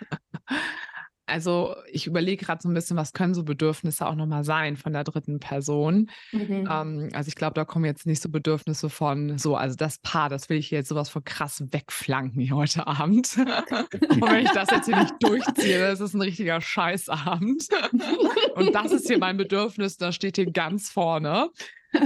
Also 1.27 1.75
ich 1.91 2.05
überlege 2.05 2.45
gerade 2.45 2.61
so 2.61 2.69
ein 2.69 2.73
bisschen, 2.73 2.97
was 2.97 3.13
können 3.13 3.33
so 3.33 3.43
Bedürfnisse 3.43 4.05
auch 4.05 4.15
nochmal 4.15 4.43
sein 4.43 4.77
von 4.77 4.93
der 4.93 5.03
dritten 5.03 5.39
Person. 5.39 6.09
Mhm. 6.31 6.67
Ähm, 6.69 7.09
also 7.13 7.27
ich 7.27 7.35
glaube, 7.35 7.55
da 7.55 7.65
kommen 7.65 7.85
jetzt 7.85 8.05
nicht 8.05 8.21
so 8.21 8.29
Bedürfnisse 8.29 8.89
von 8.89 9.37
so, 9.37 9.55
also 9.55 9.75
das 9.75 9.97
Paar, 9.99 10.29
das 10.29 10.49
will 10.49 10.57
ich 10.57 10.71
jetzt 10.71 10.89
sowas 10.89 11.09
von 11.09 11.23
krass 11.23 11.63
wegflanken 11.71 12.41
hier 12.41 12.55
heute 12.55 12.85
Abend. 12.85 13.35
Und 13.37 14.21
wenn 14.21 14.45
ich 14.45 14.51
das 14.51 14.69
jetzt 14.69 14.85
hier 14.85 14.97
nicht 14.97 15.15
durchziehe, 15.19 15.79
das 15.79 15.99
ist 15.99 16.13
ein 16.13 16.21
richtiger 16.21 16.61
Scheißabend. 16.61 17.67
Und 18.55 18.75
das 18.75 18.91
ist 18.91 19.07
hier 19.07 19.17
mein 19.17 19.37
Bedürfnis, 19.37 19.97
da 19.97 20.11
steht 20.11 20.35
hier 20.35 20.51
ganz 20.51 20.89
vorne 20.89 21.49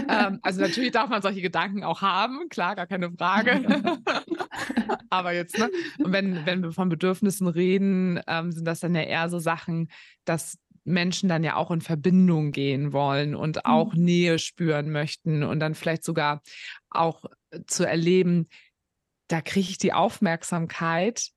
ähm, 0.10 0.40
also 0.42 0.62
natürlich 0.62 0.92
darf 0.92 1.10
man 1.10 1.22
solche 1.22 1.42
Gedanken 1.42 1.84
auch 1.84 2.02
haben, 2.02 2.50
klar, 2.50 2.76
gar 2.76 2.88
keine 2.88 3.12
Frage. 3.12 3.62
Aber 5.10 5.34
jetzt, 5.34 5.58
ne? 5.58 5.70
Und 6.00 6.12
wenn, 6.12 6.46
wenn 6.46 6.64
wir 6.64 6.72
von 6.72 6.90
Bedürfnissen 6.90 7.48
reden, 7.48 8.20
ähm, 8.28 8.52
sind 8.52 8.66
das 8.66 8.80
dann 8.80 8.96
ja 8.96 9.02
eher 9.02 9.30
so 9.30 9.40
Sachen, 9.40 9.90
dass 10.26 10.58
Menschen 10.84 11.30
dann 11.30 11.44
ja 11.44 11.56
auch 11.56 11.72
in 11.72 11.82
Verbindung 11.82 12.52
gehen 12.52 12.94
wollen 12.94 13.36
und 13.36 13.66
auch 13.66 13.94
mhm. 13.94 14.04
Nähe 14.04 14.40
spüren 14.40 14.92
möchten 14.92 15.44
und 15.44 15.60
dann 15.60 15.76
vielleicht 15.76 16.04
sogar 16.04 16.42
auch 16.90 17.26
zu 17.68 17.88
erleben, 17.88 18.48
da 19.28 19.42
kriege 19.42 19.70
ich 19.70 19.78
die 19.78 19.94
Aufmerksamkeit 19.94 21.30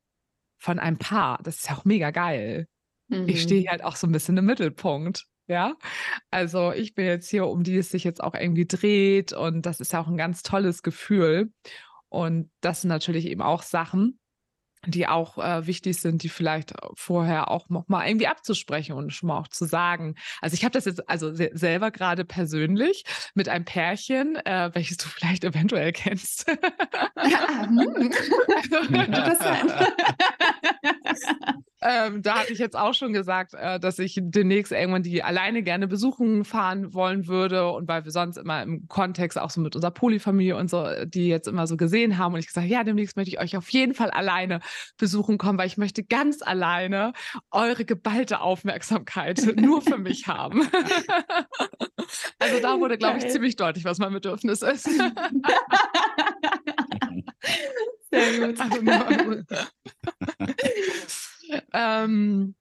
von 0.59 0.79
einem 0.79 0.99
Paar. 0.99 1.39
Das 1.43 1.57
ist 1.57 1.69
ja 1.69 1.77
auch 1.77 1.85
mega 1.85 2.11
geil. 2.11 2.67
Mhm. 3.09 3.29
Ich 3.29 3.43
stehe 3.43 3.69
halt 3.69 3.85
auch 3.85 3.97
so 3.97 4.07
ein 4.07 4.13
bisschen 4.13 4.37
im 4.37 4.47
Mittelpunkt. 4.47 5.27
Ja, 5.49 5.75
also 6.31 6.73
ich 6.73 6.95
bin 6.95 7.05
jetzt 7.07 7.29
hier, 7.29 7.47
um 7.47 7.65
die 7.65 7.77
es 7.77 7.91
sich 7.91 8.05
jetzt 8.05 8.23
auch 8.23 8.35
irgendwie 8.35 8.67
dreht 8.67 9.33
und 9.33 9.67
das 9.67 9.81
ist 9.81 9.93
ja 9.93 10.01
auch 10.01 10.07
ein 10.09 10.17
ganz 10.17 10.43
tolles 10.43 10.83
Gefühl. 10.83 11.53
Und 12.09 12.51
das 12.61 12.83
sind 12.83 12.89
natürlich 12.89 13.27
eben 13.27 13.43
auch 13.43 13.63
Sachen, 13.63 14.19
die 14.87 15.07
auch 15.07 15.39
äh, 15.39 15.67
wichtig 15.67 15.97
sind, 16.01 16.23
die 16.23 16.29
vielleicht 16.29 16.73
vorher 16.95 17.51
auch 17.51 17.69
noch 17.69 17.89
mal 17.89 18.07
irgendwie 18.07 18.27
abzusprechen 18.27 18.95
und 18.95 19.13
schon 19.13 19.29
mal 19.29 19.39
auch 19.39 19.49
zu 19.49 19.65
sagen. 19.65 20.17
Also 20.41 20.55
ich 20.55 20.65
habe 20.65 20.73
das 20.73 20.85
jetzt 20.85 21.09
also 21.09 21.33
se 21.33 21.51
selber 21.53 21.91
gerade 21.91 22.25
persönlich 22.25 23.05
mit 23.35 23.49
einem 23.49 23.65
Pärchen, 23.65 24.37
äh, 24.45 24.71
welches 24.75 24.97
du 24.97 25.09
vielleicht 25.09 25.45
eventuell 25.45 25.93
kennst. 25.93 26.47
Ja, 27.25 27.67
hm. 27.67 28.11
Interessant. 28.95 29.73
Ähm, 31.83 32.23
da 32.23 32.39
hatte 32.39 32.53
ich 32.53 32.61
jetzt 32.61 32.77
auch 32.77 32.95
schon 32.95 33.13
gesagt, 33.13 33.55
äh, 33.55 33.81
dass 33.81 33.99
ich 33.99 34.17
demnächst 34.21 34.71
irgendwann 34.71 35.03
die 35.03 35.23
alleine 35.23 35.65
gerne 35.65 35.89
besuchen 35.89 36.45
fahren 36.45 36.95
wollen 36.95 37.27
würde. 37.27 37.73
Und 37.73 37.89
weil 37.89 38.05
wir 38.05 38.13
sonst 38.13 38.37
immer 38.37 38.63
im 38.63 38.87
Kontext 38.87 39.37
auch 39.39 39.51
so 39.51 39.61
mit 39.61 39.75
unserer 39.75 39.91
Polyfamilie 39.91 40.57
und 40.57 40.71
so, 40.71 40.87
die 41.05 41.27
jetzt 41.29 41.49
immer 41.49 41.67
so 41.67 41.77
gesehen 41.77 42.19
haben. 42.19 42.35
Und 42.35 42.41
ich 42.41 42.47
gesagt, 42.47 42.69
ja, 42.69 42.85
demnächst 42.85 43.17
möchte 43.17 43.31
ich 43.31 43.41
euch 43.41 43.57
auf 43.57 43.69
jeden 43.71 43.95
Fall 43.95 44.11
alleine 44.11 44.61
besuchen 44.97 45.39
kommen, 45.39 45.59
weil 45.59 45.67
ich 45.67 45.77
möchte 45.77 46.05
ganz 46.05 46.41
alleine 46.43 47.13
eure 47.51 47.85
geballte 47.85 48.41
Aufmerksamkeit 48.41 49.43
nur 49.57 49.83
für 49.83 49.99
mich 49.99 50.29
haben. 50.29 50.63
also 52.39 52.61
da 52.61 52.79
wurde, 52.79 52.97
glaube 52.97 53.19
ich, 53.19 53.29
ziemlich 53.29 53.57
deutlich, 53.57 53.85
was 53.85 53.99
mein 53.99 54.13
Bedürfnis 54.13 54.63
ist. 54.63 54.85
Sehr 58.11 58.47
gut. 58.47 58.61
Also, 58.61 59.43
ähm, 61.73 62.55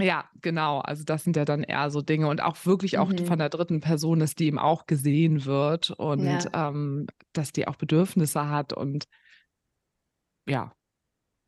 ja, 0.00 0.28
genau. 0.40 0.78
Also 0.78 1.04
das 1.04 1.24
sind 1.24 1.36
ja 1.36 1.44
dann 1.44 1.64
eher 1.64 1.90
so 1.90 2.02
Dinge 2.02 2.28
und 2.28 2.40
auch 2.40 2.64
wirklich 2.64 2.98
auch 2.98 3.08
mhm. 3.08 3.26
von 3.26 3.38
der 3.38 3.48
dritten 3.48 3.80
Person, 3.80 4.20
dass 4.20 4.34
die 4.34 4.46
eben 4.46 4.58
auch 4.58 4.86
gesehen 4.86 5.44
wird 5.44 5.90
und 5.90 6.24
ja. 6.24 6.68
ähm, 6.68 7.08
dass 7.32 7.52
die 7.52 7.66
auch 7.66 7.76
Bedürfnisse 7.76 8.48
hat 8.48 8.72
und 8.72 9.06
ja. 10.48 10.72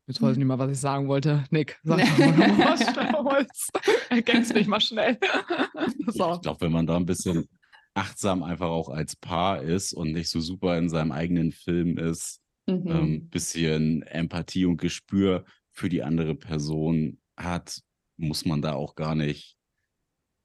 Jetzt 0.07 0.21
weiß 0.21 0.31
ich 0.31 0.37
mhm. 0.37 0.39
nicht 0.39 0.47
mal, 0.47 0.59
was 0.59 0.71
ich 0.71 0.79
sagen 0.79 1.07
wollte. 1.07 1.45
Nick, 1.51 1.79
sag 1.83 1.97
mal 2.17 3.23
was. 3.23 3.69
Ergänzt 4.09 4.53
mich 4.53 4.67
mal 4.67 4.81
schnell. 4.81 5.17
so. 6.07 6.33
Ich 6.33 6.41
glaube, 6.41 6.61
wenn 6.61 6.71
man 6.71 6.87
da 6.87 6.97
ein 6.97 7.05
bisschen 7.05 7.47
achtsam 7.93 8.43
einfach 8.43 8.67
auch 8.67 8.89
als 8.89 9.15
Paar 9.15 9.61
ist 9.61 9.93
und 9.93 10.11
nicht 10.11 10.29
so 10.29 10.41
super 10.41 10.77
in 10.77 10.89
seinem 10.89 11.11
eigenen 11.11 11.51
Film 11.51 11.97
ist, 11.97 12.41
ein 12.67 12.83
mhm. 12.83 12.91
ähm, 12.91 13.29
bisschen 13.29 14.01
Empathie 14.03 14.65
und 14.65 14.77
Gespür 14.77 15.45
für 15.71 15.89
die 15.89 16.03
andere 16.03 16.35
Person 16.35 17.19
hat, 17.37 17.81
muss 18.17 18.45
man 18.45 18.61
da 18.61 18.73
auch 18.73 18.95
gar 18.95 19.15
nicht 19.15 19.57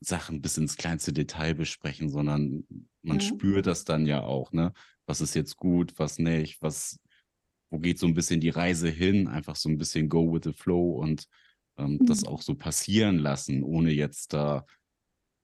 Sachen 0.00 0.40
bis 0.40 0.58
ins 0.58 0.76
kleinste 0.76 1.12
Detail 1.12 1.54
besprechen, 1.54 2.08
sondern 2.08 2.66
man 3.02 3.18
ja. 3.18 3.26
spürt 3.26 3.66
das 3.66 3.84
dann 3.84 4.06
ja 4.06 4.22
auch, 4.22 4.52
ne? 4.52 4.72
Was 5.06 5.20
ist 5.20 5.34
jetzt 5.34 5.56
gut, 5.56 5.98
was 5.98 6.18
nicht, 6.18 6.60
was, 6.62 7.00
wo 7.70 7.78
geht 7.78 7.98
so 7.98 8.06
ein 8.06 8.14
bisschen 8.14 8.40
die 8.40 8.50
Reise 8.50 8.88
hin, 8.88 9.28
einfach 9.28 9.56
so 9.56 9.68
ein 9.68 9.78
bisschen 9.78 10.08
go 10.08 10.32
with 10.32 10.42
the 10.44 10.52
flow 10.52 11.00
und 11.00 11.26
ähm, 11.78 11.98
mhm. 12.00 12.06
das 12.06 12.24
auch 12.24 12.42
so 12.42 12.54
passieren 12.54 13.18
lassen, 13.18 13.62
ohne 13.62 13.92
jetzt 13.92 14.32
da 14.32 14.66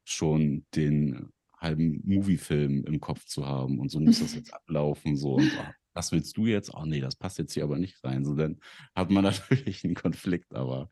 schon 0.04 0.66
den 0.74 1.28
halben 1.56 2.00
Moviefilm 2.04 2.84
im 2.84 2.98
Kopf 2.98 3.24
zu 3.24 3.46
haben 3.46 3.78
und 3.78 3.90
so 3.90 4.00
muss 4.00 4.18
das 4.18 4.34
jetzt 4.34 4.52
ablaufen, 4.52 5.16
so 5.16 5.34
und 5.34 5.50
ah, 5.58 5.74
was 5.94 6.12
willst 6.12 6.36
du 6.36 6.46
jetzt? 6.46 6.72
Oh 6.74 6.84
nee, 6.84 7.00
das 7.00 7.16
passt 7.16 7.38
jetzt 7.38 7.54
hier 7.54 7.64
aber 7.64 7.78
nicht 7.78 8.02
rein. 8.04 8.24
So, 8.24 8.34
dann 8.34 8.60
hat 8.94 9.10
man 9.10 9.24
natürlich 9.24 9.84
einen 9.84 9.94
Konflikt, 9.94 10.54
aber 10.54 10.88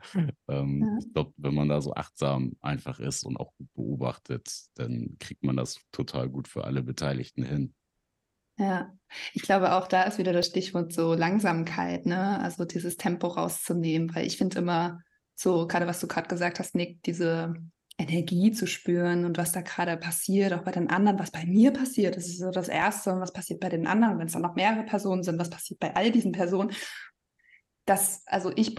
ähm, 0.48 0.82
ja. 0.82 0.98
ich 0.98 1.12
glaube, 1.12 1.32
wenn 1.36 1.55
man 1.55 1.68
da 1.68 1.80
so 1.80 1.94
achtsam 1.94 2.57
einfach 2.61 3.01
ist 3.01 3.24
und 3.24 3.36
auch 3.36 3.55
gut 3.57 3.72
beobachtet, 3.74 4.51
dann 4.74 5.16
kriegt 5.18 5.44
man 5.44 5.57
das 5.57 5.80
total 5.92 6.28
gut 6.28 6.48
für 6.48 6.64
alle 6.64 6.82
Beteiligten 6.82 7.42
hin. 7.42 7.74
Ja, 8.59 8.92
ich 9.32 9.42
glaube 9.42 9.72
auch 9.72 9.86
da 9.86 10.03
ist 10.03 10.18
wieder 10.18 10.34
das 10.34 10.46
Stichwort 10.46 10.92
so 10.92 11.14
Langsamkeit, 11.14 12.05
ne? 12.05 12.38
Also 12.40 12.66
dieses 12.66 12.96
Tempo 12.96 13.28
rauszunehmen, 13.28 14.14
weil 14.14 14.26
ich 14.26 14.36
finde 14.36 14.59
immer 14.59 15.01
so, 15.34 15.66
gerade 15.66 15.86
was 15.86 16.01
du 16.01 16.07
gerade 16.07 16.28
gesagt 16.28 16.59
hast, 16.59 16.74
Nick, 16.74 17.03
diese 17.05 17.55
Energie 18.01 18.51
zu 18.53 18.66
spüren 18.66 19.24
und 19.24 19.38
was 19.38 19.53
da 19.53 19.61
gerade 19.61 19.96
passiert, 19.96 20.53
auch 20.53 20.62
bei 20.62 20.72
den 20.72 20.90
anderen, 20.90 21.18
was 21.18 21.30
bei 21.30 21.44
mir 21.44 21.72
passiert. 21.72 22.16
Das 22.16 22.26
ist 22.26 22.38
so 22.38 22.51
das 22.51 22.68
Erste 22.68 23.12
und 23.12 23.20
was 23.20 23.32
passiert 23.32 23.61
bei 23.61 23.68
den 23.68 23.86
anderen, 23.86 24.18
wenn 24.18 24.26
es 24.26 24.32
dann 24.32 24.42
noch 24.42 24.55
mehrere 24.55 24.84
Personen 24.84 25.22
sind, 25.22 25.38
was 25.38 25.51
passiert 25.51 25.80
bei 25.80 25.94
all 25.94 26.11
diesen 26.11 26.32
Personen. 26.32 26.72
Das, 27.84 28.22
also 28.26 28.53
ich 28.57 28.76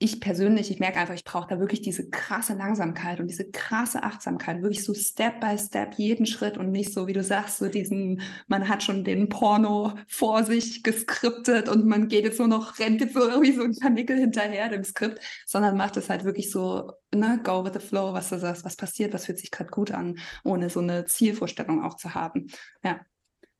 ich 0.00 0.20
persönlich, 0.20 0.70
ich 0.70 0.78
merke 0.78 1.00
einfach, 1.00 1.14
ich 1.14 1.24
brauche 1.24 1.48
da 1.48 1.58
wirklich 1.58 1.82
diese 1.82 2.08
krasse 2.08 2.54
Langsamkeit 2.54 3.18
und 3.18 3.26
diese 3.26 3.50
krasse 3.50 4.04
Achtsamkeit, 4.04 4.62
wirklich 4.62 4.84
so 4.84 4.94
Step 4.94 5.40
by 5.40 5.58
Step 5.58 5.94
jeden 5.96 6.24
Schritt 6.24 6.56
und 6.56 6.70
nicht 6.70 6.92
so, 6.92 7.08
wie 7.08 7.12
du 7.12 7.22
sagst, 7.24 7.58
so 7.58 7.68
diesen, 7.68 8.22
man 8.46 8.68
hat 8.68 8.84
schon 8.84 9.02
den 9.02 9.28
Porno 9.28 9.94
vor 10.06 10.44
sich 10.44 10.84
geskriptet 10.84 11.68
und 11.68 11.86
man 11.86 12.06
geht 12.06 12.24
jetzt 12.24 12.38
nur 12.38 12.46
noch, 12.46 12.78
rennt 12.78 13.00
jetzt 13.00 13.14
so 13.14 13.28
irgendwie 13.28 13.52
so 13.52 13.64
ein 13.64 13.74
Kanickel 13.74 14.18
hinterher 14.18 14.68
dem 14.68 14.84
Skript, 14.84 15.20
sondern 15.46 15.76
macht 15.76 15.96
es 15.96 16.08
halt 16.08 16.24
wirklich 16.24 16.50
so, 16.52 16.92
ne, 17.12 17.40
go 17.42 17.64
with 17.64 17.72
the 17.74 17.80
flow, 17.80 18.12
was 18.12 18.28
du 18.28 18.38
sagst, 18.38 18.64
was 18.64 18.76
passiert, 18.76 19.12
was 19.14 19.26
fühlt 19.26 19.38
sich 19.40 19.50
gerade 19.50 19.70
gut 19.70 19.90
an, 19.90 20.18
ohne 20.44 20.70
so 20.70 20.78
eine 20.80 21.06
Zielvorstellung 21.06 21.82
auch 21.82 21.94
zu 21.94 22.14
haben. 22.14 22.46
Ja. 22.84 23.00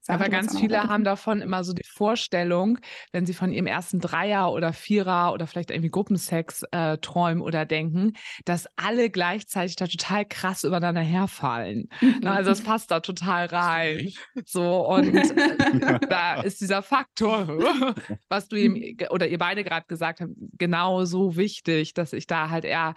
Aber 0.09 0.28
ganz 0.28 0.59
viele 0.59 0.84
haben 0.84 1.04
davon 1.04 1.42
immer 1.42 1.62
so 1.64 1.72
die 1.72 1.84
Vorstellung, 1.84 2.78
wenn 3.12 3.26
sie 3.26 3.34
von 3.34 3.52
ihrem 3.52 3.66
ersten 3.66 4.00
Dreier 4.00 4.52
oder 4.52 4.72
Vierer 4.72 5.32
oder 5.32 5.46
vielleicht 5.46 5.70
irgendwie 5.70 5.90
Gruppensex 5.90 6.64
äh, 6.72 6.98
träumen 6.98 7.42
oder 7.42 7.66
denken, 7.66 8.14
dass 8.44 8.66
alle 8.76 9.11
gleichzeitig 9.11 9.76
da 9.76 9.86
total 9.86 10.24
krass 10.24 10.64
übereinander 10.64 11.02
herfallen. 11.02 11.88
Mhm. 12.00 12.26
also 12.26 12.50
das 12.50 12.61
passt 12.64 12.90
da 12.90 13.00
total 13.00 13.46
rein. 13.46 14.12
So 14.44 14.86
und 14.88 15.14
da 16.09 16.40
ist 16.42 16.61
dieser 16.61 16.82
Faktor, 16.82 17.46
was 18.28 18.48
du 18.48 18.56
ihm 18.56 18.96
oder 19.11 19.28
ihr 19.28 19.38
beide 19.38 19.62
gerade 19.62 19.86
gesagt 19.86 20.20
habt, 20.20 20.32
genau 20.59 21.04
so 21.04 21.36
wichtig, 21.36 21.94
dass 21.94 22.12
ich 22.12 22.26
da 22.26 22.50
halt 22.50 22.64
eher 22.64 22.94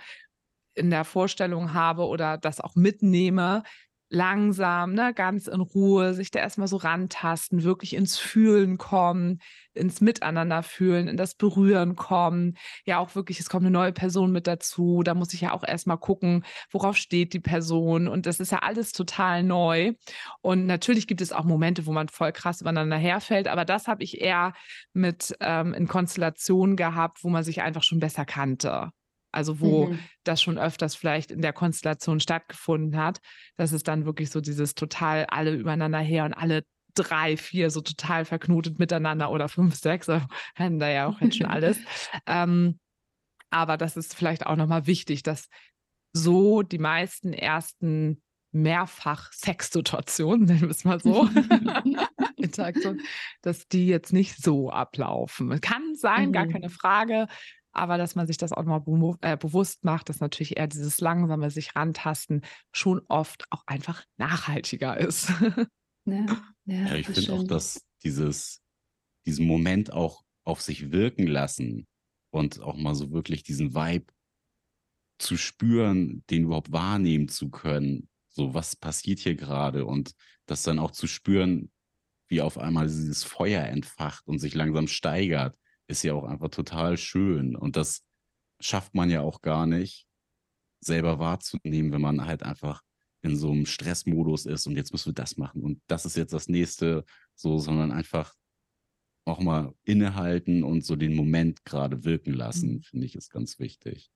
in 0.74 0.89
der 0.89 1.03
Vorstellung 1.03 1.74
habe 1.74 2.05
oder 2.07 2.38
das 2.38 2.62
auch 2.62 2.76
mitnehme, 2.76 3.64
langsam, 4.12 4.93
ne, 4.93 5.14
ganz 5.14 5.47
in 5.47 5.62
Ruhe, 5.62 6.14
sich 6.14 6.32
da 6.32 6.39
erstmal 6.39 6.68
so 6.68 6.78
rantasten, 6.78 7.64
wirklich 7.64 7.95
ins 7.95 8.20
Fühlen 8.20 8.78
kommen, 8.78 9.39
ins 9.74 10.01
Miteinander 10.01 10.64
fühlen, 10.64 11.07
in 11.07 11.16
das 11.16 11.34
Berühren 11.36 11.95
kommen. 11.95 12.57
Ja, 12.86 12.99
auch 12.99 13.16
wirklich, 13.16 13.39
es 13.39 13.49
kommt 13.49 13.66
eine 13.66 13.72
neue 13.72 13.93
Person 13.93 14.34
mit 14.34 14.47
dazu. 14.47 15.01
Da 15.03 15.14
muss 15.14 15.34
ich 15.34 15.41
ja 15.41 15.53
auch 15.53 15.64
erstmal 15.64 15.97
gucken, 15.97 16.43
worauf 16.72 16.97
steht 16.97 17.34
die 17.34 17.39
Person. 17.39 18.09
Und 18.09 18.26
das 18.26 18.41
ist 18.41 18.51
ja 18.51 18.59
alles 18.59 18.91
total 18.91 19.43
neu. 19.43 19.93
Und 20.41 20.66
natürlich 20.66 21.07
gibt 21.07 21.22
es 21.22 21.32
auch 21.32 21.45
Momente, 21.45 21.86
wo 21.86 21.93
man 21.93 22.09
voll 22.09 22.34
krass 22.34 22.62
übereinander 22.62 22.97
herfällt, 22.97 23.47
aber 23.47 23.64
das 23.64 23.88
habe 23.88 24.03
ich 24.03 24.20
eher 24.20 24.53
mit 24.93 25.34
ähm, 25.39 25.74
in 25.74 25.88
Konstellationen 25.88 26.76
gehabt, 26.76 27.24
wo 27.24 27.30
man 27.30 27.43
sich 27.43 27.62
einfach 27.62 27.84
schon 27.84 27.99
besser 27.99 28.26
kannte. 28.26 28.91
Also 29.32 29.60
wo 29.60 29.88
mhm. 29.88 30.00
das 30.24 30.42
schon 30.42 30.58
öfters 30.58 30.96
vielleicht 30.96 31.32
in 31.32 31.42
der 31.42 31.54
Konstellation 31.54 32.20
stattgefunden 32.20 32.98
hat, 32.98 33.20
dass 33.58 33.72
es 33.72 33.84
dann 33.84 34.06
wirklich 34.06 34.30
so 34.30 34.42
dieses 34.42 34.76
total 34.76 35.26
alle 35.26 35.54
übereinander 35.54 36.00
her 36.00 36.26
und 36.26 36.34
alle 36.34 36.64
drei, 36.94 37.38
vier 37.38 37.70
so 37.70 37.82
total 37.82 38.26
verknotet 38.26 38.80
miteinander 38.80 39.32
oder 39.32 39.48
fünf, 39.48 39.76
sechs, 39.76 40.08
haben 40.08 40.80
da 40.80 40.90
ja 40.90 41.08
auch 41.08 41.22
jetzt 41.22 41.38
schon 41.38 41.48
alles. 41.48 41.80
ähm, 42.26 42.80
aber 43.50 43.78
das 43.78 43.98
ist 43.98 44.16
vielleicht 44.16 44.46
auch 44.46 44.56
nochmal 44.56 44.88
wichtig, 44.88 45.24
dass 45.24 45.48
so 46.14 46.62
die 46.62 46.78
meisten 46.78 47.34
ersten 47.34 48.22
Mehrfach-Sex-Situationen, 48.54 50.46
nennen 50.46 50.62
wir 50.62 50.70
es 50.70 50.84
mal 50.84 51.00
so, 51.00 51.30
Interaktion, 52.38 53.02
dass 53.42 53.68
die 53.68 53.88
jetzt 53.88 54.14
nicht 54.14 54.42
so 54.42 54.70
ablaufen. 54.70 55.62
Kann 55.62 55.96
sein, 55.96 56.30
mhm. 56.30 56.34
gar 56.34 56.48
keine 56.48 56.70
Frage 56.70 57.28
aber 57.74 57.98
dass 57.98 58.16
man 58.16 58.28
sich 58.28 58.38
das 58.38 58.54
auch 58.54 58.64
mal 58.64 58.80
be 58.80 59.18
äh, 59.22 59.38
bewusst 59.38 59.84
macht, 59.84 60.10
dass 60.10 60.20
natürlich 60.20 60.58
eher 60.58 60.68
dieses 60.68 61.00
langsame 61.00 61.50
sich 61.50 61.76
rantasten 61.76 62.42
schon 62.72 63.02
oft 63.08 63.46
auch 63.50 63.64
einfach 63.66 64.04
nachhaltiger 64.18 64.98
ist. 64.98 65.32
Ja, 66.06 66.26
ja, 66.66 66.88
ja 66.88 66.96
ich 66.96 67.06
finde 67.06 67.34
auch, 67.34 67.44
dass 67.44 67.86
dieses, 68.04 68.60
diesen 69.28 69.46
Moment 69.46 69.94
auch 69.94 70.24
auf 70.44 70.60
sich 70.60 70.92
wirken 70.92 71.28
lassen 71.28 71.86
und 72.32 72.60
auch 72.60 72.76
mal 72.76 72.96
so 72.96 73.12
wirklich 73.12 73.44
diesen 73.44 73.76
Vibe 73.76 74.12
zu 75.20 75.38
spüren, 75.38 76.24
den 76.32 76.46
überhaupt 76.46 76.72
wahrnehmen 76.72 77.28
zu 77.28 77.52
können. 77.52 78.10
So, 78.30 78.56
was 78.56 78.76
passiert 78.76 79.20
hier 79.20 79.36
gerade? 79.36 79.86
Und 79.86 80.16
das 80.48 80.64
dann 80.64 80.80
auch 80.80 80.90
zu 80.90 81.06
spüren, 81.06 81.72
wie 82.28 82.42
auf 82.42 82.58
einmal 82.58 82.88
dieses 82.88 83.24
Feuer 83.24 83.64
entfacht 83.66 84.26
und 84.26 84.40
sich 84.40 84.56
langsam 84.56 84.88
steigert 84.88 85.56
ist 85.88 86.04
ja 86.04 86.14
auch 86.14 86.24
einfach 86.26 86.50
total 86.50 86.98
schön. 86.98 87.56
Und 87.56 87.76
das 87.76 88.04
schafft 88.60 88.94
man 88.96 89.10
ja 89.10 89.22
auch 89.22 89.42
gar 89.42 89.66
nicht, 89.66 90.08
selber 90.84 91.20
wahrzunehmen, 91.20 91.92
wenn 91.92 92.02
man 92.02 92.26
halt 92.26 92.44
einfach 92.44 92.82
in 93.22 93.36
so 93.36 93.52
einem 93.52 93.66
Stressmodus 93.66 94.46
ist 94.46 94.66
und 94.66 94.76
jetzt 94.76 94.92
müssen 94.92 95.10
wir 95.10 95.14
das 95.14 95.38
machen 95.38 95.62
und 95.64 95.80
das 95.88 96.06
ist 96.06 96.18
jetzt 96.18 96.34
das 96.34 96.48
nächste, 96.48 97.06
so, 97.36 97.60
sondern 97.60 97.92
einfach 97.92 98.34
auch 99.26 99.40
mal 99.40 99.76
innehalten 99.84 100.64
und 100.64 100.84
so 100.84 100.96
den 100.96 101.16
Moment 101.16 101.64
gerade 101.64 102.04
wirken 102.04 102.34
lassen, 102.34 102.74
mhm. 102.74 102.82
finde 102.82 103.06
ich, 103.06 103.16
ist 103.16 103.30
ganz 103.30 103.60
wichtig. 103.60 104.12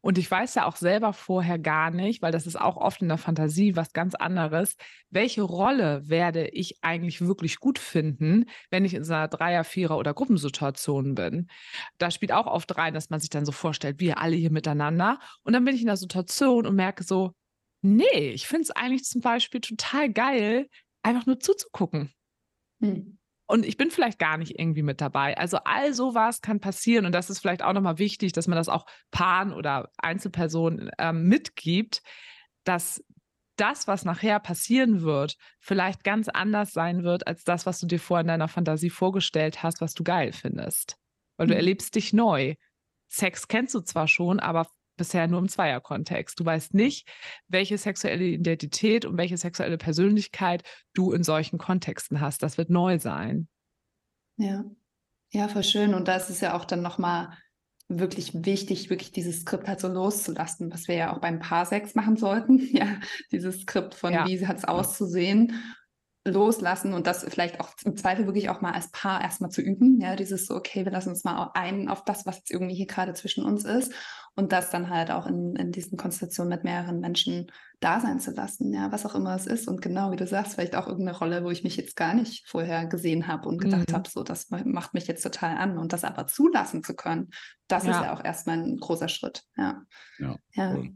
Und 0.00 0.16
ich 0.16 0.30
weiß 0.30 0.54
ja 0.54 0.66
auch 0.66 0.76
selber 0.76 1.12
vorher 1.12 1.58
gar 1.58 1.90
nicht, 1.90 2.22
weil 2.22 2.30
das 2.30 2.46
ist 2.46 2.60
auch 2.60 2.76
oft 2.76 3.02
in 3.02 3.08
der 3.08 3.18
Fantasie 3.18 3.74
was 3.74 3.92
ganz 3.92 4.14
anderes, 4.14 4.76
welche 5.10 5.42
Rolle 5.42 6.08
werde 6.08 6.48
ich 6.48 6.78
eigentlich 6.82 7.20
wirklich 7.20 7.58
gut 7.58 7.78
finden, 7.78 8.44
wenn 8.70 8.84
ich 8.84 8.94
in 8.94 9.04
so 9.04 9.14
einer 9.14 9.28
Dreier-, 9.28 9.64
Vierer- 9.64 9.98
oder 9.98 10.14
Gruppensituation 10.14 11.14
bin. 11.14 11.48
Da 11.98 12.10
spielt 12.10 12.32
auch 12.32 12.46
oft 12.46 12.76
rein, 12.76 12.94
dass 12.94 13.10
man 13.10 13.18
sich 13.20 13.30
dann 13.30 13.44
so 13.44 13.52
vorstellt, 13.52 13.98
wir 13.98 14.18
alle 14.18 14.36
hier 14.36 14.52
miteinander. 14.52 15.18
Und 15.42 15.52
dann 15.52 15.64
bin 15.64 15.74
ich 15.74 15.80
in 15.80 15.88
der 15.88 15.96
Situation 15.96 16.66
und 16.66 16.76
merke 16.76 17.02
so, 17.02 17.32
nee, 17.82 18.30
ich 18.30 18.46
finde 18.46 18.62
es 18.62 18.70
eigentlich 18.70 19.04
zum 19.04 19.20
Beispiel 19.20 19.60
total 19.60 20.12
geil, 20.12 20.68
einfach 21.02 21.26
nur 21.26 21.40
zuzugucken. 21.40 22.12
Hm 22.80 23.18
und 23.48 23.64
ich 23.64 23.76
bin 23.76 23.90
vielleicht 23.90 24.18
gar 24.18 24.36
nicht 24.36 24.58
irgendwie 24.58 24.82
mit 24.82 25.00
dabei. 25.00 25.36
Also 25.36 25.58
all 25.64 25.94
sowas 25.94 26.42
kann 26.42 26.60
passieren 26.60 27.06
und 27.06 27.12
das 27.12 27.30
ist 27.30 27.40
vielleicht 27.40 27.62
auch 27.62 27.72
nochmal 27.72 27.98
wichtig, 27.98 28.32
dass 28.32 28.46
man 28.46 28.56
das 28.56 28.68
auch 28.68 28.84
Paaren 29.10 29.52
oder 29.52 29.90
Einzelpersonen 29.96 30.90
ähm, 30.98 31.24
mitgibt, 31.24 32.02
dass 32.64 33.02
das, 33.56 33.88
was 33.88 34.04
nachher 34.04 34.38
passieren 34.38 35.02
wird, 35.02 35.36
vielleicht 35.60 36.04
ganz 36.04 36.28
anders 36.28 36.72
sein 36.72 37.02
wird 37.02 37.26
als 37.26 37.42
das, 37.42 37.66
was 37.66 37.80
du 37.80 37.86
dir 37.86 37.98
vorher 37.98 38.20
in 38.20 38.28
deiner 38.28 38.48
Fantasie 38.48 38.90
vorgestellt 38.90 39.62
hast, 39.62 39.80
was 39.80 39.94
du 39.94 40.04
geil 40.04 40.32
findest. 40.32 40.96
Weil 41.36 41.46
mhm. 41.46 41.50
du 41.50 41.56
erlebst 41.56 41.94
dich 41.94 42.12
neu. 42.12 42.54
Sex 43.08 43.48
kennst 43.48 43.74
du 43.74 43.80
zwar 43.80 44.06
schon, 44.06 44.38
aber 44.38 44.68
bisher 44.98 45.26
nur 45.26 45.40
im 45.40 45.48
Zweierkontext. 45.48 46.38
Du 46.38 46.44
weißt 46.44 46.74
nicht, 46.74 47.08
welche 47.48 47.78
sexuelle 47.78 48.24
Identität 48.24 49.06
und 49.06 49.16
welche 49.16 49.38
sexuelle 49.38 49.78
Persönlichkeit 49.78 50.62
du 50.92 51.12
in 51.12 51.22
solchen 51.22 51.58
Kontexten 51.58 52.20
hast. 52.20 52.42
Das 52.42 52.58
wird 52.58 52.68
neu 52.68 52.98
sein. 52.98 53.48
Ja, 54.36 54.64
ja, 55.30 55.48
voll 55.48 55.64
schön. 55.64 55.94
Und 55.94 56.08
da 56.08 56.16
ist 56.16 56.28
es 56.28 56.40
ja 56.40 56.54
auch 56.54 56.66
dann 56.66 56.82
nochmal 56.82 57.30
wirklich 57.88 58.44
wichtig, 58.44 58.90
wirklich 58.90 59.12
dieses 59.12 59.40
Skript 59.40 59.66
halt 59.66 59.80
so 59.80 59.88
loszulassen, 59.88 60.70
was 60.70 60.88
wir 60.88 60.94
ja 60.94 61.12
auch 61.12 61.20
beim 61.20 61.38
Paarsex 61.38 61.94
machen 61.94 62.16
sollten. 62.16 62.58
Ja, 62.72 63.00
dieses 63.32 63.62
Skript 63.62 63.94
von 63.94 64.12
ja. 64.12 64.26
wie 64.26 64.46
hat 64.46 64.58
es 64.58 64.64
auszusehen 64.64 65.54
loslassen 66.30 66.92
und 66.92 67.06
das 67.06 67.24
vielleicht 67.24 67.60
auch 67.60 67.70
im 67.84 67.96
Zweifel 67.96 68.26
wirklich 68.26 68.50
auch 68.50 68.60
mal 68.60 68.72
als 68.72 68.90
Paar 68.90 69.20
erstmal 69.20 69.50
zu 69.50 69.60
üben. 69.60 70.00
Ja, 70.00 70.16
dieses 70.16 70.46
so, 70.46 70.54
okay, 70.54 70.84
wir 70.84 70.92
lassen 70.92 71.10
uns 71.10 71.24
mal 71.24 71.50
ein 71.54 71.88
auf 71.88 72.04
das, 72.04 72.26
was 72.26 72.38
jetzt 72.38 72.50
irgendwie 72.50 72.74
hier 72.74 72.86
gerade 72.86 73.14
zwischen 73.14 73.44
uns 73.44 73.64
ist 73.64 73.92
und 74.38 74.52
das 74.52 74.70
dann 74.70 74.88
halt 74.88 75.10
auch 75.10 75.26
in, 75.26 75.56
in 75.56 75.72
diesen 75.72 75.98
Konstellationen 75.98 76.50
mit 76.50 76.62
mehreren 76.62 77.00
Menschen 77.00 77.50
da 77.80 77.98
sein 78.00 78.20
zu 78.20 78.30
lassen, 78.30 78.72
ja, 78.72 78.92
was 78.92 79.04
auch 79.04 79.16
immer 79.16 79.34
es 79.34 79.46
ist. 79.46 79.66
Und 79.66 79.82
genau 79.82 80.12
wie 80.12 80.16
du 80.16 80.26
sagst, 80.28 80.54
vielleicht 80.54 80.76
auch 80.76 80.86
irgendeine 80.86 81.18
Rolle, 81.18 81.44
wo 81.44 81.50
ich 81.50 81.64
mich 81.64 81.76
jetzt 81.76 81.96
gar 81.96 82.14
nicht 82.14 82.48
vorher 82.48 82.86
gesehen 82.86 83.26
habe 83.26 83.48
und 83.48 83.58
gedacht 83.58 83.90
mhm. 83.90 83.94
habe, 83.94 84.08
so, 84.08 84.22
das 84.22 84.48
macht 84.50 84.94
mich 84.94 85.08
jetzt 85.08 85.22
total 85.22 85.56
an. 85.56 85.76
Und 85.76 85.92
das 85.92 86.04
aber 86.04 86.28
zulassen 86.28 86.84
zu 86.84 86.94
können, 86.94 87.30
das 87.66 87.84
ja. 87.84 87.90
ist 87.90 88.00
ja 88.04 88.12
auch 88.14 88.24
erstmal 88.24 88.58
ein 88.58 88.76
großer 88.76 89.08
Schritt. 89.08 89.42
Ja. 89.56 89.82
ja, 90.18 90.36
ja. 90.52 90.74
Cool. 90.74 90.92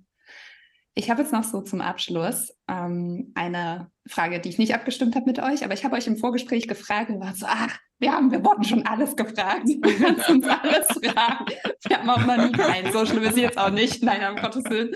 Ich 0.95 1.11
habe 1.11 1.23
jetzt 1.23 1.33
noch 1.33 1.45
so 1.45 1.63
zum 1.63 1.81
Abschluss 1.81 2.53
ähm, 2.69 3.33
eine 3.35 3.91
Frage, 4.07 4.41
die 4.41 4.51
ich 4.51 4.59
nicht 4.59 4.75
abgestimmt 4.75 5.17
habe 5.17 5.27
mit 5.27 5.39
euch, 5.39 5.65
aber 5.65 5.73
ich 5.73 5.85
habe 5.85 5.97
euch 5.97 6.07
im 6.07 6.19
Vorgespräch 6.19 6.69
gefragt 6.69 7.11
und 7.11 7.21
war 7.21 7.35
so, 7.35 7.47
ach, 7.49 7.79
wir 7.99 8.13
haben, 8.13 8.31
wir 8.31 8.45
wurden 8.45 8.65
schon 8.65 8.85
alles 8.85 9.17
gefragt. 9.17 9.63
Wir 9.67 9.81
können 9.81 10.21
uns 10.29 10.47
alles 10.47 10.87
fragen. 10.89 11.47
Wir 11.87 11.99
haben 11.99 12.11
auch 12.11 12.27
noch 12.27 12.37
nie 12.37 12.53
keinen. 12.53 12.93
So 12.93 13.07
schlimm 13.07 13.23
ist 13.23 13.39
jetzt 13.39 13.57
auch 13.57 13.71
nicht. 13.71 14.03
Nein, 14.03 14.29
um 14.29 14.43
Gottes 14.43 14.65
Willen. 14.65 14.93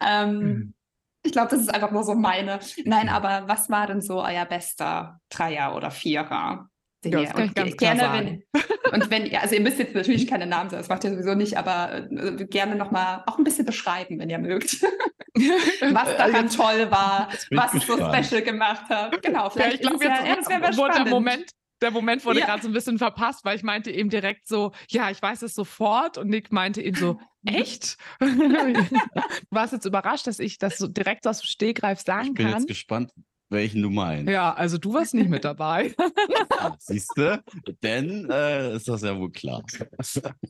Ähm, 0.00 0.74
ich 1.24 1.32
glaube, 1.32 1.48
das 1.48 1.60
ist 1.60 1.74
einfach 1.74 1.90
nur 1.90 2.04
so 2.04 2.14
meine. 2.14 2.60
Nein, 2.84 3.08
aber 3.08 3.44
was 3.48 3.70
war 3.70 3.86
denn 3.86 4.02
so 4.02 4.22
euer 4.22 4.44
bester 4.44 5.18
Dreier 5.30 5.74
oder 5.74 5.90
Vierer? 5.90 6.68
Ja, 7.12 7.22
das 7.22 7.32
kann 7.32 7.44
ich 7.46 7.54
ganz 7.54 7.76
gerne, 7.76 8.12
wenn, 8.12 8.62
und 8.92 9.10
wenn 9.10 9.26
ihr, 9.26 9.40
also 9.42 9.54
ihr 9.54 9.60
müsst 9.60 9.78
jetzt 9.78 9.94
natürlich 9.94 10.26
keine 10.26 10.46
Namen 10.46 10.70
sagen, 10.70 10.80
das 10.80 10.88
macht 10.88 11.04
ihr 11.04 11.10
sowieso 11.10 11.34
nicht, 11.34 11.56
aber 11.56 12.08
äh, 12.10 12.46
gerne 12.46 12.76
nochmal 12.76 13.22
auch 13.26 13.38
ein 13.38 13.44
bisschen 13.44 13.66
beschreiben, 13.66 14.18
wenn 14.18 14.30
ihr 14.30 14.38
mögt. 14.38 14.82
was 15.92 16.16
daran 16.16 16.48
toll 16.48 16.90
war, 16.90 17.28
was 17.50 17.74
es 17.74 17.86
so 17.86 17.96
special 17.96 18.42
gemacht 18.42 18.88
hat. 18.88 19.22
Genau, 19.22 19.50
vielleicht 19.50 19.68
ja, 19.68 19.74
ich 19.74 19.80
glaube, 19.80 20.04
jetzt, 20.04 20.26
ja, 20.26 20.36
das 20.36 20.48
wäre 20.48 20.72
spannend. 20.72 21.06
Der 21.06 21.12
Moment, 21.12 21.50
der 21.82 21.90
Moment 21.90 22.24
wurde 22.24 22.40
ja. 22.40 22.46
gerade 22.46 22.62
so 22.62 22.68
ein 22.68 22.72
bisschen 22.72 22.98
verpasst, 22.98 23.44
weil 23.44 23.56
ich 23.56 23.62
meinte 23.62 23.90
eben 23.90 24.08
direkt 24.08 24.48
so, 24.48 24.72
ja, 24.88 25.10
ich 25.10 25.20
weiß 25.20 25.42
es 25.42 25.54
sofort. 25.54 26.16
Und 26.18 26.28
Nick 26.28 26.52
meinte 26.52 26.80
eben 26.80 26.96
so, 26.96 27.20
echt? 27.44 27.98
du 28.20 28.26
warst 29.50 29.72
jetzt 29.72 29.84
überrascht, 29.84 30.26
dass 30.26 30.38
ich 30.38 30.58
das 30.58 30.78
so 30.78 30.88
direkt 30.88 31.26
aus 31.26 31.40
dem 31.40 31.46
Stehgreif 31.46 32.00
sagen 32.00 32.28
kann. 32.28 32.28
Ich 32.28 32.34
bin 32.34 32.46
kann. 32.46 32.58
jetzt 32.60 32.68
gespannt, 32.68 33.12
welchen 33.48 33.82
du 33.82 33.90
meinst. 33.90 34.30
Ja, 34.30 34.52
also 34.52 34.78
du 34.78 34.94
warst 34.94 35.14
nicht 35.14 35.28
mit 35.28 35.44
dabei. 35.44 35.94
Siehst 36.78 37.12
du? 37.16 37.42
Denn 37.82 38.28
äh, 38.30 38.74
ist 38.76 38.88
das 38.88 39.02
ja 39.02 39.18
wohl 39.18 39.30
klar. 39.30 39.62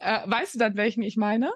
Äh, 0.01 0.29
weißt 0.29 0.55
du 0.55 0.59
dann, 0.59 0.77
welchen 0.77 1.03
ich 1.03 1.17
meine? 1.17 1.53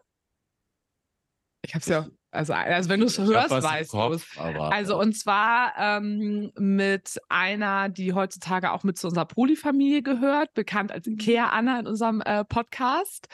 Ich 1.62 1.74
habe 1.74 1.80
es 1.80 1.88
ja, 1.88 2.06
also, 2.30 2.52
also 2.52 2.88
wenn 2.88 3.00
du 3.00 3.06
es 3.06 3.18
hörst, 3.18 3.50
weißt 3.50 3.92
du 3.92 4.12
es. 4.12 4.26
Also 4.38 4.98
und 4.98 5.16
zwar 5.16 5.72
ähm, 5.78 6.52
mit 6.56 7.20
einer, 7.28 7.88
die 7.88 8.12
heutzutage 8.12 8.72
auch 8.72 8.84
mit 8.84 8.98
zu 8.98 9.08
unserer 9.08 9.26
Polyfamilie 9.26 10.02
gehört, 10.02 10.54
bekannt 10.54 10.92
als 10.92 11.06
Ikea 11.06 11.48
Anna 11.48 11.80
in 11.80 11.86
unserem 11.86 12.20
äh, 12.20 12.44
Podcast. 12.44 13.28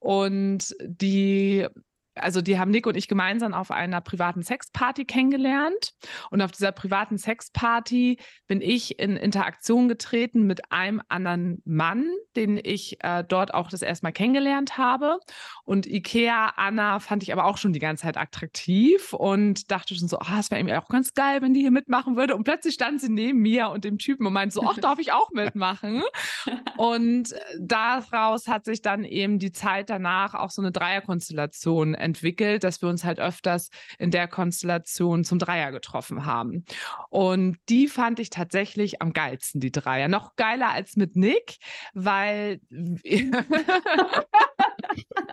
Und 0.00 0.74
die 0.84 1.66
also 2.14 2.42
die 2.42 2.58
haben 2.58 2.70
Nick 2.70 2.86
und 2.86 2.96
ich 2.96 3.08
gemeinsam 3.08 3.54
auf 3.54 3.70
einer 3.70 4.00
privaten 4.00 4.42
Sexparty 4.42 5.04
kennengelernt. 5.04 5.92
Und 6.30 6.42
auf 6.42 6.50
dieser 6.50 6.72
privaten 6.72 7.18
Sexparty 7.18 8.18
bin 8.48 8.60
ich 8.60 8.98
in 8.98 9.16
Interaktion 9.16 9.88
getreten 9.88 10.46
mit 10.46 10.72
einem 10.72 11.00
anderen 11.08 11.62
Mann, 11.64 12.06
den 12.36 12.60
ich 12.62 13.02
äh, 13.02 13.24
dort 13.26 13.54
auch 13.54 13.70
das 13.70 13.82
erste 13.82 14.06
Mal 14.06 14.12
kennengelernt 14.12 14.76
habe. 14.78 15.18
Und 15.64 15.86
Ikea 15.86 16.52
Anna 16.56 16.98
fand 16.98 17.22
ich 17.22 17.32
aber 17.32 17.46
auch 17.46 17.56
schon 17.56 17.72
die 17.72 17.78
ganze 17.78 18.02
Zeit 18.02 18.16
attraktiv 18.16 19.12
und 19.12 19.70
dachte 19.70 19.94
schon 19.94 20.08
so, 20.08 20.18
ah, 20.18 20.38
es 20.38 20.50
wäre 20.50 20.60
irgendwie 20.60 20.76
auch 20.76 20.88
ganz 20.88 21.14
geil, 21.14 21.40
wenn 21.40 21.54
die 21.54 21.60
hier 21.60 21.70
mitmachen 21.70 22.16
würde. 22.16 22.36
Und 22.36 22.44
plötzlich 22.44 22.74
stand 22.74 23.00
sie 23.00 23.10
neben 23.10 23.38
mir 23.38 23.70
und 23.70 23.84
dem 23.84 23.98
Typen 23.98 24.26
und 24.26 24.32
meinte 24.32 24.54
so, 24.54 24.62
ach, 24.66 24.78
darf 24.78 24.98
ich 24.98 25.12
auch 25.12 25.30
mitmachen? 25.32 26.02
und 26.76 27.34
daraus 27.58 28.48
hat 28.48 28.64
sich 28.64 28.82
dann 28.82 29.04
eben 29.04 29.38
die 29.38 29.52
Zeit 29.52 29.88
danach 29.88 30.34
auch 30.34 30.50
so 30.50 30.60
eine 30.60 30.72
Dreierkonstellation 30.72 31.94
entwickelt, 32.02 32.64
dass 32.64 32.82
wir 32.82 32.88
uns 32.88 33.04
halt 33.04 33.20
öfters 33.20 33.70
in 33.98 34.10
der 34.10 34.28
Konstellation 34.28 35.24
zum 35.24 35.38
Dreier 35.38 35.72
getroffen 35.72 36.26
haben. 36.26 36.64
Und 37.08 37.56
die 37.68 37.88
fand 37.88 38.18
ich 38.20 38.30
tatsächlich 38.30 39.00
am 39.00 39.12
geilsten, 39.12 39.60
die 39.60 39.72
Dreier. 39.72 40.08
Noch 40.08 40.36
geiler 40.36 40.70
als 40.70 40.96
mit 40.96 41.16
Nick, 41.16 41.56
weil 41.94 42.60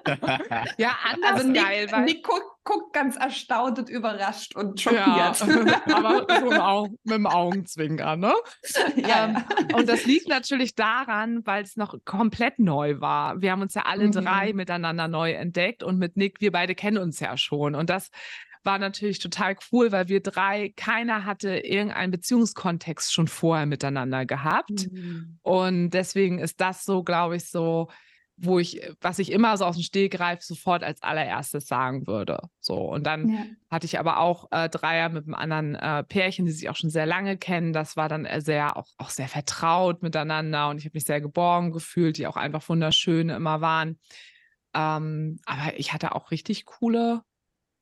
ja, 0.77 0.97
anders 1.03 1.31
also 1.31 1.47
Nick, 1.47 1.61
geil. 1.61 1.87
Weil 1.91 2.05
Nick 2.05 2.23
guckt, 2.23 2.45
guckt, 2.69 2.93
ganz 2.93 3.15
erstaunt 3.15 3.79
und 3.79 3.89
überrascht 3.89 4.55
und 4.55 4.79
schockiert. 4.79 5.05
Ja, 5.05 5.33
aber 5.95 6.25
so 6.39 6.87
mit 7.03 7.15
dem 7.15 7.25
Augenzwinkern, 7.25 8.19
ne? 8.19 8.33
Ja, 8.95 9.25
ähm, 9.25 9.37
ja, 9.69 9.75
Und 9.75 9.89
das 9.89 10.05
liegt 10.05 10.27
natürlich 10.27 10.75
daran, 10.75 11.41
weil 11.45 11.63
es 11.63 11.75
noch 11.75 11.95
komplett 12.05 12.59
neu 12.59 12.99
war. 12.99 13.41
Wir 13.41 13.51
haben 13.51 13.61
uns 13.61 13.73
ja 13.73 13.83
alle 13.83 14.05
mhm. 14.07 14.11
drei 14.11 14.53
miteinander 14.53 15.07
neu 15.07 15.31
entdeckt 15.31 15.83
und 15.83 15.97
mit 15.97 16.17
Nick, 16.17 16.41
wir 16.41 16.51
beide 16.51 16.75
kennen 16.75 16.97
uns 16.97 17.19
ja 17.19 17.35
schon. 17.37 17.75
Und 17.75 17.89
das 17.89 18.09
war 18.63 18.77
natürlich 18.77 19.19
total 19.19 19.55
cool, 19.71 19.91
weil 19.91 20.09
wir 20.09 20.21
drei, 20.21 20.73
keiner 20.75 21.25
hatte 21.25 21.57
irgendeinen 21.57 22.11
Beziehungskontext 22.11 23.13
schon 23.13 23.27
vorher 23.27 23.65
miteinander 23.65 24.25
gehabt. 24.25 24.91
Mhm. 24.91 25.39
Und 25.41 25.89
deswegen 25.91 26.39
ist 26.39 26.61
das 26.61 26.83
so, 26.83 27.03
glaube 27.03 27.37
ich, 27.37 27.49
so 27.49 27.89
wo 28.41 28.59
ich, 28.59 28.83
äh, 28.83 28.93
was 29.01 29.19
ich 29.19 29.31
immer 29.31 29.57
so 29.57 29.65
aus 29.65 29.75
dem 29.75 29.83
Stegreif 29.83 30.41
sofort 30.41 30.83
als 30.83 31.01
allererstes 31.03 31.67
sagen 31.67 32.07
würde. 32.07 32.49
So, 32.59 32.75
und 32.75 33.05
dann 33.05 33.29
ja. 33.29 33.45
hatte 33.69 33.85
ich 33.85 33.99
aber 33.99 34.19
auch 34.19 34.47
äh, 34.51 34.69
Dreier 34.69 35.09
mit 35.09 35.25
einem 35.25 35.35
anderen 35.35 35.75
äh, 35.75 36.03
Pärchen, 36.03 36.45
die 36.45 36.51
sich 36.51 36.69
auch 36.69 36.75
schon 36.75 36.89
sehr 36.89 37.05
lange 37.05 37.37
kennen. 37.37 37.73
Das 37.73 37.97
war 37.97 38.09
dann 38.09 38.25
äh, 38.25 38.41
sehr, 38.41 38.77
auch, 38.77 38.87
auch 38.97 39.09
sehr 39.09 39.27
vertraut 39.27 40.01
miteinander 40.01 40.69
und 40.69 40.77
ich 40.77 40.85
habe 40.85 40.95
mich 40.95 41.05
sehr 41.05 41.21
geborgen 41.21 41.71
gefühlt, 41.71 42.17
die 42.17 42.27
auch 42.27 42.37
einfach 42.37 42.67
wunderschön 42.69 43.29
immer 43.29 43.61
waren. 43.61 43.99
Ähm, 44.73 45.39
aber 45.45 45.77
ich 45.77 45.93
hatte 45.93 46.15
auch 46.15 46.31
richtig 46.31 46.65
coole 46.65 47.23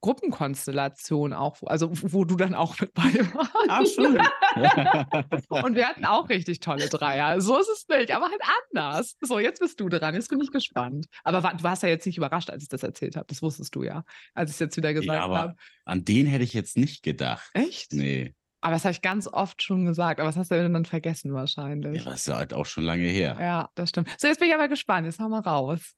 Gruppenkonstellation 0.02 1.34
auch, 1.34 1.58
also 1.64 1.90
wo 1.92 2.24
du 2.24 2.36
dann 2.36 2.54
auch 2.54 2.80
mit 2.80 2.94
bei 2.94 3.04
warst. 3.34 3.52
Ach, 3.68 3.86
schön. 3.86 5.64
und 5.64 5.76
wir 5.76 5.88
hatten 5.88 6.06
auch 6.06 6.30
richtig 6.30 6.60
tolle 6.60 6.88
Dreier. 6.88 7.42
So 7.42 7.58
ist 7.60 7.70
es 7.70 7.88
nicht, 7.88 8.12
aber 8.12 8.26
halt 8.26 8.42
anders. 8.72 9.16
So, 9.22 9.40
jetzt 9.40 9.60
bist 9.60 9.80
du 9.80 9.90
dran. 9.90 10.14
Jetzt 10.14 10.30
bin 10.30 10.40
ich 10.42 10.52
gespannt. 10.52 11.08
Aber 11.24 11.42
du 11.42 11.64
warst 11.64 11.84
ja 11.84 11.90
jetzt 11.90 12.06
nicht 12.06 12.18
überrascht, 12.18 12.50
als 12.50 12.64
ich 12.64 12.70
das 12.70 12.84
erzählt 12.84 13.16
habe. 13.16 13.26
Das 13.28 13.42
wusstest 13.42 13.76
du 13.76 13.84
ja, 13.84 14.04
als 14.34 14.52
ich 14.52 14.56
es 14.56 14.60
jetzt 14.60 14.78
wieder 14.78 14.94
gesagt 14.94 15.28
ja, 15.28 15.36
habe. 15.36 15.56
An 15.86 16.06
den 16.06 16.28
hätte 16.28 16.44
ich 16.44 16.54
jetzt 16.54 16.78
nicht 16.78 17.04
gedacht. 17.04 17.50
Echt? 17.54 17.94
Nee. 17.94 18.36
Aber 18.62 18.74
das 18.74 18.86
habe 18.86 18.92
ich 18.92 19.02
ganz 19.02 19.28
oft 19.28 19.62
schon 19.62 19.86
gesagt. 19.86 20.20
Aber 20.20 20.30
was 20.30 20.36
hast 20.36 20.52
du 20.52 20.70
dann 20.70 20.86
vergessen 20.86 21.34
wahrscheinlich? 21.34 22.04
Ja, 22.04 22.12
das 22.12 22.22
ist 22.22 22.28
ja 22.28 22.38
halt 22.38 22.54
auch 22.54 22.66
schon 22.66 22.84
lange 22.84 23.08
her. 23.08 23.38
Ja, 23.40 23.70
das 23.76 23.90
stimmt. 23.90 24.10
So, 24.18 24.28
jetzt 24.28 24.40
bin 24.40 24.50
ich 24.50 24.56
aber 24.56 24.68
gespannt. 24.68 25.06
Jetzt 25.06 25.20
hau 25.20 25.30
mal 25.30 25.42
raus. 25.42 25.94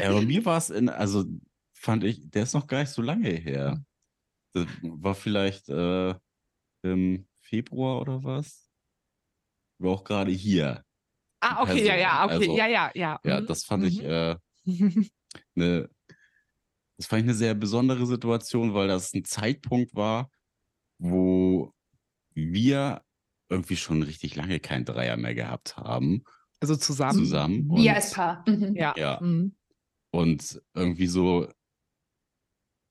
Ja, 0.00 0.12
bei 0.12 0.22
mir 0.22 0.44
war 0.44 0.58
es 0.58 0.70
in, 0.70 0.88
also 0.88 1.24
fand 1.76 2.04
ich, 2.04 2.30
der 2.30 2.44
ist 2.44 2.54
noch 2.54 2.66
gar 2.66 2.80
nicht 2.80 2.92
so 2.92 3.02
lange 3.02 3.30
her. 3.30 3.82
Das 4.52 4.66
war 4.82 5.14
vielleicht 5.14 5.68
äh, 5.68 6.14
im 6.82 7.28
Februar 7.40 8.00
oder 8.00 8.24
was? 8.24 8.70
War 9.78 9.92
auch 9.92 10.04
gerade 10.04 10.32
hier. 10.32 10.84
Ah, 11.40 11.62
okay, 11.62 11.72
Person. 11.72 11.86
ja, 11.86 11.96
ja, 11.96 12.24
okay, 12.24 12.34
also, 12.34 12.56
ja, 12.56 12.66
ja, 12.66 12.90
ja. 12.94 13.20
Ja, 13.22 13.40
mhm. 13.40 13.46
das 13.46 13.64
fand 13.64 13.82
mhm. 13.82 13.88
ich 13.88 14.02
äh, 14.02 14.36
eine, 15.54 15.90
das 16.96 17.06
fand 17.06 17.20
ich 17.20 17.28
eine 17.28 17.34
sehr 17.34 17.54
besondere 17.54 18.06
Situation, 18.06 18.74
weil 18.74 18.88
das 18.88 19.12
ein 19.12 19.24
Zeitpunkt 19.24 19.94
war, 19.94 20.30
wo 20.98 21.72
wir 22.32 23.02
irgendwie 23.48 23.76
schon 23.76 24.02
richtig 24.02 24.34
lange 24.34 24.58
kein 24.60 24.84
Dreier 24.84 25.16
mehr 25.16 25.34
gehabt 25.34 25.76
haben. 25.76 26.24
Also 26.60 26.74
zusammen. 26.74 27.18
Zusammen. 27.18 27.70
Wir 27.76 27.94
als 27.94 28.12
Paar. 28.12 28.44
Mhm. 28.48 28.74
Ja. 28.74 28.94
ja. 28.96 29.20
Mhm. 29.20 29.54
Und 30.10 30.62
irgendwie 30.74 31.06
so 31.06 31.48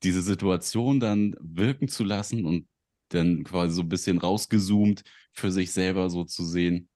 diese 0.04 0.22
Situation 0.22 1.00
dann 1.00 1.36
wirken 1.40 1.88
zu 1.88 2.04
lassen 2.04 2.46
und 2.46 2.68
dann 3.10 3.44
quasi 3.44 3.74
so 3.74 3.82
ein 3.82 3.90
bisschen 3.90 4.18
rausgezoomt 4.18 5.04
für 5.32 5.52
sich 5.52 5.72
selber 5.72 6.10
so 6.10 6.24
zu 6.24 6.44
sehen, 6.46 6.90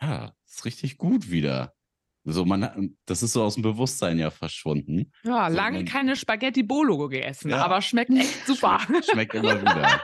ja, 0.00 0.32
ist 0.46 0.64
richtig 0.64 0.98
gut 0.98 1.30
wieder. 1.30 1.74
So, 2.28 2.44
man, 2.44 2.96
das 3.06 3.22
ist 3.22 3.34
so 3.34 3.42
aus 3.44 3.54
dem 3.54 3.62
Bewusstsein 3.62 4.18
ja 4.18 4.30
verschwunden. 4.30 5.12
Ja, 5.22 5.48
so, 5.48 5.56
lange 5.56 5.78
man, 5.78 5.86
keine 5.86 6.16
Spaghetti 6.16 6.64
Bolo 6.64 6.98
gegessen, 6.98 7.50
ja. 7.50 7.64
aber 7.64 7.80
schmeckt 7.80 8.10
echt 8.10 8.46
super. 8.46 8.80
Schmeckt 9.08 9.34
immer 9.34 9.60
wieder. 9.60 10.00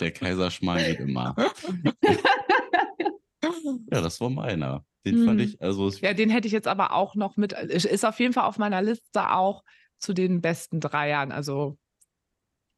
Der 0.00 0.10
Kaiserschmarrn 0.10 0.84
geht 0.84 0.98
immer. 1.00 1.36
ja, 3.42 4.00
das 4.00 4.20
war 4.20 4.30
meiner. 4.30 4.84
Den 5.06 5.18
hm. 5.18 5.26
fand 5.26 5.40
ich, 5.40 5.62
also. 5.62 5.88
Ja, 5.90 6.12
den 6.12 6.28
hätte 6.28 6.48
ich 6.48 6.52
jetzt 6.52 6.66
aber 6.66 6.92
auch 6.92 7.14
noch 7.14 7.36
mit, 7.36 7.52
ist 7.52 8.04
auf 8.04 8.18
jeden 8.18 8.32
Fall 8.32 8.44
auf 8.44 8.58
meiner 8.58 8.82
Liste 8.82 9.30
auch 9.30 9.62
zu 9.98 10.12
den 10.12 10.40
besten 10.40 10.80
Dreiern. 10.80 11.32
Also 11.32 11.78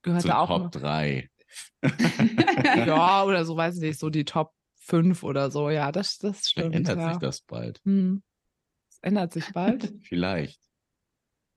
gehört 0.02 0.28
da 0.28 0.38
auch. 0.38 0.48
Top 0.48 0.62
noch. 0.62 0.70
3. 0.82 1.28
ja, 2.86 3.24
oder 3.26 3.44
so, 3.44 3.56
weiß 3.56 3.76
ich 3.76 3.82
nicht, 3.82 3.98
so 3.98 4.10
die 4.10 4.24
Top 4.24 4.52
5 4.80 5.22
oder 5.22 5.50
so. 5.50 5.70
Ja, 5.70 5.92
das, 5.92 6.18
das 6.18 6.48
stimmt. 6.48 6.74
Ändert 6.74 6.98
ja. 6.98 7.10
sich 7.10 7.18
das 7.18 7.40
bald? 7.42 7.80
Hm. 7.84 8.22
Das 8.90 8.98
ändert 9.02 9.32
sich 9.32 9.52
bald? 9.52 9.92
Vielleicht. 10.02 10.60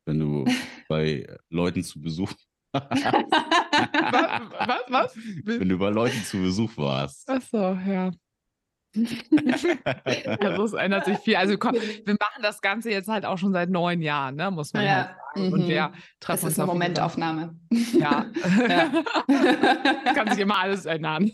Wenn 0.05 0.19
du 0.19 0.45
bei 0.89 1.27
Leuten 1.49 1.83
zu 1.83 2.01
Besuch. 2.01 2.33
was, 2.73 2.83
was, 2.89 4.81
was? 4.87 5.15
Wenn 5.43 5.69
du 5.69 5.77
bei 5.77 5.89
Leuten 5.89 6.23
zu 6.23 6.37
Besuch 6.37 6.75
warst. 6.77 7.29
Ach 7.29 7.41
so, 7.41 7.57
ja 7.57 8.11
also 10.41 10.63
es 10.65 10.73
ändert 10.73 11.05
sich 11.05 11.17
viel. 11.19 11.35
Also 11.35 11.57
komm, 11.57 11.73
wir 12.05 12.15
machen 12.19 12.41
das 12.41 12.61
Ganze 12.61 12.91
jetzt 12.91 13.07
halt 13.07 13.25
auch 13.25 13.37
schon 13.37 13.53
seit 13.53 13.69
neun 13.69 14.01
Jahren, 14.01 14.35
ne, 14.35 14.51
muss 14.51 14.73
man 14.73 14.83
ja 14.83 14.95
halt 14.95 15.07
sagen. 15.07 15.47
Mhm. 15.47 15.53
Und 15.53 15.67
wir 15.67 15.91
treffen 16.19 16.45
das 16.45 16.53
ist 16.53 16.59
eine 16.59 16.67
Momentaufnahme. 16.67 17.55
Ja. 17.93 18.25
ja. 18.67 20.13
Kann 20.13 20.29
sich 20.29 20.39
immer 20.39 20.59
alles 20.59 20.85
ändern. 20.85 21.31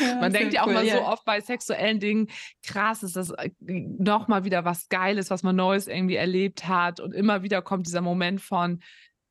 Ja, 0.00 0.16
man 0.20 0.32
denkt 0.32 0.54
ja 0.54 0.62
auch 0.62 0.66
cool, 0.66 0.74
mal 0.74 0.86
so 0.86 1.02
oft 1.02 1.24
bei 1.24 1.40
sexuellen 1.40 2.00
Dingen, 2.00 2.28
krass, 2.64 3.02
ist 3.02 3.16
das 3.16 3.30
äh, 3.30 3.50
nochmal 3.60 4.44
wieder 4.44 4.64
was 4.64 4.88
Geiles, 4.88 5.30
was 5.30 5.42
man 5.42 5.56
Neues 5.56 5.88
irgendwie 5.88 6.16
erlebt 6.16 6.68
hat. 6.68 7.00
Und 7.00 7.12
immer 7.12 7.42
wieder 7.42 7.62
kommt 7.62 7.86
dieser 7.86 8.02
Moment 8.02 8.40
von, 8.40 8.80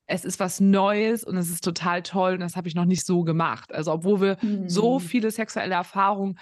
es 0.07 0.25
ist 0.25 0.39
was 0.39 0.59
Neues 0.59 1.23
und 1.23 1.37
es 1.37 1.49
ist 1.49 1.63
total 1.63 2.03
toll 2.03 2.33
und 2.33 2.41
das 2.41 2.55
habe 2.55 2.67
ich 2.67 2.75
noch 2.75 2.85
nicht 2.85 3.05
so 3.05 3.23
gemacht. 3.23 3.73
Also 3.73 3.91
obwohl 3.91 4.21
wir 4.21 4.37
mhm. 4.41 4.69
so 4.69 4.99
viele 4.99 5.31
sexuelle 5.31 5.75
Erfahrungen 5.75 6.37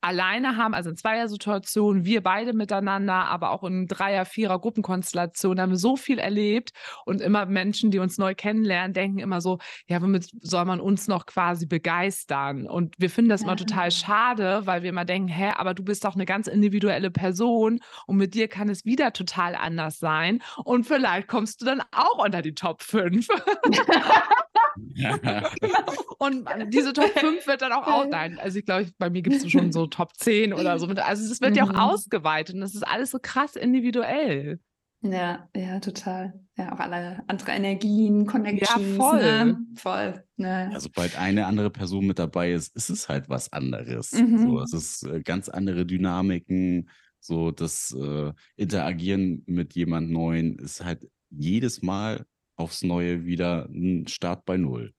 alleine 0.00 0.56
haben, 0.56 0.74
also 0.74 0.90
in 0.90 0.96
Zweier-Situationen, 0.96 2.04
wir 2.04 2.22
beide 2.22 2.52
miteinander, 2.52 3.26
aber 3.26 3.50
auch 3.50 3.64
in 3.64 3.86
Dreier-, 3.86 4.24
Vierer 4.24 4.58
Gruppenkonstellationen 4.58 5.60
haben 5.60 5.70
wir 5.70 5.78
so 5.78 5.96
viel 5.96 6.18
erlebt 6.18 6.70
und 7.04 7.20
immer 7.20 7.46
Menschen, 7.46 7.90
die 7.90 7.98
uns 7.98 8.18
neu 8.18 8.34
kennenlernen, 8.34 8.92
denken 8.92 9.18
immer 9.18 9.40
so, 9.40 9.58
ja, 9.86 10.00
womit 10.00 10.30
soll 10.40 10.64
man 10.64 10.80
uns 10.80 11.08
noch 11.08 11.26
quasi 11.26 11.66
begeistern? 11.66 12.66
Und 12.66 12.94
wir 12.98 13.10
finden 13.10 13.30
das 13.30 13.42
immer 13.42 13.56
total 13.56 13.90
schade, 13.90 14.62
weil 14.64 14.82
wir 14.82 14.90
immer 14.90 15.04
denken, 15.04 15.28
hä, 15.28 15.52
aber 15.56 15.74
du 15.74 15.84
bist 15.84 16.04
doch 16.04 16.14
eine 16.14 16.26
ganz 16.26 16.46
individuelle 16.46 17.10
Person 17.10 17.80
und 18.06 18.16
mit 18.16 18.34
dir 18.34 18.48
kann 18.48 18.68
es 18.68 18.84
wieder 18.84 19.12
total 19.12 19.54
anders 19.54 19.98
sein 19.98 20.42
und 20.64 20.84
vielleicht 20.84 21.28
kommst 21.28 21.60
du 21.60 21.66
dann 21.66 21.82
auch 21.92 22.24
unter 22.24 22.42
die 22.42 22.54
Top 22.54 22.82
5. 22.82 23.28
und 26.18 26.48
diese 26.68 26.92
Top 26.92 27.10
5 27.10 27.46
wird 27.46 27.62
dann 27.62 27.72
auch, 27.72 27.86
auch 27.86 28.06
nein, 28.06 28.38
also 28.38 28.58
ich 28.58 28.64
glaube, 28.64 28.90
bei 28.98 29.10
mir 29.10 29.22
gibt 29.22 29.36
es 29.36 29.50
schon 29.50 29.72
so 29.72 29.86
Top 29.86 30.16
10 30.16 30.52
oder 30.52 30.78
so. 30.78 30.86
Also 30.86 31.32
es 31.32 31.40
wird 31.40 31.56
ja 31.56 31.64
auch 31.64 31.72
mhm. 31.72 31.78
ausgeweitet 31.78 32.54
und 32.54 32.60
das 32.60 32.74
ist 32.74 32.86
alles 32.86 33.10
so 33.10 33.18
krass 33.20 33.56
individuell. 33.56 34.60
Ja, 35.02 35.48
ja, 35.54 35.78
total. 35.80 36.40
Ja, 36.56 36.72
auch 36.72 36.78
alle 36.78 37.22
andere 37.26 37.52
Energien, 37.52 38.26
Connections. 38.26 38.96
Ja, 38.96 38.96
voll. 38.96 39.20
Ne? 39.20 39.58
Voll. 39.76 40.24
Ne? 40.36 40.70
Ja, 40.72 40.80
sobald 40.80 41.18
eine 41.18 41.46
andere 41.46 41.70
Person 41.70 42.06
mit 42.06 42.18
dabei 42.18 42.52
ist, 42.52 42.74
ist 42.74 42.88
es 42.88 43.08
halt 43.08 43.28
was 43.28 43.52
anderes. 43.52 44.12
Mhm. 44.12 44.38
So, 44.38 44.60
es 44.60 44.72
ist 44.72 45.02
äh, 45.04 45.20
ganz 45.20 45.48
andere 45.48 45.84
Dynamiken. 45.84 46.88
So, 47.20 47.50
das 47.50 47.94
äh, 47.98 48.32
Interagieren 48.56 49.42
mit 49.46 49.74
jemand 49.74 50.10
Neuen 50.10 50.58
ist 50.58 50.84
halt 50.84 51.08
jedes 51.30 51.82
Mal 51.82 52.24
aufs 52.56 52.82
Neue 52.82 53.24
wieder 53.24 53.68
ein 53.68 54.06
Start 54.08 54.44
bei 54.44 54.56
Null. 54.56 54.92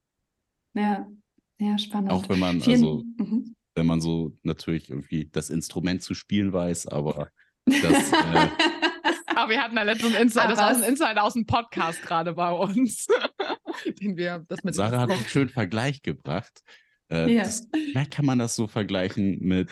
Ja, 0.73 1.07
ja, 1.59 1.77
spannend. 1.77 2.11
Auch 2.11 2.29
wenn 2.29 2.39
man, 2.39 2.61
Vielen, 2.61 2.75
also, 2.75 3.03
mhm. 3.17 3.55
wenn 3.75 3.85
man 3.85 3.99
so 3.99 4.37
natürlich 4.43 4.89
irgendwie 4.89 5.27
das 5.31 5.49
Instrument 5.49 6.03
zu 6.03 6.13
spielen 6.13 6.53
weiß, 6.53 6.87
aber 6.87 7.29
das. 7.65 8.11
äh, 8.11 8.49
aber 9.35 9.51
wir 9.51 9.61
hatten 9.61 9.75
ja 9.75 9.83
letztens 9.83 10.15
Insider, 10.15 10.49
das 10.49 10.59
war 10.59 10.69
ein 10.69 10.83
Insider 10.83 11.23
aus 11.23 11.33
dem 11.33 11.45
Podcast 11.45 12.01
gerade 12.01 12.33
bei 12.33 12.51
uns. 12.51 13.07
den 14.01 14.17
wir, 14.17 14.45
das 14.47 14.63
mit 14.63 14.75
Sarah 14.75 15.01
hat 15.01 15.11
einen 15.11 15.25
schönen 15.25 15.49
Vergleich 15.49 16.01
gebracht. 16.01 16.63
Äh, 17.11 17.35
ja. 17.35 17.43
das, 17.43 17.67
vielleicht 17.71 18.11
kann 18.11 18.25
man 18.25 18.39
das 18.39 18.55
so 18.55 18.67
vergleichen 18.67 19.39
mit 19.39 19.69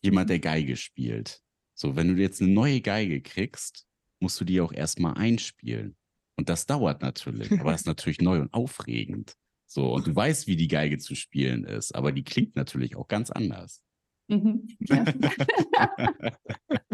jemand, 0.00 0.30
der 0.30 0.38
Geige 0.38 0.76
spielt. 0.76 1.40
So, 1.74 1.96
wenn 1.96 2.14
du 2.14 2.22
jetzt 2.22 2.40
eine 2.40 2.52
neue 2.52 2.80
Geige 2.80 3.20
kriegst, 3.20 3.86
musst 4.20 4.40
du 4.40 4.44
die 4.44 4.60
auch 4.60 4.72
erstmal 4.72 5.14
einspielen. 5.14 5.96
Und 6.36 6.48
das 6.48 6.66
dauert 6.66 7.02
natürlich, 7.02 7.52
aber 7.60 7.72
das 7.72 7.82
ist 7.82 7.86
natürlich 7.86 8.20
neu 8.20 8.40
und 8.40 8.52
aufregend. 8.54 9.36
So, 9.66 9.92
und 9.92 10.06
du 10.06 10.14
weißt, 10.14 10.46
wie 10.46 10.56
die 10.56 10.68
Geige 10.68 10.98
zu 10.98 11.14
spielen 11.14 11.64
ist, 11.64 11.94
aber 11.94 12.12
die 12.12 12.24
klingt 12.24 12.56
natürlich 12.56 12.96
auch 12.96 13.08
ganz 13.08 13.30
anders. 13.30 13.82
Mhm. 14.28 14.68
Ja. 14.80 15.04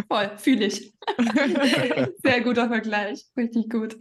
Voll, 0.09 0.31
fühle 0.37 0.66
ich. 0.66 0.93
Sehr 2.22 2.41
guter 2.43 2.68
Vergleich, 2.68 3.26
richtig 3.37 3.70
gut. 3.70 3.97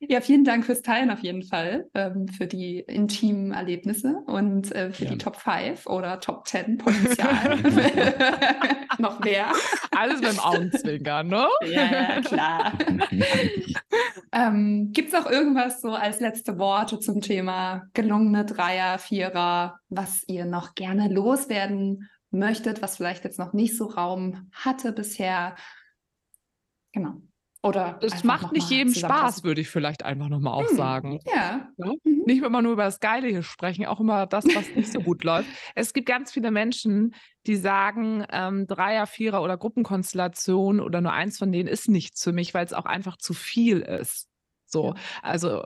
Ja, 0.00 0.20
vielen 0.20 0.44
Dank 0.44 0.66
fürs 0.66 0.82
Teilen 0.82 1.10
auf 1.10 1.20
jeden 1.20 1.42
Fall, 1.42 1.86
ähm, 1.94 2.28
für 2.28 2.46
die 2.46 2.80
intimen 2.80 3.52
Erlebnisse 3.52 4.22
und 4.26 4.72
äh, 4.72 4.90
für 4.92 5.04
ja. 5.04 5.10
die 5.10 5.18
Top 5.18 5.36
5 5.36 5.86
oder 5.86 6.20
Top 6.20 6.46
10 6.46 6.78
Potenzial. 6.78 7.58
Noch 8.98 9.20
mehr. 9.20 9.52
Alles 9.96 10.20
beim 10.20 10.38
Augenzwinkern, 10.38 11.28
ne? 11.28 11.46
Ja, 11.64 11.84
ja, 11.84 12.20
klar. 12.20 12.72
ähm, 14.32 14.90
Gibt 14.92 15.12
es 15.12 15.14
auch 15.14 15.30
irgendwas 15.30 15.80
so 15.80 15.90
als 15.90 16.20
letzte 16.20 16.58
Worte 16.58 16.98
zum 16.98 17.20
Thema 17.20 17.84
gelungene 17.94 18.44
Dreier, 18.44 18.98
Vierer, 18.98 19.78
was 19.88 20.24
ihr 20.28 20.44
noch 20.44 20.74
gerne 20.74 21.08
loswerden 21.08 22.08
möchtet, 22.30 22.82
was 22.82 22.96
vielleicht 22.96 23.24
jetzt 23.24 23.38
noch 23.38 23.52
nicht 23.52 23.76
so 23.76 23.86
Raum 23.86 24.50
hatte 24.52 24.92
bisher. 24.92 25.56
Genau. 26.92 27.20
Oder 27.62 27.98
es 28.00 28.22
macht 28.22 28.52
nicht 28.52 28.70
jedem 28.70 28.94
Spaß, 28.94 29.42
würde 29.42 29.60
ich 29.60 29.68
vielleicht 29.68 30.04
einfach 30.04 30.28
nochmal 30.28 30.52
auch 30.52 30.68
hm, 30.68 30.76
sagen. 30.76 31.18
Ja. 31.26 31.68
ja? 31.76 31.92
Mhm. 32.04 32.22
Nicht 32.24 32.42
immer 32.44 32.62
nur 32.62 32.72
über 32.72 32.84
das 32.84 33.00
Geile 33.00 33.26
hier 33.28 33.42
sprechen, 33.42 33.86
auch 33.86 33.98
immer 33.98 34.26
das, 34.26 34.44
was 34.54 34.68
nicht 34.76 34.92
so 34.92 35.00
gut 35.00 35.24
läuft. 35.24 35.48
Es 35.74 35.92
gibt 35.92 36.06
ganz 36.06 36.30
viele 36.30 36.52
Menschen, 36.52 37.14
die 37.46 37.56
sagen, 37.56 38.24
ähm, 38.30 38.68
Dreier, 38.68 39.06
Vierer 39.06 39.42
oder 39.42 39.56
Gruppenkonstellation 39.56 40.80
oder 40.80 41.00
nur 41.00 41.12
eins 41.12 41.38
von 41.38 41.50
denen 41.50 41.68
ist 41.68 41.88
nichts 41.88 42.22
für 42.22 42.32
mich, 42.32 42.54
weil 42.54 42.64
es 42.64 42.72
auch 42.72 42.86
einfach 42.86 43.16
zu 43.16 43.34
viel 43.34 43.80
ist. 43.80 44.28
So, 44.66 44.94
ja. 44.94 44.94
also 45.22 45.64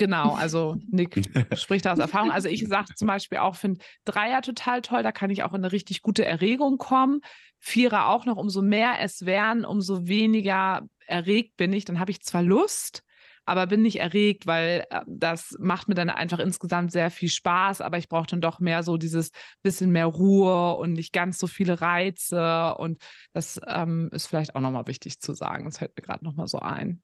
Genau, 0.00 0.32
also 0.32 0.78
Nick 0.90 1.28
spricht 1.58 1.84
da 1.84 1.92
aus 1.92 1.98
Erfahrung. 1.98 2.30
Also 2.30 2.48
ich 2.48 2.66
sage 2.66 2.94
zum 2.94 3.06
Beispiel 3.06 3.36
auch, 3.36 3.54
finde 3.54 3.84
Dreier 4.06 4.40
total 4.40 4.80
toll, 4.80 5.02
da 5.02 5.12
kann 5.12 5.28
ich 5.28 5.42
auch 5.42 5.50
in 5.50 5.56
eine 5.56 5.72
richtig 5.72 6.00
gute 6.00 6.24
Erregung 6.24 6.78
kommen. 6.78 7.20
Vierer 7.58 8.08
auch 8.08 8.24
noch, 8.24 8.38
umso 8.38 8.62
mehr 8.62 8.94
es 9.02 9.26
werden, 9.26 9.66
umso 9.66 10.08
weniger 10.08 10.88
erregt 11.06 11.58
bin 11.58 11.74
ich. 11.74 11.84
Dann 11.84 12.00
habe 12.00 12.12
ich 12.12 12.22
zwar 12.22 12.42
Lust, 12.42 13.02
aber 13.44 13.66
bin 13.66 13.82
nicht 13.82 14.00
erregt, 14.00 14.46
weil 14.46 14.86
äh, 14.88 15.02
das 15.06 15.54
macht 15.58 15.88
mir 15.88 15.94
dann 15.94 16.08
einfach 16.08 16.38
insgesamt 16.38 16.92
sehr 16.92 17.10
viel 17.10 17.28
Spaß, 17.28 17.82
aber 17.82 17.98
ich 17.98 18.08
brauche 18.08 18.28
dann 18.28 18.40
doch 18.40 18.58
mehr 18.58 18.82
so 18.82 18.96
dieses 18.96 19.32
bisschen 19.60 19.90
mehr 19.90 20.06
Ruhe 20.06 20.76
und 20.76 20.94
nicht 20.94 21.12
ganz 21.12 21.38
so 21.38 21.46
viele 21.46 21.82
Reize 21.82 22.74
und 22.76 23.02
das 23.34 23.60
ähm, 23.66 24.08
ist 24.12 24.28
vielleicht 24.28 24.56
auch 24.56 24.62
nochmal 24.62 24.86
wichtig 24.86 25.20
zu 25.20 25.34
sagen. 25.34 25.66
Das 25.66 25.76
fällt 25.76 25.94
mir 25.94 26.02
gerade 26.02 26.24
nochmal 26.24 26.46
so 26.46 26.58
ein. 26.58 27.02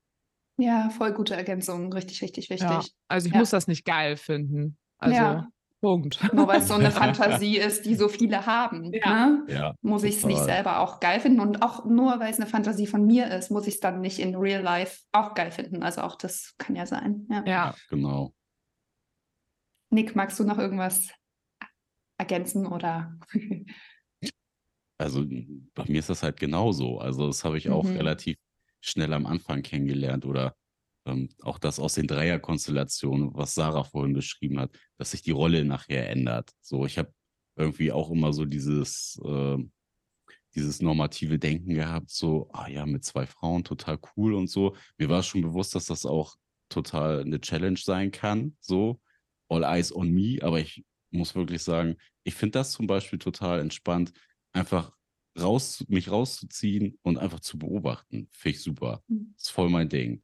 Ja, 0.58 0.90
voll 0.90 1.12
gute 1.12 1.34
Ergänzung. 1.34 1.92
Richtig, 1.92 2.22
richtig 2.22 2.50
wichtig. 2.50 2.68
Ja, 2.68 2.82
also 3.08 3.26
ich 3.26 3.32
ja. 3.32 3.38
muss 3.38 3.50
das 3.50 3.66
nicht 3.66 3.84
geil 3.84 4.16
finden. 4.16 4.78
Also 4.98 5.16
ja. 5.16 5.48
Punkt. 5.80 6.32
Nur 6.32 6.48
weil 6.48 6.60
es 6.60 6.68
so 6.68 6.74
eine 6.74 6.90
Fantasie 6.92 7.58
ist, 7.58 7.84
die 7.84 7.94
so 7.94 8.08
viele 8.08 8.46
haben. 8.46 8.92
Ja. 8.92 9.26
Ne? 9.26 9.44
ja 9.48 9.74
muss 9.82 10.04
ich 10.04 10.16
es 10.16 10.24
nicht 10.24 10.42
selber 10.42 10.80
auch 10.80 11.00
geil 11.00 11.20
finden. 11.20 11.40
Und 11.40 11.62
auch 11.62 11.84
nur 11.84 12.18
weil 12.18 12.30
es 12.30 12.40
eine 12.40 12.48
Fantasie 12.48 12.86
von 12.86 13.06
mir 13.06 13.30
ist, 13.30 13.50
muss 13.50 13.66
ich 13.66 13.74
es 13.74 13.80
dann 13.80 14.00
nicht 14.00 14.18
in 14.18 14.34
Real 14.34 14.62
Life 14.62 15.02
auch 15.12 15.34
geil 15.34 15.50
finden. 15.50 15.82
Also 15.82 16.00
auch 16.00 16.16
das 16.16 16.54
kann 16.58 16.74
ja 16.74 16.86
sein. 16.86 17.26
Ja, 17.30 17.44
ja. 17.46 17.74
genau. 17.90 18.32
Nick, 19.90 20.16
magst 20.16 20.40
du 20.40 20.44
noch 20.44 20.58
irgendwas 20.58 21.08
ergänzen 22.18 22.66
oder? 22.66 23.16
also 24.98 25.24
bei 25.74 25.84
mir 25.86 25.98
ist 25.98 26.08
das 26.08 26.22
halt 26.22 26.40
genauso. 26.40 26.98
Also 26.98 27.26
das 27.26 27.44
habe 27.44 27.58
ich 27.58 27.68
auch 27.68 27.84
mhm. 27.84 27.96
relativ 27.96 28.36
schnell 28.86 29.12
am 29.12 29.26
Anfang 29.26 29.62
kennengelernt 29.62 30.24
oder 30.24 30.54
ähm, 31.06 31.28
auch 31.42 31.58
das 31.58 31.78
aus 31.78 31.94
den 31.94 32.06
Dreierkonstellationen, 32.06 33.34
was 33.34 33.54
Sarah 33.54 33.84
vorhin 33.84 34.14
beschrieben 34.14 34.60
hat, 34.60 34.70
dass 34.98 35.12
sich 35.12 35.22
die 35.22 35.32
Rolle 35.32 35.64
nachher 35.64 36.08
ändert. 36.10 36.50
So, 36.60 36.86
ich 36.86 36.98
habe 36.98 37.12
irgendwie 37.56 37.92
auch 37.92 38.10
immer 38.10 38.32
so 38.32 38.44
dieses, 38.44 39.20
äh, 39.24 39.58
dieses 40.54 40.80
normative 40.80 41.38
Denken 41.38 41.74
gehabt, 41.74 42.10
so, 42.10 42.48
ah 42.52 42.68
ja, 42.68 42.86
mit 42.86 43.04
zwei 43.04 43.26
Frauen 43.26 43.64
total 43.64 43.98
cool 44.16 44.34
und 44.34 44.48
so. 44.48 44.76
Mir 44.98 45.08
war 45.08 45.22
schon 45.22 45.42
bewusst, 45.42 45.74
dass 45.74 45.86
das 45.86 46.06
auch 46.06 46.36
total 46.68 47.20
eine 47.20 47.40
Challenge 47.40 47.78
sein 47.78 48.10
kann, 48.10 48.56
so, 48.60 49.00
all 49.48 49.64
eyes 49.64 49.94
on 49.94 50.10
me, 50.10 50.38
aber 50.42 50.60
ich 50.60 50.84
muss 51.10 51.34
wirklich 51.34 51.62
sagen, 51.62 51.96
ich 52.24 52.34
finde 52.34 52.58
das 52.58 52.72
zum 52.72 52.86
Beispiel 52.86 53.18
total 53.18 53.60
entspannt, 53.60 54.12
einfach 54.52 54.95
raus, 55.40 55.84
mich 55.88 56.10
rauszuziehen 56.10 56.98
und 57.02 57.18
einfach 57.18 57.40
zu 57.40 57.58
beobachten. 57.58 58.28
Finde 58.32 58.56
ich 58.56 58.62
super. 58.62 59.02
Mhm. 59.08 59.34
Ist 59.36 59.50
voll 59.50 59.68
mein 59.68 59.88
Ding. 59.88 60.22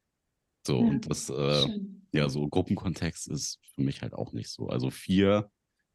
So, 0.67 0.81
ja, 0.81 0.87
und 0.89 1.11
das, 1.11 1.29
äh, 1.29 1.81
ja, 2.13 2.29
so 2.29 2.47
Gruppenkontext 2.49 3.29
ist 3.29 3.59
für 3.75 3.83
mich 3.83 4.03
halt 4.03 4.15
auch 4.15 4.33
nicht 4.33 4.49
so. 4.49 4.69
Also 4.69 4.91
vier, 4.91 5.51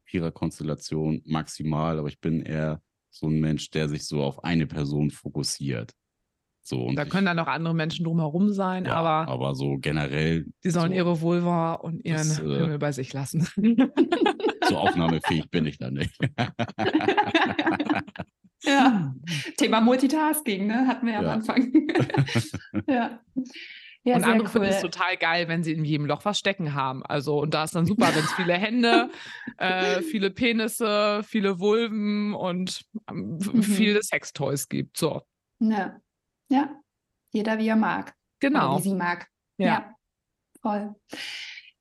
Vierer-Konstellation 0.05 1.21
maximal, 1.25 1.99
aber 1.99 2.07
ich 2.07 2.19
bin 2.19 2.41
eher 2.41 2.81
so 3.09 3.27
ein 3.27 3.39
Mensch, 3.39 3.69
der 3.71 3.89
sich 3.89 4.05
so 4.05 4.23
auf 4.23 4.43
eine 4.43 4.67
Person 4.67 5.11
fokussiert. 5.11 5.93
So, 6.61 6.83
und 6.83 6.97
da 6.97 7.05
können 7.05 7.25
dann 7.25 7.37
noch 7.37 7.47
andere 7.47 7.73
Menschen 7.73 8.03
drumherum 8.03 8.51
sein, 8.51 8.83
ja, 8.83 8.95
aber, 8.95 9.31
aber 9.31 9.55
so 9.55 9.77
generell. 9.77 10.47
Die 10.65 10.69
sollen 10.69 10.91
so, 10.91 10.97
ihre 10.97 11.21
Vulva 11.21 11.75
und 11.75 12.03
ihren 12.03 12.27
das, 12.27 12.39
äh, 12.39 12.77
bei 12.77 12.91
sich 12.91 13.13
lassen. 13.13 13.47
So 14.67 14.75
aufnahmefähig 14.75 15.49
bin 15.49 15.65
ich 15.65 15.77
da 15.77 15.89
nicht. 15.89 16.17
Thema 19.67 19.81
Multitasking, 19.81 20.67
ne? 20.67 20.87
hatten 20.87 21.05
wir 21.05 21.13
ja, 21.13 21.21
ja. 21.21 21.27
am 21.27 21.33
Anfang. 21.35 21.71
ja. 22.87 23.19
Ja, 24.03 24.15
und 24.15 24.23
andere 24.23 24.47
cool. 24.47 24.51
finden 24.51 24.67
es 24.69 24.81
total 24.81 25.17
geil, 25.17 25.49
wenn 25.49 25.63
sie 25.63 25.73
in 25.73 25.83
jedem 25.83 26.05
Loch 26.05 26.23
was 26.23 26.39
stecken 26.39 26.73
haben. 26.73 27.05
Also, 27.05 27.41
und 27.41 27.53
da 27.53 27.65
ist 27.65 27.75
dann 27.75 27.85
super, 27.85 28.07
wenn 28.15 28.23
es 28.23 28.31
viele 28.33 28.53
Hände, 28.53 29.09
äh, 29.57 30.01
viele 30.01 30.31
Penisse, 30.31 31.23
viele 31.25 31.59
Vulven 31.59 32.33
und 32.33 32.85
ähm, 33.09 33.37
mhm. 33.37 33.63
viele 33.63 34.01
Sextoys 34.01 34.69
gibt. 34.69 34.95
So. 34.95 35.23
Ja. 35.59 35.99
ja, 36.49 36.73
jeder 37.33 37.57
wie 37.57 37.67
er 37.67 37.75
mag. 37.75 38.13
Genau. 38.39 38.75
Oder 38.75 38.85
wie 38.85 38.89
sie 38.89 38.95
mag. 38.95 39.27
Ja. 39.57 39.67
ja. 39.67 39.95
Voll. 40.61 40.95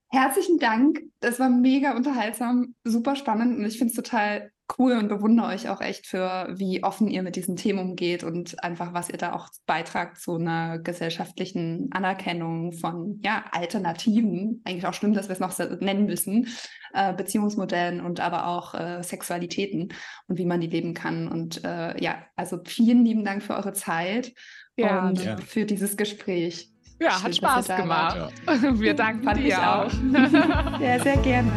Herzlichen 0.09 0.59
Dank. 0.59 1.03
Das 1.21 1.39
war 1.39 1.49
mega 1.49 1.95
unterhaltsam, 1.95 2.75
super 2.83 3.15
spannend 3.15 3.57
und 3.57 3.65
ich 3.67 3.79
finde 3.79 3.93
es 3.93 3.97
total 3.97 4.51
cool 4.79 4.93
und 4.93 5.09
bewundere 5.09 5.49
euch 5.49 5.69
auch 5.69 5.81
echt 5.81 6.07
für, 6.07 6.49
wie 6.51 6.83
offen 6.83 7.09
ihr 7.09 7.23
mit 7.23 7.37
diesen 7.37 7.57
Themen 7.57 7.79
umgeht 7.79 8.25
und 8.25 8.63
einfach, 8.63 8.93
was 8.93 9.09
ihr 9.09 9.19
da 9.19 9.33
auch 9.33 9.49
beitragt 9.67 10.19
zu 10.19 10.37
einer 10.37 10.79
gesellschaftlichen 10.79 11.89
Anerkennung 11.93 12.73
von 12.73 13.21
ja, 13.25 13.45
Alternativen. 13.53 14.63
Eigentlich 14.65 14.87
auch 14.87 14.95
stimmt, 14.95 15.17
dass 15.17 15.29
wir 15.29 15.35
es 15.35 15.41
noch 15.41 15.81
nennen 15.81 16.07
müssen, 16.07 16.49
äh, 16.95 17.15
Beziehungsmodellen 17.15 18.01
und 18.01 18.21
aber 18.21 18.47
auch 18.47 18.75
äh, 18.75 19.03
Sexualitäten 19.03 19.93
und 20.27 20.39
wie 20.39 20.47
man 20.47 20.61
die 20.61 20.67
leben 20.67 20.95
kann. 20.95 21.29
Und 21.29 21.65
äh, 21.65 22.03
ja, 22.03 22.25
also 22.35 22.59
vielen 22.65 23.05
lieben 23.05 23.25
Dank 23.25 23.43
für 23.43 23.55
eure 23.55 23.73
Zeit 23.73 24.33
ja, 24.77 25.07
und 25.07 25.25
ja. 25.25 25.37
für 25.37 25.65
dieses 25.65 25.97
Gespräch. 25.97 26.73
Ja, 27.01 27.11
Schön, 27.13 27.25
hat 27.25 27.37
Spaß 27.37 27.67
gemacht. 27.77 28.33
Ja. 28.47 28.63
Wir 28.81 28.95
danken 28.95 29.23
Fand 29.23 29.39
dir 29.39 29.59
auch. 29.59 29.87
auch. 29.87 29.91
ja, 30.81 30.99
sehr 30.99 31.19
gerne. 31.19 31.53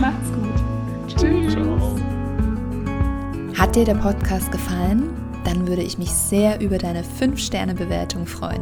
Macht's 0.00 0.30
gut. 0.32 0.52
Tschüss. 1.16 1.61
Hat 3.72 3.76
dir 3.78 3.84
der 3.86 3.94
Podcast 3.94 4.52
gefallen? 4.52 5.04
Dann 5.46 5.66
würde 5.66 5.80
ich 5.80 5.96
mich 5.96 6.10
sehr 6.10 6.60
über 6.60 6.76
deine 6.76 7.02
5-Sterne-Bewertung 7.02 8.26
freuen. 8.26 8.60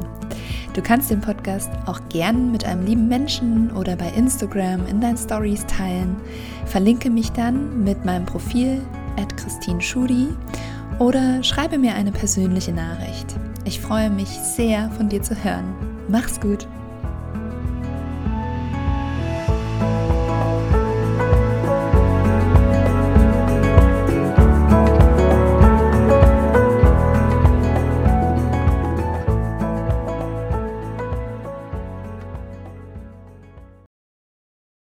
Du 0.72 0.80
kannst 0.82 1.10
den 1.10 1.20
Podcast 1.20 1.68
auch 1.86 1.98
gern 2.10 2.52
mit 2.52 2.64
einem 2.64 2.86
lieben 2.86 3.08
Menschen 3.08 3.72
oder 3.72 3.96
bei 3.96 4.08
Instagram 4.10 4.86
in 4.86 5.00
deinen 5.00 5.16
Stories 5.16 5.66
teilen. 5.66 6.14
Verlinke 6.64 7.10
mich 7.10 7.32
dann 7.32 7.82
mit 7.82 8.04
meinem 8.04 8.24
Profil 8.24 8.82
at 9.20 9.36
Christine 9.36 9.80
Schudi 9.80 10.28
oder 11.00 11.42
schreibe 11.42 11.76
mir 11.76 11.94
eine 11.94 12.12
persönliche 12.12 12.70
Nachricht. 12.70 13.34
Ich 13.64 13.80
freue 13.80 14.10
mich 14.10 14.28
sehr, 14.28 14.92
von 14.92 15.08
dir 15.08 15.22
zu 15.22 15.34
hören. 15.42 15.74
Mach's 16.06 16.40
gut. 16.40 16.68